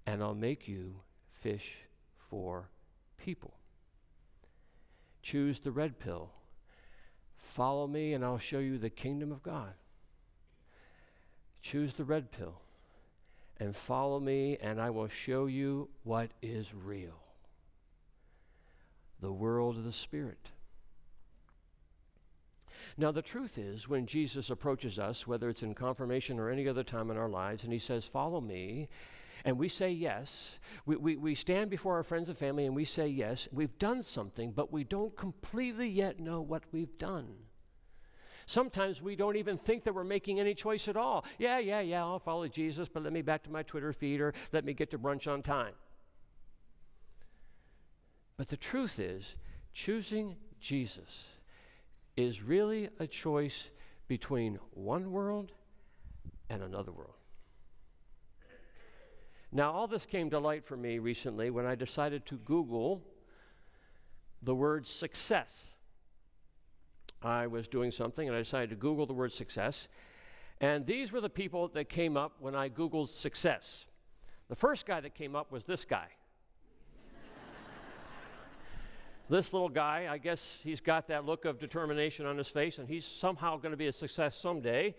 and 0.06 0.22
I'll 0.22 0.36
make 0.36 0.68
you 0.68 0.96
fish 1.32 1.78
for 2.18 2.70
people. 3.18 3.59
Choose 5.22 5.60
the 5.60 5.72
red 5.72 6.00
pill. 6.00 6.32
Follow 7.38 7.88
me, 7.88 8.14
and 8.14 8.24
I'll 8.24 8.38
show 8.38 8.60
you 8.60 8.78
the 8.78 8.90
kingdom 8.90 9.32
of 9.32 9.44
God. 9.44 9.74
Choose 11.62 11.94
the 11.94 12.04
red 12.06 12.32
pill 12.32 12.62
and 13.60 13.76
follow 13.76 14.20
me, 14.20 14.58
and 14.62 14.80
I 14.80 14.90
will 14.90 15.10
show 15.10 15.46
you 15.48 15.90
what 16.04 16.32
is 16.42 16.74
real 16.74 17.20
the 19.22 19.32
world 19.32 19.76
of 19.76 19.84
the 19.84 19.92
Spirit. 19.92 20.48
Now, 22.98 23.12
the 23.12 23.22
truth 23.22 23.58
is, 23.58 23.90
when 23.90 24.06
Jesus 24.06 24.50
approaches 24.50 24.98
us, 24.98 25.28
whether 25.28 25.50
it's 25.50 25.62
in 25.62 25.76
confirmation 25.76 26.40
or 26.40 26.50
any 26.50 26.70
other 26.70 26.86
time 26.86 27.12
in 27.12 27.18
our 27.18 27.28
lives, 27.28 27.66
and 27.66 27.74
he 27.74 27.80
says, 27.80 28.06
Follow 28.06 28.40
me, 28.40 28.88
and 29.50 29.58
we 29.58 29.68
say 29.68 29.90
yes. 29.90 30.60
We, 30.86 30.96
we, 30.96 31.16
we 31.18 31.34
stand 31.34 31.72
before 31.72 31.96
our 31.96 32.04
friends 32.04 32.30
and 32.30 32.38
family 32.38 32.68
and 32.68 32.76
we 32.76 32.86
say 32.86 33.08
yes. 33.08 33.48
We've 33.52 33.76
done 33.80 34.04
something, 34.04 34.52
but 34.52 34.72
we 34.72 34.84
don't 34.84 35.18
completely 35.18 35.90
yet 35.90 36.20
know 36.20 36.40
what 36.40 36.66
we've 36.72 36.96
done. 37.00 37.30
Sometimes 38.46 39.02
we 39.02 39.16
don't 39.16 39.38
even 39.38 39.58
think 39.58 39.86
that 39.86 39.96
we're 39.96 40.04
making 40.04 40.40
any 40.40 40.54
choice 40.54 40.88
at 40.88 40.96
all. 40.96 41.26
Yeah, 41.40 41.58
yeah, 41.58 41.80
yeah, 41.80 42.04
I'll 42.04 42.20
follow 42.20 42.48
Jesus, 42.48 42.90
but 42.90 43.02
let 43.02 43.12
me 43.12 43.24
back 43.24 43.42
to 43.46 43.50
my 43.50 43.64
Twitter 43.64 43.92
feed 43.92 44.22
or 44.22 44.36
let 44.52 44.66
me 44.66 44.74
get 44.74 44.92
to 44.92 45.00
brunch 45.00 45.28
on 45.28 45.42
time. 45.42 45.74
But 48.38 48.50
the 48.50 48.58
truth 48.58 49.00
is, 49.00 49.36
choosing 49.74 50.36
Jesus 50.60 51.28
is 52.16 52.44
really 52.44 52.90
a 53.00 53.08
choice 53.08 53.72
between 54.08 54.60
one 54.76 55.12
world 55.12 55.54
and 56.52 56.62
another 56.62 56.92
world. 56.92 57.19
Now, 59.52 59.72
all 59.72 59.88
this 59.88 60.06
came 60.06 60.30
to 60.30 60.40
light 60.40 60.64
for 60.64 60.78
me 60.78 61.00
recently 61.00 61.50
when 61.50 61.66
I 61.66 61.74
decided 61.74 62.26
to 62.28 62.36
Google 62.36 63.02
the 64.44 64.54
word 64.54 64.86
success. 64.86 65.66
I 67.24 67.48
was 67.48 67.68
doing 67.68 67.92
something 67.92 68.28
and 68.28 68.36
I 68.36 68.40
decided 68.40 68.70
to 68.70 68.76
Google 68.76 69.08
the 69.08 69.14
word 69.14 69.32
success. 69.32 69.88
And 70.62 70.86
these 70.86 71.12
were 71.12 71.20
the 71.20 71.30
people 71.30 71.68
that 71.70 71.90
came 71.90 72.16
up 72.16 72.34
when 72.40 72.54
I 72.54 72.70
Googled 72.70 73.10
success. 73.10 73.86
The 74.50 74.56
first 74.56 74.86
guy 74.86 75.00
that 75.02 75.16
came 75.16 75.36
up 75.36 75.52
was 75.52 75.64
this 75.64 75.84
guy. 75.84 76.08
this 79.30 79.52
little 79.52 79.70
guy, 79.70 80.08
I 80.10 80.20
guess 80.20 80.60
he's 80.64 80.80
got 80.80 81.08
that 81.08 81.26
look 81.26 81.46
of 81.46 81.60
determination 81.60 82.26
on 82.26 82.38
his 82.38 82.50
face, 82.50 82.78
and 82.78 82.88
he's 82.88 83.06
somehow 83.06 83.58
going 83.58 83.72
to 83.72 83.78
be 83.78 83.88
a 83.88 83.94
success 83.94 84.38
someday. 84.38 84.96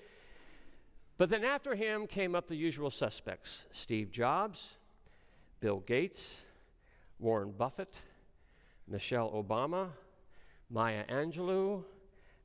But 1.21 1.29
then 1.29 1.45
after 1.45 1.75
him 1.75 2.07
came 2.07 2.35
up 2.35 2.49
the 2.49 2.57
usual 2.57 2.91
suspects 2.91 3.67
Steve 3.73 4.11
Jobs, 4.11 4.71
Bill 5.61 5.81
Gates, 5.81 6.41
Warren 7.19 7.53
Buffett, 7.53 7.95
Michelle 8.89 9.31
Obama, 9.31 9.89
Maya 10.71 11.05
Angelou, 11.11 11.85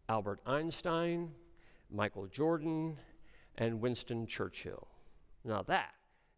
Albert 0.09 0.41
Einstein, 0.45 1.31
Michael 1.89 2.27
Jordan, 2.27 2.97
and 3.57 3.79
Winston 3.79 4.27
Churchill. 4.27 4.89
Now, 5.45 5.63
that 5.67 5.93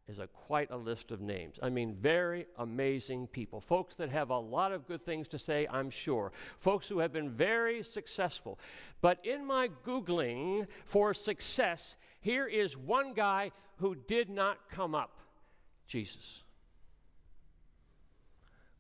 is 0.07 0.19
a 0.19 0.27
quite 0.27 0.71
a 0.71 0.77
list 0.77 1.11
of 1.11 1.19
names. 1.19 1.57
I 1.61 1.69
mean, 1.69 1.93
very 1.93 2.45
amazing 2.57 3.27
people. 3.27 3.59
Folks 3.59 3.95
that 3.95 4.09
have 4.09 4.29
a 4.29 4.39
lot 4.39 4.71
of 4.71 4.87
good 4.87 5.05
things 5.05 5.27
to 5.29 5.39
say, 5.39 5.67
I'm 5.69 5.89
sure. 5.89 6.31
Folks 6.59 6.87
who 6.87 6.99
have 6.99 7.11
been 7.11 7.29
very 7.29 7.83
successful. 7.83 8.57
But 9.01 9.25
in 9.25 9.45
my 9.45 9.69
Googling 9.85 10.67
for 10.85 11.13
success, 11.13 11.97
here 12.21 12.47
is 12.47 12.77
one 12.77 13.13
guy 13.13 13.51
who 13.77 13.95
did 13.95 14.29
not 14.29 14.69
come 14.69 14.95
up 14.95 15.19
Jesus. 15.87 16.43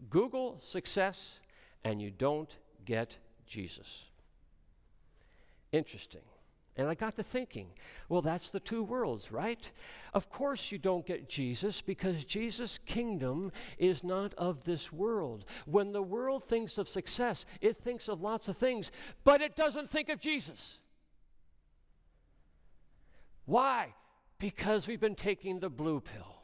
Google 0.09 0.59
success, 0.61 1.39
and 1.83 2.01
you 2.01 2.11
don't 2.11 2.55
get 2.85 3.17
Jesus. 3.45 4.05
Interesting. 5.71 6.21
And 6.77 6.87
I 6.87 6.93
got 6.93 7.15
to 7.15 7.23
thinking, 7.23 7.67
well, 8.07 8.21
that's 8.21 8.51
the 8.51 8.59
two 8.59 8.83
worlds, 8.83 9.31
right? 9.31 9.71
Of 10.13 10.29
course, 10.29 10.71
you 10.71 10.77
don't 10.77 11.05
get 11.05 11.27
Jesus 11.27 11.81
because 11.81 12.23
Jesus' 12.23 12.77
kingdom 12.85 13.51
is 13.79 14.03
not 14.03 14.35
of 14.35 14.63
this 14.63 14.93
world. 14.93 15.45
When 15.65 15.91
the 15.91 16.03
world 16.03 16.43
thinks 16.43 16.77
of 16.77 16.87
success, 16.87 17.45
it 17.61 17.77
thinks 17.77 18.07
of 18.07 18.21
lots 18.21 18.47
of 18.47 18.57
things, 18.57 18.91
but 19.23 19.41
it 19.41 19.55
doesn't 19.55 19.89
think 19.89 20.09
of 20.09 20.19
Jesus. 20.19 20.79
Why? 23.45 23.95
Because 24.37 24.87
we've 24.87 24.99
been 24.99 25.15
taking 25.15 25.59
the 25.59 25.69
blue 25.69 25.99
pill. 25.99 26.36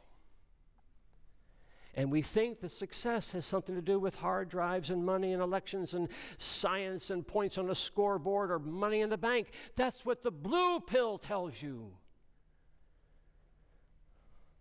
And 1.96 2.10
we 2.10 2.22
think 2.22 2.60
that 2.60 2.70
success 2.70 3.30
has 3.32 3.46
something 3.46 3.74
to 3.74 3.82
do 3.82 3.98
with 3.98 4.16
hard 4.16 4.48
drives 4.48 4.90
and 4.90 5.04
money 5.04 5.32
and 5.32 5.40
elections 5.40 5.94
and 5.94 6.08
science 6.38 7.10
and 7.10 7.26
points 7.26 7.56
on 7.56 7.70
a 7.70 7.74
scoreboard 7.74 8.50
or 8.50 8.58
money 8.58 9.00
in 9.00 9.10
the 9.10 9.18
bank. 9.18 9.50
That's 9.76 10.04
what 10.04 10.22
the 10.22 10.32
blue 10.32 10.80
pill 10.80 11.18
tells 11.18 11.62
you. 11.62 11.92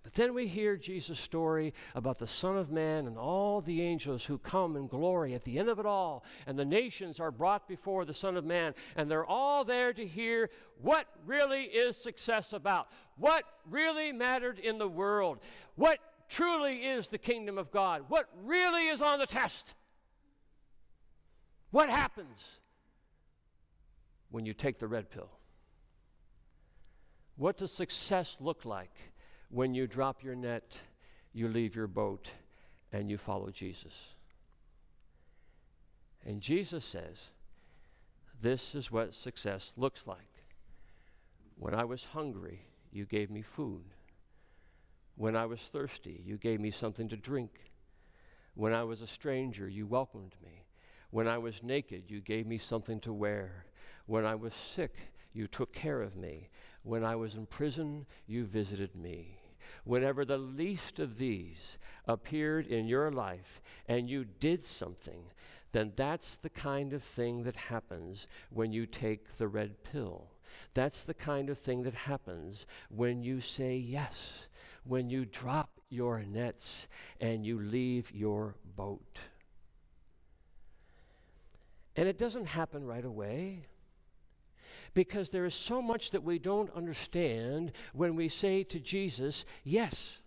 But 0.03 0.15
then 0.15 0.33
we 0.33 0.47
hear 0.47 0.75
Jesus' 0.75 1.17
story 1.17 1.73
about 1.95 2.19
the 2.19 2.27
Son 2.27 2.57
of 2.57 2.69
Man 2.69 3.07
and 3.07 3.17
all 3.17 3.61
the 3.61 3.81
angels 3.81 4.25
who 4.25 4.37
come 4.37 4.75
in 4.75 4.87
glory 4.87 5.33
at 5.33 5.45
the 5.45 5.57
end 5.57 5.69
of 5.69 5.79
it 5.79 5.85
all. 5.85 6.25
And 6.45 6.59
the 6.59 6.65
nations 6.65 7.21
are 7.21 7.31
brought 7.31 7.69
before 7.69 8.03
the 8.03 8.13
Son 8.13 8.35
of 8.35 8.43
Man, 8.43 8.73
and 8.97 9.09
they're 9.09 9.25
all 9.25 9.63
there 9.63 9.93
to 9.93 10.05
hear 10.05 10.49
what 10.81 11.07
really 11.25 11.63
is 11.63 11.95
success 11.95 12.51
about, 12.51 12.89
what 13.15 13.45
really 13.69 14.11
mattered 14.11 14.59
in 14.59 14.77
the 14.77 14.89
world, 14.89 15.39
what 15.75 15.99
truly 16.29 16.77
is 16.85 17.07
the 17.07 17.17
kingdom 17.17 17.57
of 17.57 17.71
God, 17.71 18.05
what 18.07 18.29
really 18.43 18.87
is 18.87 19.01
on 19.01 19.19
the 19.19 19.25
test. 19.25 19.73
What 21.71 21.89
happens 21.89 22.59
when 24.29 24.45
you 24.45 24.53
take 24.53 24.79
the 24.79 24.87
red 24.87 25.09
pill? 25.09 25.29
What 27.35 27.57
does 27.57 27.71
success 27.71 28.37
look 28.39 28.63
like 28.65 28.93
when 29.49 29.73
you 29.73 29.87
drop 29.87 30.23
your 30.23 30.35
net, 30.35 30.79
you 31.33 31.47
leave 31.47 31.75
your 31.75 31.87
boat, 31.87 32.29
and 32.91 33.09
you 33.09 33.17
follow 33.17 33.49
Jesus? 33.49 34.13
And 36.25 36.41
Jesus 36.41 36.85
says, 36.85 37.29
This 38.41 38.75
is 38.75 38.91
what 38.91 39.13
success 39.13 39.73
looks 39.75 40.05
like. 40.05 40.19
When 41.57 41.73
I 41.73 41.85
was 41.85 42.03
hungry, 42.05 42.61
you 42.91 43.05
gave 43.05 43.29
me 43.29 43.41
food. 43.41 43.83
When 45.15 45.35
I 45.35 45.45
was 45.45 45.61
thirsty, 45.61 46.21
you 46.25 46.37
gave 46.37 46.59
me 46.59 46.71
something 46.71 47.07
to 47.09 47.17
drink. 47.17 47.51
When 48.55 48.73
I 48.73 48.83
was 48.83 49.01
a 49.01 49.07
stranger, 49.07 49.67
you 49.67 49.85
welcomed 49.85 50.35
me. 50.43 50.65
When 51.11 51.27
I 51.27 51.37
was 51.37 51.61
naked, 51.61 52.09
you 52.09 52.21
gave 52.21 52.47
me 52.47 52.57
something 52.57 52.99
to 53.01 53.13
wear. 53.13 53.65
When 54.07 54.25
I 54.25 54.35
was 54.35 54.53
sick, 54.53 54.95
you 55.31 55.47
took 55.47 55.71
care 55.73 56.01
of 56.01 56.15
me. 56.15 56.49
When 56.81 57.03
I 57.03 57.15
was 57.15 57.35
in 57.35 57.45
prison, 57.45 58.05
you 58.25 58.45
visited 58.45 58.95
me. 58.95 59.39
Whenever 59.83 60.25
the 60.25 60.37
least 60.37 60.99
of 60.99 61.17
these 61.17 61.77
appeared 62.07 62.67
in 62.67 62.87
your 62.87 63.11
life 63.11 63.61
and 63.87 64.09
you 64.09 64.25
did 64.25 64.63
something, 64.63 65.25
then 65.71 65.93
that's 65.95 66.37
the 66.37 66.49
kind 66.49 66.93
of 66.93 67.03
thing 67.03 67.43
that 67.43 67.55
happens 67.55 68.27
when 68.49 68.73
you 68.73 68.85
take 68.85 69.37
the 69.37 69.47
red 69.47 69.83
pill. 69.83 70.31
That's 70.73 71.03
the 71.03 71.13
kind 71.13 71.49
of 71.49 71.57
thing 71.57 71.83
that 71.83 71.93
happens 71.93 72.65
when 72.89 73.23
you 73.23 73.39
say 73.39 73.75
yes 73.75 74.47
when 74.83 75.09
you 75.09 75.25
drop 75.25 75.69
your 75.89 76.23
nets 76.23 76.87
and 77.19 77.45
you 77.45 77.59
leave 77.59 78.11
your 78.11 78.55
boat. 78.75 79.19
And 81.95 82.07
it 82.07 82.17
doesn't 82.17 82.45
happen 82.45 82.85
right 82.85 83.05
away 83.05 83.67
because 84.93 85.29
there 85.29 85.45
is 85.45 85.53
so 85.53 85.81
much 85.81 86.11
that 86.11 86.23
we 86.23 86.39
don't 86.39 86.73
understand 86.75 87.71
when 87.93 88.15
we 88.15 88.29
say 88.29 88.63
to 88.63 88.79
Jesus, 88.79 89.45
Yes. 89.63 90.19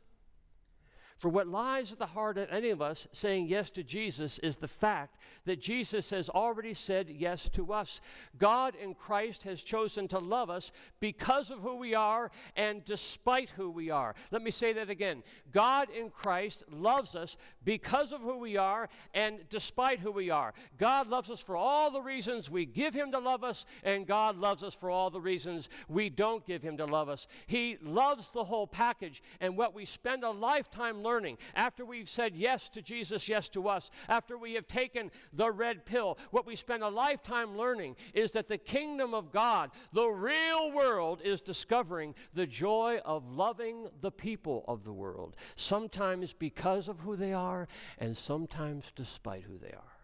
For 1.18 1.30
what 1.30 1.48
lies 1.48 1.92
at 1.92 1.98
the 1.98 2.06
heart 2.06 2.36
of 2.36 2.48
any 2.50 2.68
of 2.68 2.82
us 2.82 3.06
saying 3.10 3.46
yes 3.46 3.70
to 3.70 3.82
Jesus 3.82 4.38
is 4.40 4.58
the 4.58 4.68
fact 4.68 5.16
that 5.46 5.62
Jesus 5.62 6.10
has 6.10 6.28
already 6.28 6.74
said 6.74 7.08
yes 7.08 7.48
to 7.50 7.72
us. 7.72 8.02
God 8.36 8.74
in 8.74 8.94
Christ 8.94 9.42
has 9.44 9.62
chosen 9.62 10.08
to 10.08 10.18
love 10.18 10.50
us 10.50 10.72
because 11.00 11.50
of 11.50 11.60
who 11.60 11.76
we 11.76 11.94
are 11.94 12.30
and 12.54 12.84
despite 12.84 13.50
who 13.50 13.70
we 13.70 13.88
are. 13.88 14.14
Let 14.30 14.42
me 14.42 14.50
say 14.50 14.74
that 14.74 14.90
again. 14.90 15.22
God 15.52 15.88
in 15.90 16.10
Christ 16.10 16.64
loves 16.70 17.14
us 17.14 17.38
because 17.64 18.12
of 18.12 18.20
who 18.20 18.38
we 18.38 18.58
are 18.58 18.90
and 19.14 19.38
despite 19.48 20.00
who 20.00 20.12
we 20.12 20.28
are. 20.28 20.52
God 20.76 21.08
loves 21.08 21.30
us 21.30 21.40
for 21.40 21.56
all 21.56 21.90
the 21.90 22.02
reasons 22.02 22.50
we 22.50 22.66
give 22.66 22.92
Him 22.92 23.10
to 23.12 23.18
love 23.18 23.42
us, 23.42 23.64
and 23.84 24.06
God 24.06 24.36
loves 24.36 24.62
us 24.62 24.74
for 24.74 24.90
all 24.90 25.08
the 25.08 25.20
reasons 25.20 25.70
we 25.88 26.10
don't 26.10 26.46
give 26.46 26.62
Him 26.62 26.76
to 26.76 26.84
love 26.84 27.08
us. 27.08 27.26
He 27.46 27.78
loves 27.82 28.28
the 28.30 28.44
whole 28.44 28.66
package, 28.66 29.22
and 29.40 29.56
what 29.56 29.74
we 29.74 29.86
spend 29.86 30.22
a 30.22 30.30
lifetime 30.30 31.02
learning 31.07 31.38
after 31.54 31.84
we've 31.84 32.09
said 32.09 32.34
yes 32.34 32.68
to 32.70 32.82
Jesus, 32.82 33.28
yes 33.28 33.48
to 33.50 33.68
us, 33.68 33.90
after 34.09 34.36
we 34.36 34.54
have 34.54 34.66
taken 34.66 35.11
the 35.32 35.50
red 35.50 35.86
pill, 35.86 36.18
what 36.32 36.46
we 36.46 36.57
spend 36.57 36.82
a 36.82 36.88
lifetime 36.88 37.57
learning 37.57 37.94
is 38.12 38.32
that 38.32 38.48
the 38.48 38.59
kingdom 38.59 39.14
of 39.14 39.30
God, 39.32 39.70
the 39.92 40.09
real 40.09 40.72
world, 40.72 41.20
is 41.22 41.40
discovering 41.40 42.14
the 42.34 42.46
joy 42.46 42.98
of 43.04 43.30
loving 43.30 43.88
the 44.00 44.11
people 44.11 44.64
of 44.66 44.82
the 44.82 44.92
world, 44.92 45.36
sometimes 45.54 46.32
because 46.32 46.88
of 46.88 47.00
who 47.00 47.14
they 47.16 47.32
are, 47.32 47.68
and 47.98 48.16
sometimes 48.16 48.84
despite 48.96 49.44
who 49.44 49.59
they 49.59 49.72
are. 49.72 49.96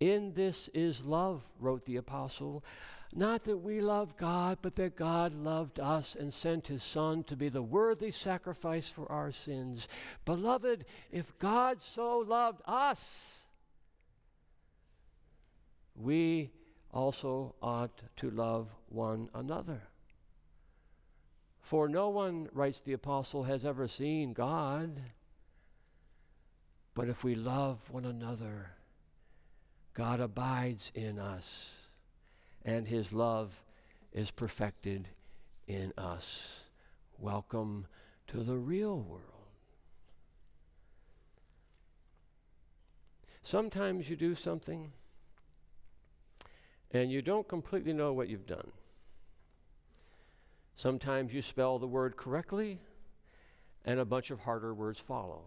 In 0.00 0.32
this 0.34 0.68
is 0.74 1.04
love, 1.04 1.42
wrote 1.60 1.84
the 1.84 1.96
apostle. 1.96 2.64
Not 3.16 3.44
that 3.44 3.58
we 3.58 3.80
love 3.80 4.16
God, 4.16 4.58
but 4.60 4.74
that 4.74 4.96
God 4.96 5.34
loved 5.34 5.78
us 5.78 6.16
and 6.18 6.34
sent 6.34 6.66
his 6.66 6.82
Son 6.82 7.22
to 7.24 7.36
be 7.36 7.48
the 7.48 7.62
worthy 7.62 8.10
sacrifice 8.10 8.88
for 8.88 9.10
our 9.10 9.30
sins. 9.30 9.86
Beloved, 10.24 10.84
if 11.12 11.38
God 11.38 11.80
so 11.80 12.18
loved 12.18 12.60
us, 12.66 13.38
we 15.94 16.50
also 16.92 17.54
ought 17.62 18.02
to 18.16 18.30
love 18.30 18.74
one 18.88 19.28
another. 19.32 19.82
For 21.60 21.88
no 21.88 22.08
one, 22.08 22.48
writes 22.52 22.80
the 22.80 22.94
apostle, 22.94 23.44
has 23.44 23.64
ever 23.64 23.86
seen 23.86 24.32
God. 24.32 25.00
But 26.94 27.08
if 27.08 27.22
we 27.22 27.36
love 27.36 27.78
one 27.90 28.04
another, 28.04 28.72
God 29.94 30.18
abides 30.18 30.90
in 30.96 31.20
us 31.20 31.70
and 32.64 32.88
his 32.88 33.12
love 33.12 33.62
is 34.12 34.30
perfected 34.30 35.08
in 35.66 35.92
us. 35.98 36.60
Welcome 37.18 37.86
to 38.28 38.38
the 38.38 38.56
real 38.56 38.98
world. 38.98 39.22
Sometimes 43.42 44.08
you 44.08 44.16
do 44.16 44.34
something 44.34 44.92
and 46.90 47.10
you 47.10 47.20
don't 47.20 47.46
completely 47.46 47.92
know 47.92 48.12
what 48.12 48.28
you've 48.28 48.46
done. 48.46 48.70
Sometimes 50.76 51.34
you 51.34 51.42
spell 51.42 51.78
the 51.78 51.86
word 51.86 52.16
correctly 52.16 52.80
and 53.84 54.00
a 54.00 54.04
bunch 54.04 54.30
of 54.30 54.40
harder 54.40 54.72
words 54.72 54.98
follow. 54.98 55.42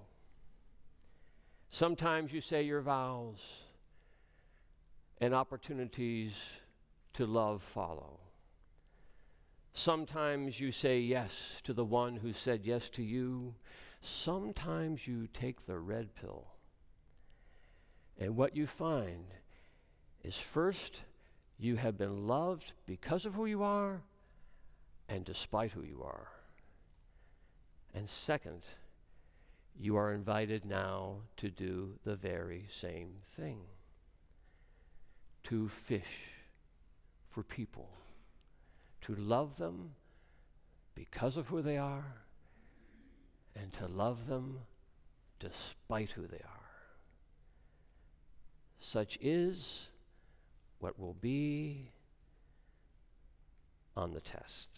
Sometimes 1.70 2.32
you 2.32 2.39
say 2.39 2.63
your 2.63 2.82
vows, 2.82 3.39
and 5.20 5.34
opportunities 5.34 6.34
to 7.18 7.26
love 7.26 7.63
follow. 7.63 8.20
Sometimes 9.74 10.59
you 10.59 10.72
say 10.72 10.99
yes 10.99 11.59
to 11.63 11.74
the 11.74 11.84
one 11.84 12.18
who 12.18 12.32
said 12.32 12.61
yes 12.63 12.89
to 12.89 13.01
you. 13.01 13.55
Sometimes 14.01 15.07
you 15.07 15.28
take 15.34 15.65
the 15.65 15.80
red 15.80 16.13
pill. 16.13 16.45
And 18.20 18.36
what 18.36 18.55
you 18.55 18.68
find 18.68 19.26
is 20.24 20.38
first, 20.38 21.01
you 21.57 21.78
have 21.78 21.97
been 21.97 22.28
loved 22.28 22.74
because 22.86 23.26
of 23.26 23.34
who 23.34 23.47
you 23.47 23.63
are 23.63 24.03
and 25.09 25.26
despite 25.26 25.72
who 25.72 25.82
you 25.82 26.03
are. 26.03 26.28
And 27.95 28.07
second, 28.07 28.61
you 29.76 29.95
are 29.95 30.13
invited 30.13 30.65
now 30.65 31.22
to 31.38 31.49
do 31.49 31.93
the 32.03 32.15
very 32.15 32.68
same 32.70 33.15
thing 33.24 33.61
to 35.45 35.68
fish 35.68 36.37
for 37.38 37.44
people, 37.44 37.88
to 39.00 39.14
love 39.14 39.58
them 39.58 39.92
because 40.96 41.38
of 41.38 41.50
who 41.50 41.62
they 41.62 41.78
are, 41.78 42.16
and 43.56 43.72
to 43.72 43.86
love 43.86 44.26
them 44.26 44.62
despite 45.40 46.14
who 46.14 46.26
they 46.26 46.38
are. 46.44 46.72
Such 48.80 49.20
is 49.22 49.90
what 50.80 50.98
will 50.98 51.14
be 51.14 51.92
on 53.96 54.16
the 54.16 54.22
test. 54.22 54.70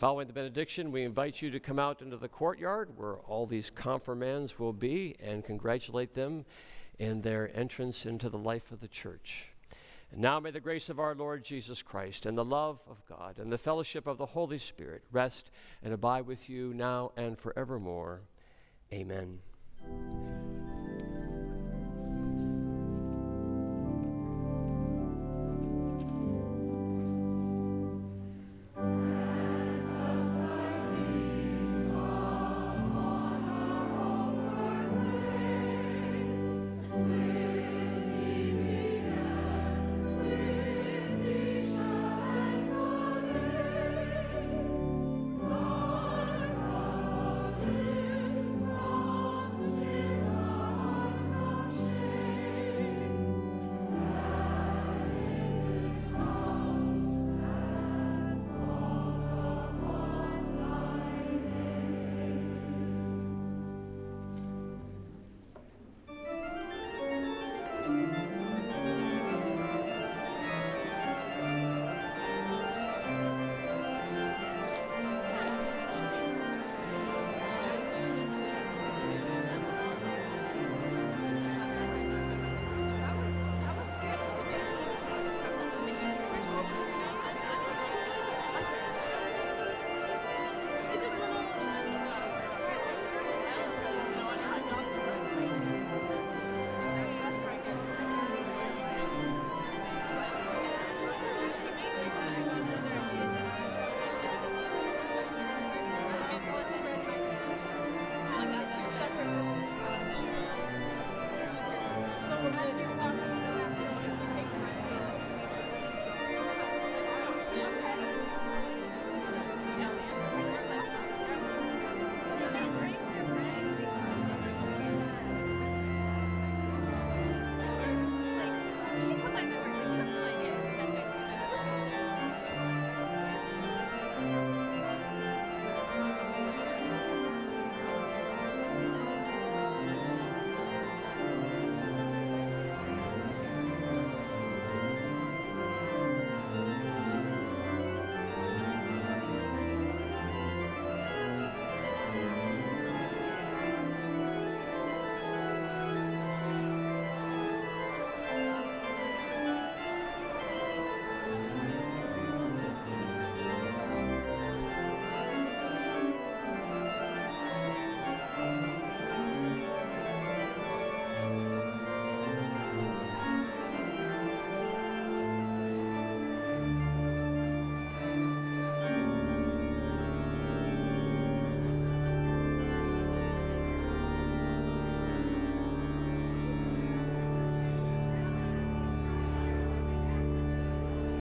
Following 0.00 0.28
the 0.28 0.32
benediction, 0.32 0.92
we 0.92 1.02
invite 1.02 1.42
you 1.42 1.50
to 1.50 1.60
come 1.60 1.78
out 1.78 2.00
into 2.00 2.16
the 2.16 2.26
courtyard 2.26 2.88
where 2.96 3.16
all 3.16 3.44
these 3.44 3.68
confirmands 3.68 4.58
will 4.58 4.72
be 4.72 5.14
and 5.22 5.44
congratulate 5.44 6.14
them 6.14 6.46
in 6.98 7.20
their 7.20 7.54
entrance 7.54 8.06
into 8.06 8.30
the 8.30 8.38
life 8.38 8.72
of 8.72 8.80
the 8.80 8.88
church. 8.88 9.48
And 10.10 10.22
now 10.22 10.40
may 10.40 10.52
the 10.52 10.58
grace 10.58 10.88
of 10.88 10.98
our 10.98 11.14
Lord 11.14 11.44
Jesus 11.44 11.82
Christ 11.82 12.24
and 12.24 12.38
the 12.38 12.42
love 12.46 12.78
of 12.88 13.04
God 13.06 13.38
and 13.38 13.52
the 13.52 13.58
fellowship 13.58 14.06
of 14.06 14.16
the 14.16 14.24
Holy 14.24 14.56
Spirit 14.56 15.04
rest 15.12 15.50
and 15.82 15.92
abide 15.92 16.26
with 16.26 16.48
you 16.48 16.72
now 16.72 17.12
and 17.18 17.36
forevermore. 17.38 18.22
Amen. 18.94 19.40